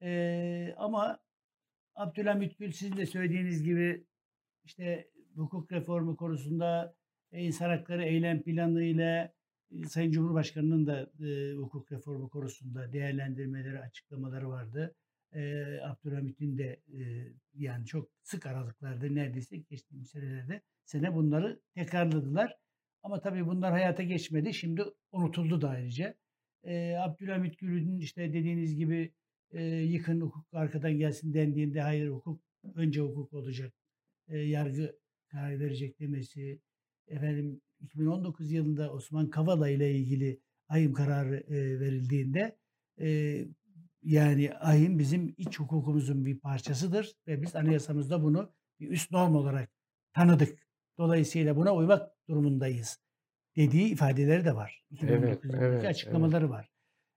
E, 0.02 0.74
ama 0.78 1.20
Abdülhamit 1.96 2.58
Gül 2.58 2.72
sizin 2.72 2.98
de 2.98 3.06
söylediğiniz 3.06 3.64
gibi 3.64 4.06
işte 4.64 5.08
hukuk 5.36 5.72
reformu 5.72 6.16
konusunda 6.16 7.01
insan 7.32 7.70
hakları 7.70 8.04
eylem 8.04 8.44
planı 8.44 8.84
ile 8.84 9.34
e, 9.72 9.84
Sayın 9.88 10.12
Cumhurbaşkanı'nın 10.12 10.88
da 10.88 11.12
e, 11.28 11.54
hukuk 11.54 11.92
reformu 11.92 12.30
konusunda 12.30 12.94
değerlendirmeleri, 12.94 13.80
açıklamaları 13.80 14.50
vardı. 14.50 14.96
E, 15.34 15.64
Abdülhamit'in 15.84 16.58
de 16.58 16.82
e, 16.88 17.02
yani 17.54 17.86
çok 17.86 18.10
sık 18.24 18.46
aralıklarda 18.46 19.06
neredeyse 19.06 19.58
geçtiğimiz 19.58 20.10
senelerde 20.10 20.62
sene 20.86 21.16
bunları 21.16 21.62
tekrarladılar. 21.76 22.58
Ama 23.04 23.22
tabii 23.22 23.48
bunlar 23.48 23.72
hayata 23.72 24.04
geçmedi. 24.04 24.54
Şimdi 24.54 24.84
unutuldu 25.12 25.62
da 25.62 25.70
ayrıca. 25.70 26.16
E, 26.64 26.96
Abdülhamit 26.96 27.60
Gül'ün 27.60 28.00
işte 28.00 28.34
dediğiniz 28.34 28.76
gibi 28.76 29.14
e, 29.52 29.64
yıkın 29.64 30.22
hukuk 30.22 30.54
arkadan 30.54 30.98
gelsin 30.98 31.34
dendiğinde 31.34 31.82
hayır 31.82 32.08
hukuk 32.10 32.42
önce 32.76 33.02
hukuk 33.02 33.34
olacak. 33.34 33.74
E, 34.28 34.38
yargı 34.38 34.96
karar 35.28 35.60
verecek 35.60 36.00
demesi. 36.00 36.60
Efendim 37.12 37.62
2019 37.80 38.52
yılında 38.52 38.92
Osman 38.92 39.30
Kavala 39.30 39.70
ile 39.70 39.92
ilgili 39.92 40.40
ayım 40.68 40.94
kararı 40.94 41.36
e, 41.48 41.80
verildiğinde 41.80 42.58
e, 43.00 43.38
yani 44.04 44.54
ayım 44.54 45.00
bizim 45.00 45.36
iç 45.38 45.60
hukukumuzun 45.60 46.26
bir 46.26 46.40
parçasıdır 46.40 47.16
ve 47.28 47.42
biz 47.42 47.56
anayasamızda 47.56 48.24
bunu 48.24 48.54
bir 48.80 48.90
üst 48.90 49.12
norm 49.12 49.36
olarak 49.36 49.70
tanıdık. 50.14 50.60
Dolayısıyla 50.98 51.56
buna 51.56 51.76
uymak 51.76 52.12
durumundayız 52.28 53.00
dediği 53.56 53.92
ifadeleri 53.92 54.46
de 54.46 54.56
var. 54.56 54.86
2019 54.90 55.52
evet, 55.52 55.64
evet, 55.64 55.86
açıklamaları 55.86 56.46
evet. 56.46 56.52
var. 56.52 56.70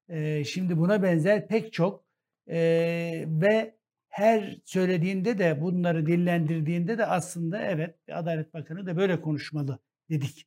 Ee, 0.09 0.45
şimdi 0.45 0.79
buna 0.79 1.03
benzer 1.03 1.49
pek 1.49 1.73
çok 1.73 2.05
e, 2.47 2.59
ve 3.29 3.79
her 4.15 4.57
söylediğinde 4.65 5.39
de 5.39 5.61
bunları 5.61 6.07
dillendirdiğinde 6.07 6.99
de 6.99 7.07
aslında 7.07 7.63
evet 7.63 7.97
Adalet 8.13 8.55
Bakanı 8.55 8.87
da 8.87 8.97
böyle 8.97 9.21
konuşmalı 9.21 9.79
dedik. 10.11 10.47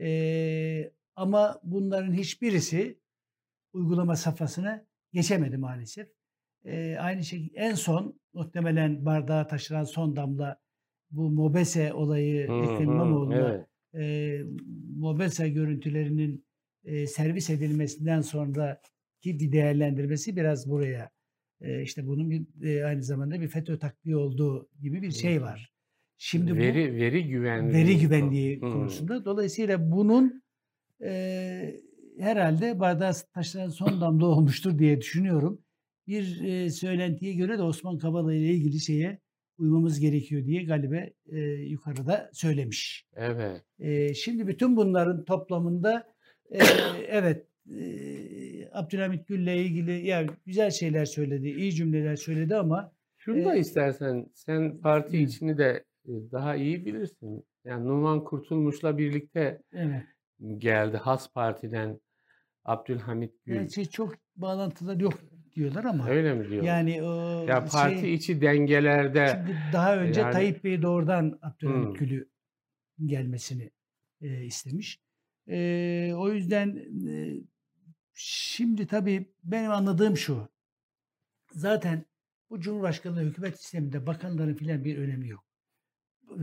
Ee, 0.00 0.92
ama 1.16 1.60
bunların 1.62 2.12
hiçbirisi 2.12 3.00
uygulama 3.72 4.16
safhasına 4.16 4.86
geçemedi 5.12 5.56
maalesef. 5.56 6.08
Ee, 6.64 6.96
aynı 7.00 7.24
şekilde 7.24 7.58
en 7.58 7.74
son 7.74 8.20
muhtemelen 8.34 9.04
bardağa 9.04 9.46
taşıran 9.46 9.84
son 9.84 10.16
damla 10.16 10.60
bu 11.10 11.30
Mobese 11.30 11.92
olayı 11.92 12.42
Ekrem 12.42 12.82
İmamoğlu'na 12.82 13.36
evet. 13.36 13.66
e, 13.94 14.42
Mobese 14.96 15.48
görüntülerinin 15.48 16.46
e, 16.84 17.06
servis 17.06 17.50
edilmesinden 17.50 18.20
sonra 18.20 18.80
ki 19.20 19.40
bir 19.40 19.52
değerlendirmesi 19.52 20.36
biraz 20.36 20.70
buraya 20.70 21.17
e, 21.60 21.82
işte 21.82 22.06
bunun 22.06 22.30
bir, 22.30 22.46
e, 22.64 22.84
aynı 22.84 23.02
zamanda 23.02 23.40
bir 23.40 23.48
FETÖ 23.48 23.78
takviye 23.78 24.16
olduğu 24.16 24.68
gibi 24.80 25.02
bir 25.02 25.10
şey 25.10 25.42
var. 25.42 25.72
Şimdi 26.18 26.56
Veri 26.56 26.92
bu 26.92 26.96
veri 26.96 27.28
güvenliği 27.28 27.74
veri 27.84 27.98
güvenliği 27.98 28.60
Hımm. 28.60 28.72
konusunda. 28.72 29.24
Dolayısıyla 29.24 29.90
bunun, 29.90 30.42
eee, 31.00 31.80
herhâlde 32.18 32.80
bardağa 32.80 33.12
taşıran 33.34 33.68
son 33.68 34.00
damla 34.00 34.26
olmuştur 34.36 34.78
diye 34.78 35.00
düşünüyorum. 35.00 35.62
Bir, 36.06 36.40
eee, 36.40 36.70
söylentiye 36.70 37.34
göre 37.34 37.58
de 37.58 37.62
Osman 37.62 37.98
Kavala 37.98 38.34
ile 38.34 38.54
ilgili 38.54 38.80
şeye 38.80 39.18
uymamız 39.58 40.00
gerekiyor 40.00 40.44
diye 40.44 40.62
galiba, 40.64 40.96
eee, 41.32 41.40
yukarıda 41.68 42.30
söylemiş. 42.32 43.06
Evet. 43.16 43.62
Eee, 43.78 44.14
şimdi 44.14 44.46
bütün 44.46 44.76
bunların 44.76 45.24
toplamında, 45.24 46.14
eee, 46.50 46.60
evet, 47.08 47.46
eee, 47.70 48.57
Abdülhamit 48.72 49.28
Gül'le 49.28 49.56
ilgili 49.56 50.06
ya 50.06 50.26
güzel 50.46 50.70
şeyler 50.70 51.04
söyledi, 51.04 51.48
iyi 51.50 51.72
cümleler 51.74 52.16
söyledi 52.16 52.56
ama 52.56 52.92
Şunu 53.18 53.44
da 53.44 53.54
eee 53.54 53.60
istersen 53.60 54.26
sen 54.34 54.80
parti 54.80 55.16
Hıı. 55.16 55.22
içini 55.22 55.58
de, 55.58 55.84
eee, 56.06 56.30
daha 56.32 56.56
iyi 56.56 56.86
bilirsin. 56.86 57.44
Yani 57.64 57.88
Numan 57.88 58.24
Kurtulmuş'la 58.24 58.98
birlikte 58.98 59.62
Evet. 59.72 60.02
geldi 60.58 60.96
Has 60.96 61.32
Parti'den 61.32 62.00
Abdülhamit 62.64 63.32
Gül. 63.46 63.56
Gerçi 63.60 63.90
çok 63.90 64.14
bağlantıları 64.36 65.02
yok 65.02 65.14
diyorlar 65.56 65.84
ama 65.84 66.08
Öyle 66.10 66.34
mi 66.34 66.48
diyorlar? 66.50 66.66
yani 66.66 67.02
o 67.02 67.46
Ya 67.48 67.64
parti 67.64 68.00
şey 68.00 68.14
içi 68.14 68.40
dengelerde 68.40 69.38
daha 69.72 69.96
önce 69.98 70.20
yani 70.20 70.32
Tayyip 70.32 70.64
Bey 70.64 70.82
doğrudan. 70.82 71.38
Abdülhamit 71.42 71.98
Gül'ü 71.98 72.28
gelmesini, 73.06 73.70
eee, 74.20 74.44
istemiş. 74.46 75.00
Eee, 75.48 76.14
o 76.16 76.30
yüzden, 76.32 76.76
eee, 77.06 77.40
şimdi 78.20 78.86
tabii 78.86 79.26
benim 79.44 79.70
anladığım 79.70 80.16
şu: 80.16 80.48
Zaten 81.52 82.04
bu 82.50 82.60
Cumhurbaşkanlığı 82.60 83.20
hükümet 83.22 83.60
sisteminde 83.60 84.06
bakanların 84.06 84.54
filan 84.54 84.84
bir 84.84 84.98
önemi 84.98 85.28
yok. 85.28 85.44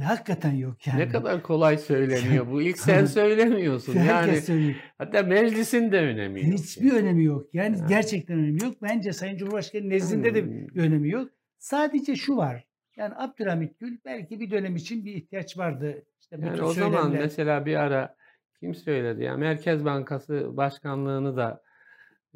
Hakikaten 0.04 0.54
yok 0.54 0.78
Ne 0.88 0.94
yani. 1.00 1.12
kadar 1.12 1.44
kolay 1.44 1.78
söyleniyor 1.78 2.48
bu. 2.52 2.62
İlk 2.62 2.80
sen 2.80 3.06
söylemiyorsun. 3.06 3.94
Yani 4.00 4.42
söylüyor. 4.42 4.76
hatta 4.98 5.24
meclisin 5.24 5.92
de 5.92 6.00
önemi 6.00 6.50
yok 6.50 6.54
Hiçbir 6.60 6.86
yani. 6.88 6.98
önemi 7.00 7.24
yok. 7.24 7.50
Yani 7.54 7.78
Yani. 7.78 7.90
gerçekten 7.90 8.38
önemi 8.40 8.64
yok. 8.64 8.76
Bence 8.82 9.14
Sayın 9.14 9.38
Cumhurbaşkanı 9.38 9.90
nezdinde 9.90 10.36
de 10.36 10.42
Hımm. 10.42 10.68
bir 10.68 10.82
önemi 10.82 11.10
yok. 11.10 11.30
Sadece 11.58 12.16
şu 12.16 12.38
var: 12.38 12.66
Yani 12.98 13.14
Abdülhamit 13.18 13.80
Gül 13.80 13.98
belki 14.06 14.40
bir 14.40 14.52
dönem 14.52 14.76
için 14.76 15.06
bir 15.06 15.14
ihtiyaç 15.16 15.58
vardı. 15.58 16.04
İşte 16.22 16.38
Yani 16.42 16.62
o 16.62 16.74
zaman 16.74 16.92
söylemler 16.92 17.22
mesela 17.22 17.66
bir 17.66 17.76
ara 17.76 18.16
kim 18.60 18.76
söyledi 18.76 19.24
ya 19.24 19.38
Merkez 19.38 19.86
Bankası 19.86 20.58
Başkanlığını 20.58 21.38
da 21.38 21.64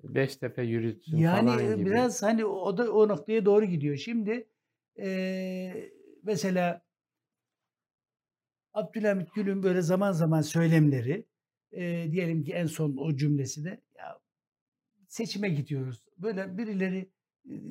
Beştepe 0.04 0.64
yürütsün 0.64 1.22
Yani, 1.22 1.24
falan 1.24 1.76
gibi. 1.76 1.86
biraz 1.86 2.24
hani 2.24 2.45
o 2.45 2.78
da 2.78 2.91
o 2.93 3.08
noktaya 3.08 3.45
doğru 3.45 3.66
gidiyor. 3.66 3.95
Şimdi, 3.97 4.50
eee, 4.97 5.91
mesela 6.24 6.82
Abdülhamit 8.74 9.34
Gül'ün 9.34 9.64
böyle 9.64 9.82
zaman 9.82 10.12
zaman 10.12 10.41
söylemleri, 10.41 11.26
eee, 11.72 12.12
diyelim 12.12 12.43
ki 12.43 12.54
en 12.54 12.66
son 12.66 12.97
o 12.97 13.16
cümlesi 13.16 13.66
de 13.66 13.82
ya 13.97 14.20
seçime 15.08 15.50
gidiyoruz. 15.50 16.06
Böyle 16.18 16.58
birileri, 16.58 17.12
eee, 17.45 17.62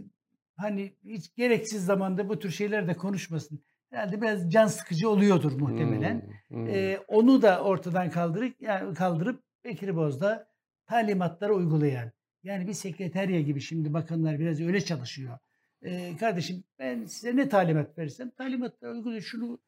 hani 0.56 0.94
hiç 1.04 1.34
gereksiz 1.36 1.84
zamanda 1.86 2.28
bu 2.28 2.38
tür 2.38 2.50
şeyler 2.50 2.88
de 2.88 2.94
konuşmasın. 2.96 3.64
Herhâlde 3.90 4.22
biraz 4.22 4.50
can 4.52 4.66
sıkıcı 4.68 5.10
oluyordur 5.10 5.52
muhtemelen. 5.52 6.22
Hımm. 6.22 6.40
Hımm. 6.50 6.92
Eee, 6.92 7.00
onu 7.08 7.42
da 7.42 7.64
ortadan 7.64 8.10
kaldırıp 8.10 8.62
yani 8.62 8.94
kaldırıp 8.94 9.44
Bekir 9.64 9.96
Bozdağ 9.96 10.48
talimatları 10.86 11.54
uygulayan, 11.54 12.12
yani 12.48 12.66
bir 12.66 12.72
sekreterya 12.72 13.40
gibi 13.40 13.60
şimdi 13.60 13.92
bakanlar 13.94 14.38
biraz 14.38 14.60
öyle 14.60 14.80
çalışıyor. 14.80 15.38
Eee, 15.84 16.16
kardeşim 16.20 16.64
ben 16.78 17.04
size 17.04 17.36
ne 17.36 17.48
talimat 17.48 17.98
verirsem 17.98 18.30
talimatları 18.30 18.92
uygulayın. 18.92 19.20
Şunu 19.20 19.58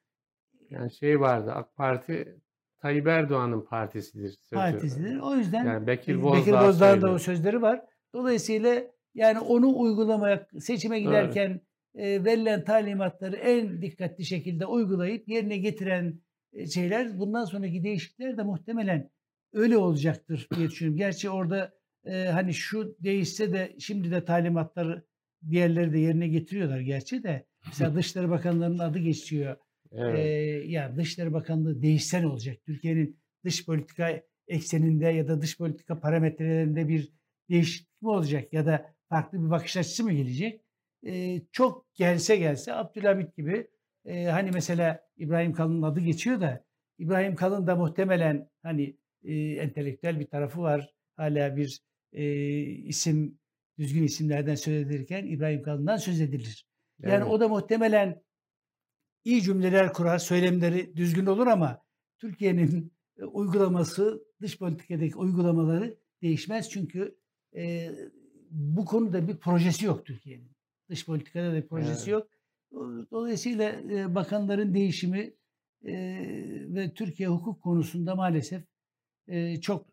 Yani 0.70 0.92
şey 0.92 1.20
vardı 1.20 1.52
AK 1.52 1.76
Parti 1.76 2.36
Tayyip 2.78 3.06
Erdoğan'ın 3.06 3.60
partisidir 3.64 4.28
sözü. 4.30 4.54
partisidir. 4.60 5.18
O 5.20 5.34
yüzden, 5.34 5.66
Yani 5.66 5.86
Bekir 5.86 6.14
eee, 6.14 6.22
Bekir 6.22 6.52
Bozdağ 6.52 6.68
Bozdağ'ın 6.68 7.02
da 7.02 7.10
o 7.10 7.18
sözleri 7.18 7.62
var. 7.62 7.80
Dolayısıyla 8.14 8.82
yani 9.14 9.38
onu 9.40 9.78
uygulamaya 9.78 10.46
seçime 10.60 11.00
giderken, 11.00 11.60
eee, 11.94 12.24
verilen 12.24 12.64
talimatları 12.64 13.36
en 13.36 13.82
dikkatli 13.82 14.24
şekilde 14.24 14.66
uygulayıp 14.66 15.28
yerine 15.28 15.56
getiren, 15.58 16.20
eee, 16.52 16.66
şeyler 16.66 17.18
bundan 17.18 17.44
sonraki 17.44 17.84
değişiklikler 17.84 18.36
de 18.36 18.42
muhtemelen 18.42 19.10
öyle 19.52 19.76
olacaktır 19.76 20.48
diye 20.56 20.68
düşünüyorum. 20.70 20.98
Gerçi 20.98 21.30
orada, 21.30 21.72
eee, 22.06 22.26
hani 22.32 22.54
şu 22.54 22.96
değişse 23.00 23.52
de 23.52 23.76
şimdi 23.78 24.10
de 24.10 24.24
talimatları 24.24 25.04
diğerleri 25.50 25.92
de 25.92 25.98
yerine 25.98 26.28
getiriyorlar 26.28 26.80
gerçi 26.80 27.22
de. 27.22 27.46
Mesela 27.66 27.94
Dışişleri 27.94 28.30
Bakanları'nın 28.30 28.78
adı 28.78 28.98
geçiyor. 28.98 29.56
Evet. 29.92 30.14
Eee, 30.26 30.70
ya 30.72 30.96
Dışişleri 30.96 31.32
Bakanlığı 31.32 31.82
değişse 31.82 32.22
ne 32.22 32.26
olacak? 32.26 32.56
Türkiye'nin 32.66 33.16
dış 33.44 33.66
politika 33.66 34.22
ekseninde 34.48 35.06
ya 35.08 35.28
da 35.28 35.42
dış 35.42 35.58
politika 35.58 36.00
parametrelerinde 36.00 36.88
bir 36.88 37.12
değişiklik 37.50 38.02
mi 38.02 38.08
olacak 38.08 38.52
ya 38.52 38.66
da 38.66 38.94
farklı 39.08 39.44
bir 39.44 39.50
bakış 39.50 39.76
açısı 39.76 40.04
mı 40.04 40.12
gelecek? 40.12 40.60
Eee, 41.02 41.42
çok 41.52 41.94
gelse 41.94 42.36
gelse 42.36 42.74
Abdülhamit 42.74 43.36
gibi, 43.36 43.66
eee, 44.06 44.24
hani 44.24 44.50
mesela 44.50 45.00
İbrahim 45.16 45.52
Kalın'ın 45.52 45.82
adı 45.82 46.00
geçiyor 46.00 46.40
da 46.40 46.64
İbrahim 46.98 47.34
Kalın 47.36 47.66
da 47.66 47.76
muhtemelen 47.76 48.50
hani, 48.62 48.96
eee, 49.22 49.52
entelektüel 49.56 50.20
bir 50.20 50.26
tarafı 50.26 50.60
var. 50.62 50.94
Hâlâ 51.16 51.56
bir, 51.56 51.80
eee, 52.12 52.60
isim 52.62 53.38
düzgün 53.78 54.02
isimlerden 54.02 54.54
söz 54.54 54.74
edilirken 54.74 55.26
İbrahim 55.26 55.62
Kalın'dan 55.62 55.96
söz 55.96 56.20
edilir. 56.20 56.66
Yani 57.04 57.24
Evet. 57.24 57.24
o 57.24 57.40
da 57.40 57.48
muhtemelen 57.48 58.22
iyi 59.24 59.42
cümleler 59.42 59.92
kurar, 59.92 60.18
söylemleri 60.18 60.96
düzgün 60.96 61.26
olur 61.26 61.46
ama 61.46 61.82
Türkiye'nin, 62.18 62.92
eee, 63.18 63.24
uygulaması, 63.24 64.24
dış 64.42 64.58
politikadaki 64.58 65.16
uygulamaları 65.16 65.98
değişmez. 66.22 66.70
Çünkü, 66.70 67.18
eee, 67.54 67.92
bu 68.50 68.84
konuda 68.84 69.28
bir 69.28 69.36
projesi 69.36 69.86
yok 69.86 70.06
Türkiye'nin. 70.06 70.50
Dış 70.90 71.06
politikada 71.06 71.52
da 71.52 71.56
bir 71.56 71.66
projesi 71.68 72.10
Evet. 72.10 72.10
yok. 72.10 72.28
Dolayısıyla, 73.10 73.80
eee, 73.80 74.14
bakanların 74.14 74.74
değişimi, 74.74 75.34
eee, 75.84 76.74
ve 76.74 76.94
Türkiye 76.94 77.28
hukuk 77.28 77.62
konusunda 77.62 78.14
maalesef, 78.14 78.64
eee, 79.28 79.60
çok 79.60 79.86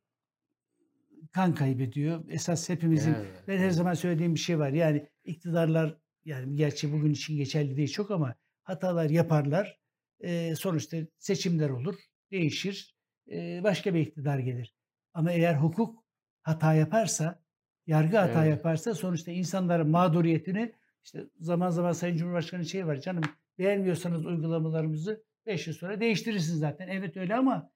kan 1.32 1.55
kaybediyor. 1.55 2.23
Esas 2.30 2.69
hepimizin 2.69 3.13
Evet, 3.13 3.43
ben 3.47 3.57
her 3.57 3.69
zaman 3.69 3.93
söylediğim 3.93 4.36
bir 4.36 4.39
şey 4.39 4.59
var. 4.59 4.69
Yani 4.69 5.07
iktidarlar, 5.23 5.97
yani 6.25 6.55
gerçi 6.55 6.93
bugün 6.93 7.11
için 7.13 7.38
geçerli 7.38 7.78
değil 7.78 7.88
çok 7.91 8.11
ama 8.11 8.36
hatalar 8.63 9.09
yaparlar. 9.09 9.80
Eee, 10.23 10.55
sonuçta 10.55 10.97
seçimler 11.17 11.69
olur, 11.69 11.95
değişir, 12.32 12.95
eee, 13.28 13.61
başka 13.63 13.93
bir 13.93 13.99
iktidar 13.99 14.39
gelir. 14.39 14.75
Ama 15.13 15.32
eğer 15.32 15.55
hukuk 15.55 16.03
hata 16.41 16.73
yaparsa, 16.73 17.43
yargı 17.88 18.17
hata 18.17 18.45
Evet. 18.45 18.57
yaparsa 18.57 18.93
sonuçta 18.95 19.32
insanların 19.32 19.89
mağduriyetini 19.89 20.73
işte 21.03 21.23
zaman 21.39 21.69
zaman 21.69 21.91
Sayın 21.91 22.17
Cumhurbaşkanı'nın 22.17 22.67
şeyi 22.67 22.88
var, 22.88 22.95
"Canım 23.01 23.23
beğenmiyorsanız 23.59 24.25
uygulamalarımızı 24.25 25.23
5 25.45 25.67
yıl 25.67 25.73
sonra 25.73 25.99
değiştirirsiniz 25.99 26.59
zaten." 26.59 26.88
Evet 26.88 27.17
öyle 27.17 27.36
ama 27.36 27.71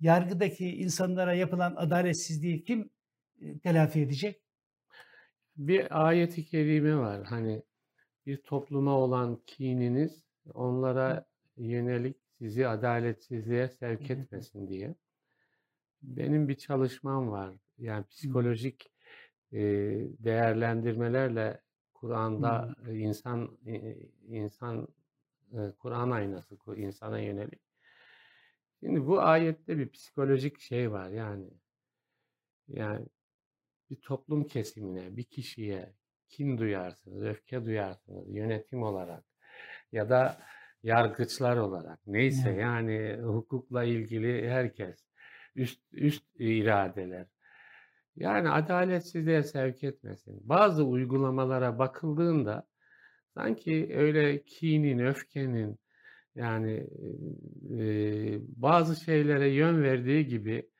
yargıdaki 0.00 0.76
insanlara 0.76 1.34
yapılan 1.34 1.74
adaletsizliği 1.76 2.64
kim, 2.64 2.90
eee, 3.40 3.58
telafi 3.58 4.00
edecek? 4.00 4.42
Bir 5.56 6.08
ayet-i 6.08 6.44
kerime 6.44 6.96
var. 6.96 7.24
Hani 7.24 7.62
bir 8.26 8.42
topluma 8.42 8.98
olan 8.98 9.42
kininiz 9.46 10.24
onlara 10.54 11.26
yönelik 11.56 12.16
sizi 12.38 12.68
adaletsizliğe 12.68 13.68
sevk 13.68 14.10
etmesin 14.10 14.68
diye. 14.68 14.96
Benim 16.02 16.48
bir 16.48 16.54
çalışmam 16.54 17.30
var. 17.30 17.56
Yani 17.78 18.06
psikolojik, 18.06 18.92
eee, 19.52 20.08
değerlendirmelerle 20.18 21.60
Kur'an'da 21.94 22.74
Hıı. 22.78 22.94
insan, 22.94 23.58
insan, 24.28 24.88
Kur'an 25.78 26.10
aynası, 26.10 26.56
insana 26.76 27.20
yönelik. 27.20 27.69
Şimdi 28.80 29.06
bu 29.06 29.20
ayette 29.20 29.78
bir 29.78 29.88
psikolojik 29.88 30.60
şey 30.60 30.92
var 30.92 31.10
yani. 31.10 31.50
Yani 32.68 33.06
bir 33.90 33.96
toplum 33.96 34.44
kesimine, 34.44 35.16
bir 35.16 35.24
kişiye 35.24 35.94
kin 36.28 36.58
duyarsınız, 36.58 37.22
öfke 37.22 37.64
duyarsınız 37.64 38.34
yönetim 38.34 38.82
olarak 38.82 39.24
ya 39.92 40.10
da 40.10 40.42
yargıçlar 40.82 41.56
olarak. 41.56 42.06
Neyse 42.06 42.50
yani 42.50 43.18
hukukla 43.22 43.84
ilgili 43.84 44.50
herkes. 44.50 45.06
Üst 45.56 45.80
üst 45.92 46.24
iradeler. 46.38 47.26
Yani 48.16 48.50
adaletsizliğe 48.50 49.42
sevk 49.42 49.84
etmesin. 49.84 50.40
Bazı 50.48 50.84
uygulamalara 50.84 51.78
bakıldığında 51.78 52.68
sanki 53.34 53.90
öyle 53.94 54.44
kinin, 54.44 54.98
öfkenin 54.98 55.79
yani, 56.34 56.86
eee, 57.70 58.40
bazı 58.56 58.96
şeylere 59.04 59.48
yön 59.48 59.82
verdiği 59.82 60.26
gibi 60.26 60.70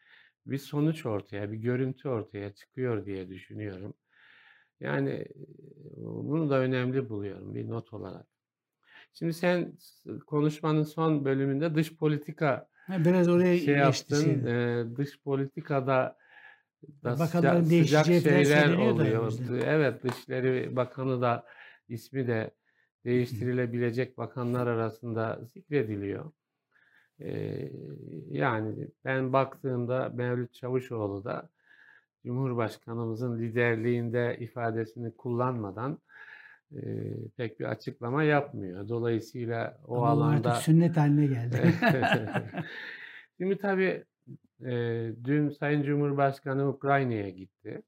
bir 0.46 0.58
sonuç 0.58 1.06
ortaya, 1.06 1.52
bir 1.52 1.58
görüntü 1.58 2.08
ortaya 2.08 2.54
çıkıyor 2.54 3.06
diye 3.06 3.28
düşünüyorum. 3.28 3.94
Yani, 4.80 5.26
bunu 5.96 6.50
da 6.50 6.58
önemli 6.60 7.08
buluyorum 7.08 7.54
bir 7.54 7.68
not 7.68 7.92
olarak. 7.92 8.26
Şimdi 9.12 9.32
sen 9.32 9.72
konuşmanın 10.26 10.82
son 10.82 11.24
bölümünde 11.24 11.74
dış 11.74 11.96
politika 11.96 12.68
biraz 12.88 13.28
oraya 13.28 13.58
şey 13.58 13.74
yaptın. 13.76 14.46
Eee, 14.46 14.96
dış 14.96 15.20
politikada 15.22 16.16
da 17.04 17.16
sıcak, 17.16 17.20
Bakanların 17.20 17.64
sıcak 17.64 18.06
falan 18.06 18.42
şeyler 18.42 18.76
da 18.76 18.80
oluyor. 18.80 19.32
Evet, 19.66 20.02
Dışişleri 20.04 20.76
Bakanı 20.76 21.20
da 21.20 21.46
ismi 21.88 22.26
de 22.26 22.50
değiştirilebilecek 23.04 24.18
bakanlar 24.18 24.66
arasında 24.66 25.40
zikrediliyor. 25.44 26.32
Yani 28.30 28.88
ben 29.04 29.32
baktığımda 29.32 30.08
Mevlüt 30.14 30.54
Çavuşoğlu 30.54 31.24
da 31.24 31.48
Cumhurbaşkanımızın 32.24 33.38
liderliğinde 33.38 34.36
ifadesini 34.40 35.16
kullanmadan 35.16 35.98
eee, 36.72 37.16
pek 37.36 37.60
bir 37.60 37.64
açıklama 37.64 38.22
yapmıyor. 38.22 38.88
Dolayısıyla 38.88 39.78
o 39.88 39.96
Ama 39.96 40.08
alanda 40.08 40.50
artık 40.50 40.64
sünnet 40.64 40.96
haline 40.96 41.26
geldi. 41.26 41.72
Şimdi 43.38 43.58
tabii 43.58 44.04
eee, 44.60 45.12
dün 45.24 45.48
Sayın 45.48 45.82
Cumhurbaşkanı 45.82 46.68
Ukrayna'ya 46.68 47.28
gitti. 47.28 47.82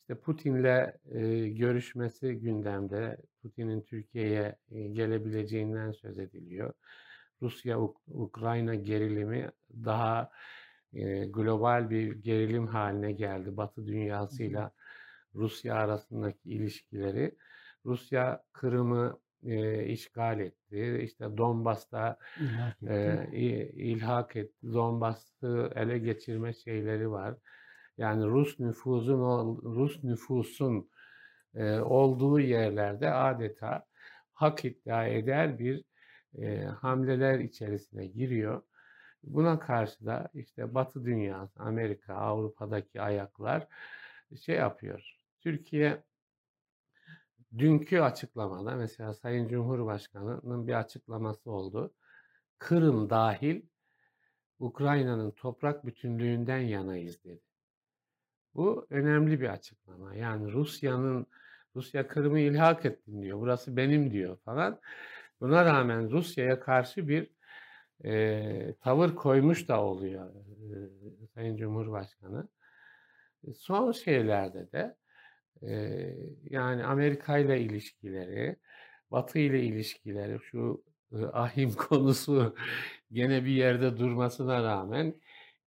İşte 0.00 0.14
Putin'le 0.14 0.92
eee, 1.14 1.48
görüşmesi 1.48 2.34
gündemde. 2.34 3.16
Putin'in 3.42 3.82
Türkiye'ye 3.82 4.56
eee, 4.70 4.88
gelebileceğinden 4.88 5.92
söz 5.92 6.18
ediliyor. 6.18 6.74
Rusya-Ukrayna 7.42 8.74
gerilimi 8.74 9.50
daha 9.84 10.30
eee, 10.92 11.26
global 11.26 11.90
bir 11.90 12.12
gerilim 12.16 12.66
haline 12.66 13.12
geldi. 13.12 13.56
Batı 13.56 13.86
dünyasıyla 13.86 14.72
Rusya 15.34 15.74
arasındaki 15.74 16.50
ilişkileri. 16.50 17.36
Rusya 17.86 18.44
Kırım'ı 18.52 19.20
eee, 19.42 19.86
işgal 19.88 20.40
etti. 20.40 21.00
İşte 21.04 21.36
Donbas'ta 21.36 22.18
İlhak 22.34 22.82
etti. 22.82 23.18
ilhak 23.74 24.36
etti. 24.36 24.72
Donbas'ı 24.72 25.70
ele 25.76 25.98
geçirme 25.98 26.52
şeyleri 26.52 27.10
var. 27.10 27.36
Yani 27.98 28.26
Rus 28.26 28.60
nüfusun 28.60 29.56
Rus 29.62 30.04
nüfusun 30.04 30.90
eee, 31.54 31.80
olduğu 31.80 32.40
yerlerde 32.40 33.10
adeta 33.12 33.86
hak 34.34 34.64
iddia 34.64 35.06
eder 35.06 35.58
bir 35.58 35.84
eee, 36.34 36.64
hamleler 36.64 37.38
içerisine 37.40 38.06
giriyor. 38.06 38.62
Buna 39.22 39.58
karşı 39.58 40.06
da 40.06 40.28
işte 40.34 40.74
Batı 40.74 41.04
dünyası, 41.04 41.60
Amerika, 41.62 42.14
Avrupa'daki 42.14 43.00
ayaklar 43.02 43.68
şey 44.40 44.56
yapıyor. 44.56 45.16
Türkiye 45.40 46.02
dünkü 47.58 48.00
açıklamada 48.00 48.74
mesela 48.76 49.14
Sayın 49.14 49.48
Cumhurbaşkanı'nın 49.48 50.66
bir 50.66 50.74
açıklaması 50.74 51.50
oldu. 51.50 51.94
Kırım 52.58 53.10
dahil 53.10 53.62
Ukrayna'nın 54.58 55.30
toprak 55.30 55.86
bütünlüğünden 55.86 56.58
yanayız 56.58 57.24
dedi. 57.24 57.42
Bu 58.54 58.86
önemli 58.90 59.40
bir 59.40 59.48
açıklama. 59.48 60.14
Yani 60.14 60.52
Rusya'nın 60.52 61.26
Rusya 61.76 62.08
Kırım'ı 62.08 62.40
ilhak 62.40 62.86
ettim 62.86 63.22
diyor. 63.22 63.40
Burası 63.40 63.76
benim 63.76 64.10
diyor 64.12 64.38
falan. 64.44 64.80
Buna 65.40 65.64
rağmen 65.64 66.10
Rusya'ya 66.10 66.60
karşı 66.60 67.08
bir 67.08 67.30
eee, 68.04 68.74
tavır 68.80 69.14
koymuş 69.14 69.68
da 69.68 69.82
oluyor 69.84 70.34
eee, 70.34 71.26
Sayın 71.34 71.56
Cumhurbaşkanı. 71.56 72.48
Son 73.54 73.92
şeylerde 73.92 74.72
de 74.72 74.96
eee, 75.62 76.16
yani 76.50 76.84
Amerika 76.84 77.38
ile 77.38 77.60
ilişkileri, 77.60 78.56
Batı 79.10 79.38
ile 79.38 79.62
ilişkileri, 79.64 80.38
şu 80.42 80.84
e, 81.12 81.18
ahim 81.24 81.72
konusu 81.90 82.56
gene 83.12 83.44
bir 83.44 83.50
yerde 83.52 83.98
durmasına 83.98 84.62
rağmen 84.64 85.14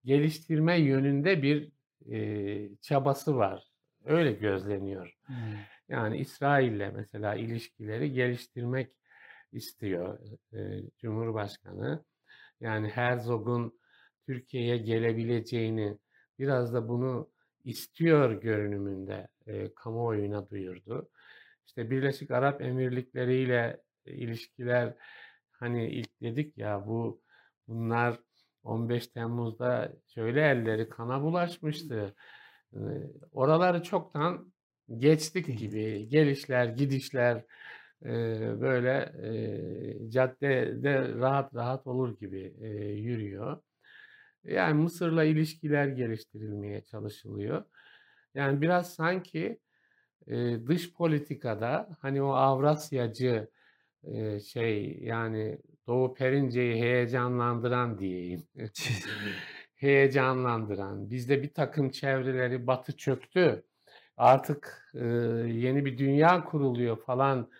geliştirme 0.04 0.80
yönünde 0.80 1.42
bir 1.42 1.72
e, 2.12 2.76
çabası 2.82 3.36
var. 3.36 3.64
Öyle 4.04 4.32
gözleniyor. 4.32 5.14
Hmm. 5.26 5.36
Yani 5.88 6.18
İsrail'le 6.18 6.92
mesela 6.94 7.34
ilişkileri 7.34 8.12
geliştirmek 8.12 8.92
istiyor 9.52 10.18
e, 10.52 10.82
Cumhurbaşkanı. 10.98 12.04
Yani 12.60 12.88
Herzog'un 12.88 13.80
Türkiye'ye 14.26 14.76
gelebileceğini 14.76 15.98
biraz 16.38 16.74
da 16.74 16.88
bunu 16.88 17.30
istiyor 17.64 18.42
görünümünde 18.42 19.28
e, 19.46 19.74
kamuoyuna 19.74 20.50
duyurdu. 20.50 21.10
İşte 21.66 21.90
Birleşik 21.90 22.30
Arap 22.30 22.62
Emirlikleri 22.62 23.36
ile 23.36 23.80
ilişkiler 24.06 24.94
hani 25.50 25.88
ilk 25.90 26.20
dedik 26.22 26.58
ya 26.58 26.86
bu 26.86 27.22
bunlar 27.68 28.20
15 28.64 29.06
Temmuz'da 29.06 29.92
şöyle 30.06 30.40
elleri 30.40 30.88
kana 30.88 31.22
bulaşmıştı. 31.22 32.14
Ee, 32.74 32.78
Oraları 33.32 33.82
çoktan 33.82 34.52
geçtik 34.98 35.58
gibi. 35.58 36.08
Gelişler, 36.08 36.66
gidişler 36.66 37.44
e, 38.04 38.10
böyle 38.60 39.12
e, 39.22 40.10
caddede 40.10 41.14
rahat 41.14 41.54
rahat 41.54 41.86
olur 41.86 42.18
gibi 42.18 42.54
e, 42.60 42.68
yürüyor. 42.92 43.62
Yani 44.44 44.74
Mısır'la 44.82 45.24
ilişkiler 45.24 45.86
geliştirilmeye 45.88 46.80
çalışılıyor. 46.80 47.64
Yani 48.34 48.60
biraz 48.62 48.94
sanki 48.94 49.58
e, 50.26 50.66
dış 50.66 50.92
politikada 50.94 51.88
hani 52.00 52.22
o 52.22 52.28
Avrasyacı 52.32 53.48
e, 54.04 54.40
şey 54.40 54.98
yani 55.02 55.58
Doğu 55.86 56.14
Perince'yi 56.14 56.82
heyecanlandıran 56.82 57.98
diyeyim. 57.98 58.42
heyecanlandıran. 59.76 61.10
Bizde 61.10 61.42
bir 61.42 61.54
takım 61.54 61.90
çevreleri 61.90 62.66
batı 62.66 62.96
çöktü. 62.96 63.64
Artık 64.16 64.90
e, 64.94 65.04
yeni 65.46 65.84
bir 65.84 65.98
dünya 65.98 66.44
kuruluyor 66.44 66.96
falan 67.04 67.50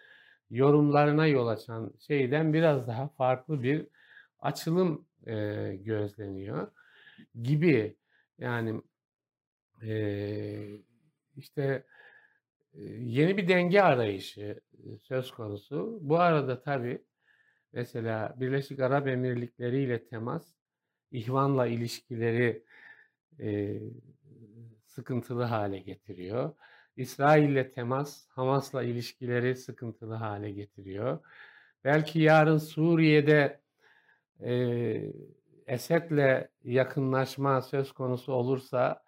yorumlarına 0.51 1.27
yol 1.27 1.47
açan 1.47 1.95
şeyden 2.01 2.55
biraz 2.55 2.87
daha 2.89 3.09
farklı 3.09 3.63
bir 3.63 3.87
açılım 4.41 5.07
e, 5.27 5.35
gözleniyor 5.85 6.69
gibi. 7.43 7.97
Yani 8.39 8.83
e, 9.83 10.69
işte 11.37 11.85
yeni 13.01 13.37
bir 13.37 13.49
denge 13.49 13.81
arayışı 13.81 14.61
söz 15.03 15.31
konusu. 15.33 15.99
Bu 16.03 16.19
arada 16.19 16.63
tabii 16.63 17.05
mesela 17.73 18.35
Birleşik 18.41 18.81
Arap 18.81 19.09
Emirlikleri 19.09 19.83
ile 19.83 20.07
temas, 20.07 20.55
İhvan'la 21.13 21.67
ilişkileri 21.67 22.65
e, 23.41 23.81
sıkıntılı 24.97 25.43
hale 25.43 25.79
getiriyor. 25.79 26.55
İsrail'le 26.97 27.73
temas, 27.75 28.29
Hamas'la 28.29 28.83
ilişkileri 28.83 29.57
sıkıntılı 29.57 30.15
hale 30.15 30.51
getiriyor. 30.51 31.19
Belki 31.85 32.21
yarın 32.21 32.59
Suriye'de 32.59 33.61
e, 34.41 34.53
Esed'le 35.67 36.49
yakınlaşma 36.65 37.63
söz 37.63 37.93
konusu 37.93 38.33
olursa 38.33 39.03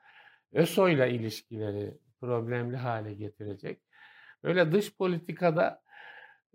ÖSO'yla 0.53 1.07
ilişkileri 1.07 1.95
problemli 2.21 2.77
hale 2.77 3.15
getirecek. 3.15 3.81
Böyle 4.45 4.73
dış 4.73 4.97
politikada 4.97 5.83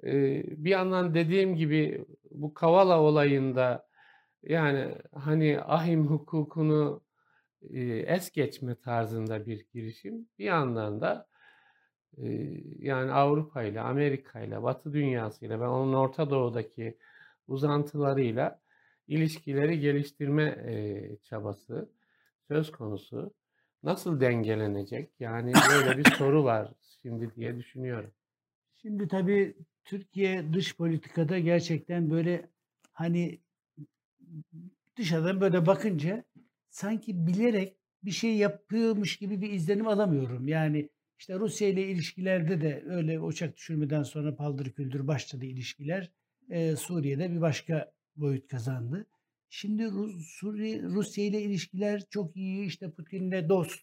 e, 0.03 0.43
bir 0.65 0.69
yandan 0.69 1.13
dediğim 1.15 1.55
gibi 1.55 2.05
bu 2.31 2.53
Kavala 2.53 3.01
olayında 3.01 3.87
yani 4.43 4.95
hani 5.15 5.59
ahim 5.61 6.07
hukukunu 6.07 7.03
e, 7.69 7.81
es 8.07 8.31
geçme 8.31 8.75
tarzında 8.75 9.45
bir 9.45 9.65
girişim. 9.73 10.27
Bir 10.39 10.45
yandan 10.45 11.01
da 11.01 11.27
e, 12.17 12.25
yani 12.79 13.11
Avrupa 13.11 13.63
ile, 13.63 13.81
Amerika 13.81 14.41
ile, 14.41 14.63
Batı 14.63 14.93
dünyasıyla 14.93 15.59
ve 15.59 15.67
onun 15.67 15.93
Orta 15.93 16.29
Doğu'daki 16.29 16.97
uzantılarıyla 17.47 18.61
ilişkileri 19.07 19.79
geliştirme 19.79 20.43
e, 20.43 21.17
çabası 21.23 21.89
söz 22.47 22.71
konusu. 22.71 23.33
Nasıl 23.83 24.19
dengelenecek? 24.21 25.11
Yani 25.19 25.53
böyle 25.69 25.97
bir 25.97 26.11
soru 26.17 26.43
var 26.43 26.71
şimdi 27.01 27.35
diye 27.35 27.57
düşünüyorum. 27.57 28.11
Şimdi 28.81 29.07
tabii 29.07 29.55
Türkiye 29.85 30.53
dış 30.53 30.77
politikada 30.77 31.39
gerçekten 31.39 32.11
böyle 32.11 32.49
hani 32.93 33.39
dışarıdan 34.97 35.41
böyle 35.41 35.65
bakınca 35.65 36.23
sanki 36.73 37.27
bilerek 37.27 37.77
bir 38.03 38.11
şey 38.11 38.35
yapıyormuş 38.35 39.17
gibi 39.17 39.41
bir 39.41 39.51
izlenim 39.51 39.87
alamıyorum. 39.87 40.47
Yani 40.47 40.89
işte 41.19 41.39
Rusya 41.39 41.67
ile 41.67 41.87
ilişkilerde 41.87 42.61
de 42.61 42.83
öyle 42.85 43.19
uçak 43.19 43.57
düşürmeden 43.57 44.03
sonra 44.03 44.35
paldır 44.35 44.71
küldür 44.71 45.07
başladı 45.07 45.45
ilişkiler. 45.45 46.11
Ee, 46.49 46.75
Suriye'de 46.75 47.31
bir 47.31 47.41
başka 47.41 47.93
boyut 48.15 48.47
kazandı. 48.47 49.05
Şimdi 49.49 49.85
Rus, 49.85 50.27
Suriye, 50.27 50.81
Rusya 50.83 51.25
ile 51.25 51.41
ilişkiler 51.41 52.03
çok 52.09 52.35
iyi. 52.35 52.65
İşte 52.65 52.91
Putin'le 52.91 53.49
dost 53.49 53.79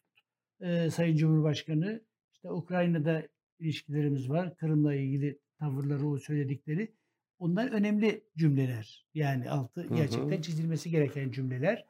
e, 0.61 0.91
Sayın 0.91 1.17
Cumhurbaşkanı. 1.17 2.05
İşte 2.33 2.51
Ukrayna'da 2.51 3.29
ilişkilerimiz 3.59 4.31
var. 4.31 4.57
Kırım'la 4.57 4.95
ilgili 4.95 5.39
tavırları, 5.59 6.07
o 6.07 6.19
söyledikleri. 6.19 6.93
onlar 7.39 7.71
önemli 7.71 8.25
cümleler. 8.37 9.07
Yani 9.15 9.51
altı 9.51 9.81
Hı 9.83 9.95
gerçekten 9.95 10.39
hı. 10.39 10.43
çizilmesi 10.43 10.91
gereken 10.91 11.31
cümleler. 11.31 11.85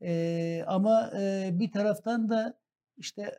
Eee, 0.00 0.64
ama, 0.66 1.10
eee, 1.14 1.50
bir 1.54 1.72
taraftan 1.72 2.28
da 2.28 2.58
işte 2.96 3.38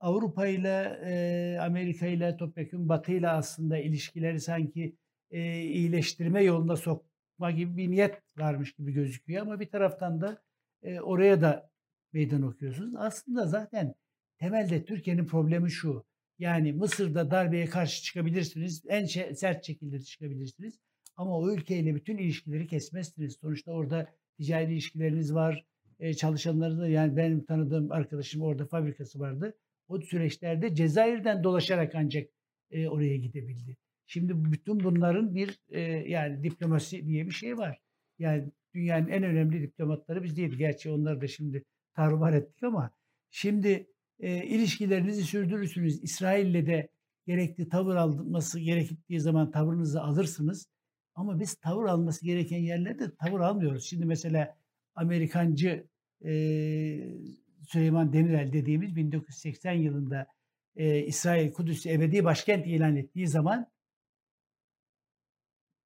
Avrupa'yla, 0.00 1.00
eee, 1.06 1.58
Amerika'yla, 1.62 2.36
topyekün 2.36 2.88
Batı'yla 2.88 3.36
aslında 3.36 3.78
ilişkileri 3.78 4.40
sanki, 4.40 4.96
eee, 5.30 5.62
iyileştirme 5.64 6.42
yoluna 6.44 6.76
sokma 6.76 7.50
gibi 7.50 7.76
bir 7.76 7.90
niyet 7.90 8.22
varmış 8.38 8.72
gibi 8.74 8.92
gözüküyor 8.92 9.42
ama 9.42 9.60
bir 9.60 9.70
taraftan 9.70 10.20
da, 10.20 10.42
eee, 10.82 11.00
oraya 11.00 11.40
da 11.40 11.70
meydan 12.12 12.42
okuyorsunuz. 12.42 12.94
Aslında 12.98 13.46
zaten 13.46 13.94
temelde 14.38 14.84
Türkiye'nin 14.84 15.26
problemi 15.26 15.70
şu: 15.70 16.04
Yani 16.38 16.72
Mısır'da 16.72 17.30
darbeye 17.30 17.66
karşı 17.66 18.02
çıkabilirsiniz, 18.02 18.82
en 18.88 19.06
sert 19.34 19.64
şekilde 19.66 20.00
çıkabilirsiniz 20.00 20.78
ama 21.16 21.38
o 21.38 21.52
ülkeyle 21.52 21.94
bütün 21.94 22.18
ilişkileri 22.18 22.66
kesmezsiniz. 22.66 23.36
Sonuçta 23.40 23.72
orada 23.72 24.08
ticari 24.38 24.72
ilişkileriniz 24.72 25.34
var, 25.34 25.64
eee, 26.00 26.14
çalışanları 26.14 26.78
da 26.78 26.88
yani 26.88 27.16
benim 27.16 27.44
tanıdığım 27.44 27.92
arkadaşım 27.92 28.42
orada 28.42 28.66
fabrikası 28.66 29.20
vardı. 29.20 29.54
O 29.88 30.00
süreçlerde 30.00 30.74
Cezayir'den 30.74 31.44
dolaşarak 31.44 31.94
ancak, 31.94 32.28
eee, 32.70 32.88
oraya 32.88 33.16
gidebildi. 33.16 33.76
Şimdi 34.06 34.52
bütün 34.52 34.80
bunların 34.84 35.34
bir, 35.34 35.58
eee, 35.70 36.04
yani 36.08 36.42
diplomasi 36.44 37.06
diye 37.06 37.26
bir 37.26 37.30
şey 37.30 37.58
var. 37.58 37.78
Yani 38.18 38.52
dünyanın 38.74 39.08
en 39.08 39.22
önemli 39.22 39.62
diplomatları 39.62 40.22
biz 40.24 40.36
değiliz. 40.36 40.56
Gerçi 40.58 40.90
onları 40.90 41.20
da 41.20 41.26
şimdi 41.26 41.64
tarumar 41.94 42.32
ettik 42.32 42.62
ama 42.62 42.90
şimdi, 43.30 43.86
eee, 44.18 44.46
ilişkilerinizi 44.46 45.22
sürdürürsünüz. 45.22 46.02
İsrail'le 46.04 46.66
de 46.66 46.88
gerekli 47.26 47.68
tavır 47.68 47.96
alınması 47.96 48.60
gerektiği 48.60 49.20
zaman 49.20 49.50
tavırınızı 49.50 50.02
alırsınız 50.02 50.66
ama 51.14 51.40
biz 51.40 51.54
tavır 51.54 51.84
alması 51.84 52.24
gereken 52.26 52.58
yerlerde 52.58 53.14
tavır 53.14 53.40
almıyoruz. 53.40 53.84
Şimdi 53.84 54.06
mesela 54.06 54.56
Amerikancı, 54.98 55.88
eee, 56.20 57.18
Süleyman 57.68 58.12
Demirel 58.12 58.52
dediğimiz 58.52 58.96
1980 58.96 59.72
yılında, 59.72 60.26
eee, 60.76 61.06
İsrail 61.06 61.52
Kudüs'ü 61.52 61.90
ebedi 61.90 62.24
başkent 62.24 62.66
ilan 62.66 62.96
ettiği 62.96 63.28
zaman 63.28 63.70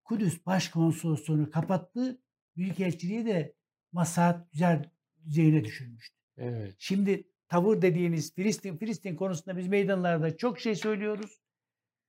Kudüs 0.04 0.46
Başkonsolosluğu'nu 0.46 1.50
kapattı. 1.50 2.18
Büyükelçiliği 2.56 3.26
de 3.26 3.54
maslahat 3.92 4.52
güzel 4.52 4.90
düzeyine 5.24 5.64
düşürmüştü. 5.64 6.16
Evet. 6.36 6.74
Şimdi 6.78 7.24
tavır 7.48 7.82
dediğiniz 7.82 8.34
Filistin 8.34 8.76
Filistin 8.76 9.16
konusunda 9.16 9.56
biz 9.56 9.68
meydanlarda 9.68 10.36
çok 10.36 10.60
şey 10.60 10.74
söylüyoruz 10.74 11.40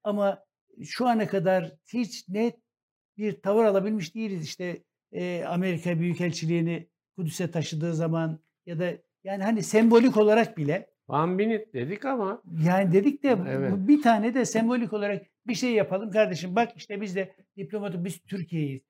ama 0.04 0.45
şu 0.84 1.08
ana 1.08 1.28
kadar 1.28 1.76
hiç 1.93 2.30
net 2.30 2.60
bir 3.18 3.41
tavır 3.41 3.64
alabilmiş 3.66 4.16
değiliz. 4.16 4.43
İşte, 4.43 4.84
eee, 5.12 5.43
Amerika 5.43 5.99
Büyükelçiliğini 5.99 6.89
Kudüs'e 7.16 7.51
taşıdığı 7.51 7.93
zaman 7.95 8.39
ya 8.66 8.80
da 8.80 8.93
yani, 9.24 9.43
hani, 9.43 9.64
sembolik 9.64 10.18
olarak 10.18 10.57
bile 10.57 10.89
minute 11.09 11.74
dedik 11.74 12.05
ama 12.05 12.41
yani 12.64 12.91
dedik 12.91 13.24
de 13.24 13.38
Evet. 13.47 13.74
bir 13.78 14.01
tane 14.01 14.34
de 14.34 14.45
sembolik 14.45 14.93
olarak 14.93 15.26
bir 15.47 15.55
şey 15.55 15.74
yapalım 15.74 16.11
kardeşim 16.11 16.55
bak 16.55 16.72
işte 16.76 17.01
biz 17.01 17.16
de 17.16 17.36
diplomatı 17.57 18.05
biz 18.05 18.20
Türkiye'yiz. 18.20 18.82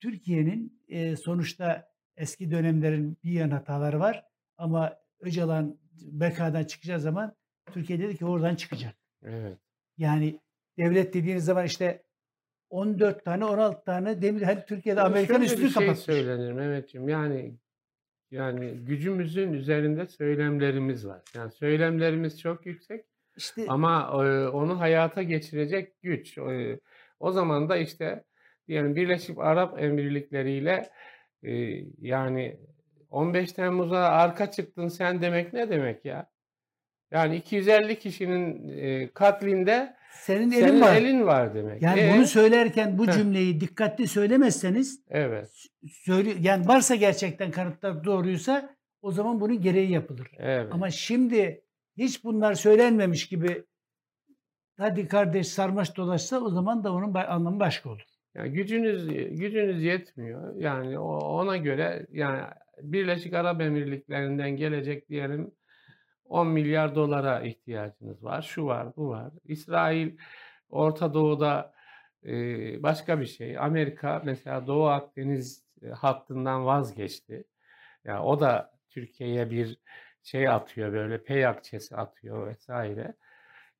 Türkiye'nin, 0.00 0.82
eee, 0.88 1.16
sonuçta 1.16 1.90
eski 2.16 2.50
dönemlerin 2.50 3.18
bir 3.24 3.32
yan 3.32 3.50
hataları 3.50 4.00
var 4.00 4.24
ama 4.56 4.96
Öcalan 5.20 5.78
BK'dan 6.02 6.64
çıkacağı 6.64 7.00
zaman 7.00 7.36
Türkiye 7.72 7.98
dedi 8.00 8.16
ki 8.16 8.24
oradan 8.24 8.54
çıkacak. 8.54 8.94
Evet. 9.22 9.58
Yani 9.98 10.40
devlet 10.78 11.14
dediğiniz 11.14 11.44
zaman 11.44 11.66
işte 11.66 12.02
14 12.70 13.24
tane 13.24 13.44
16 13.44 13.84
tane 13.84 14.22
demir 14.22 14.42
hani 14.42 14.64
Türkiye'de 14.66 15.00
Ama 15.00 15.10
Amerikan 15.10 15.42
üstünü 15.42 15.70
şey 15.70 15.74
kapatmış. 15.74 15.98
söylenir 16.04 16.52
Mehmetciğim, 16.52 17.08
yani 17.08 17.54
yani 18.30 18.70
gücümüzün 18.70 19.52
üzerinde 19.52 20.06
söylemlerimiz 20.06 21.06
var. 21.06 21.22
Yani 21.34 21.50
söylemlerimiz 21.52 22.40
çok 22.40 22.66
yüksek 22.66 23.04
İşte 23.36 23.64
ama, 23.68 24.10
eee, 24.24 24.46
onu 24.48 24.80
hayata 24.80 25.22
geçirecek 25.22 26.02
güç. 26.02 26.38
Eee, 26.38 26.80
o 27.20 27.32
zaman 27.32 27.68
da 27.68 27.76
işte 27.76 28.24
diyelim 28.68 28.96
Birleşik 28.96 29.38
Arap 29.38 29.82
Emirlikleri'yle, 29.82 30.90
eee, 31.42 31.84
yani 32.00 32.60
15 33.10 33.52
Temmuz'a 33.52 33.98
arka 33.98 34.50
çıktın 34.50 34.88
sen 34.88 35.22
demek 35.22 35.52
ne 35.52 35.70
demek 35.70 36.04
ya? 36.04 36.30
Yani 37.10 37.36
250 37.36 37.98
kişinin, 37.98 38.68
eee, 38.68 39.10
katlinde 39.14 39.96
senin 40.10 40.52
elin 40.52 40.66
senin 40.66 40.80
var. 40.80 40.96
elin 40.96 41.26
var 41.26 41.54
demek. 41.54 41.82
Yani 41.82 42.00
E? 42.00 42.12
bunu 42.14 42.26
söylerken 42.26 42.98
bu 42.98 43.06
Heh. 43.06 43.12
cümleyi 43.12 43.60
dikkatli 43.60 44.06
söylemezseniz 44.06 45.02
Evet. 45.08 45.50
söyle 45.88 46.30
yani 46.40 46.68
varsa 46.68 46.94
gerçekten 46.94 47.50
kanıtlar 47.50 48.04
doğruysa 48.04 48.76
o 49.02 49.12
zaman 49.12 49.40
bunun 49.40 49.60
gereği 49.60 49.90
yapılır. 49.90 50.30
Evet. 50.38 50.68
Ama 50.72 50.90
şimdi 50.90 51.64
hiç 51.96 52.24
bunlar 52.24 52.54
söylenmemiş 52.54 53.28
gibi 53.28 53.64
hadi 54.78 55.08
kardeş 55.08 55.48
sarmaş 55.48 55.96
dolaşsa 55.96 56.40
o 56.40 56.50
zaman 56.50 56.84
da 56.84 56.92
onun 56.92 57.14
anlamı 57.14 57.60
başka 57.60 57.90
olur. 57.90 58.02
Ya 58.34 58.46
gücünüz 58.46 59.08
gücünüz 59.40 59.82
yetmiyor. 59.82 60.56
Yani 60.56 60.98
ona 60.98 61.56
göre 61.56 62.06
yani 62.12 62.42
Birleşik 62.82 63.34
Arap 63.34 63.60
Emirlikleri'nden 63.60 64.50
gelecek 64.50 65.08
diyelim 65.08 65.50
10 66.30 66.48
milyar 66.48 66.94
dolara 66.94 67.40
ihtiyacınız 67.40 68.24
var. 68.24 68.42
Şu 68.42 68.66
var, 68.66 68.96
bu 68.96 69.08
var. 69.08 69.32
İsrail 69.44 70.16
Orta 70.70 71.14
Doğu'da, 71.14 71.74
başka 72.82 73.20
bir 73.20 73.26
şey. 73.26 73.58
Amerika 73.58 74.22
mesela 74.24 74.66
Doğu 74.66 74.86
Akdeniz, 74.88 75.64
eee, 75.82 75.90
hattından 75.90 76.66
vazgeçti. 76.66 77.44
Ya 78.04 78.22
o 78.22 78.40
da 78.40 78.72
Türkiye'ye 78.90 79.50
bir 79.50 79.78
şey 80.22 80.48
atıyor 80.48 80.92
böyle 80.92 81.22
pey 81.24 81.46
akçesi 81.46 81.96
atıyor 81.96 82.54
vs. 82.54 82.68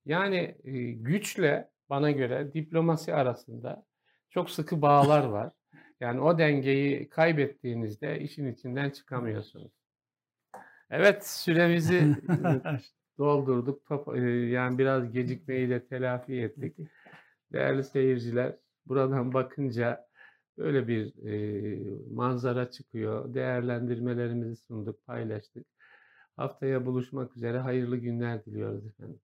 Yani, 0.06 0.56
eee, 0.64 0.92
güçle 0.92 1.70
bana 1.90 2.10
göre 2.10 2.52
diplomasi 2.54 3.14
arasında 3.14 3.86
çok 4.30 4.50
sıkı 4.50 4.82
bağlar 4.82 5.24
var. 5.24 5.52
Yani 6.00 6.20
o 6.20 6.38
dengeyi 6.38 7.08
kaybettiğinizde 7.08 8.20
işin 8.20 8.52
içinden 8.52 8.90
çıkamıyorsunuz. 8.90 9.72
Evet, 10.90 11.26
süremizi, 11.26 12.16
doldurduk. 13.18 13.86
Top 13.86 14.16
eee, 14.16 14.22
yani 14.50 14.78
biraz 14.78 15.12
gecikmeyi 15.12 15.70
de 15.70 15.86
telafi 15.86 16.34
ettik. 16.42 16.76
Değerli 17.52 17.84
seyirciler, 17.84 18.56
buradan 18.86 19.34
bakınca 19.34 20.06
böyle 20.58 20.88
bir, 20.88 21.14
eee, 21.14 21.98
manzara 22.12 22.70
çıkıyor. 22.70 23.34
Değerlendirmelerimizi 23.34 24.56
sunduk, 24.56 25.06
paylaştık. 25.06 25.66
Haftaya 26.36 26.86
buluşmak 26.86 27.36
üzere 27.36 27.58
hayırlı 27.58 27.96
günler 27.96 28.44
diliyoruz 28.44 28.86
efendim. 28.86 29.20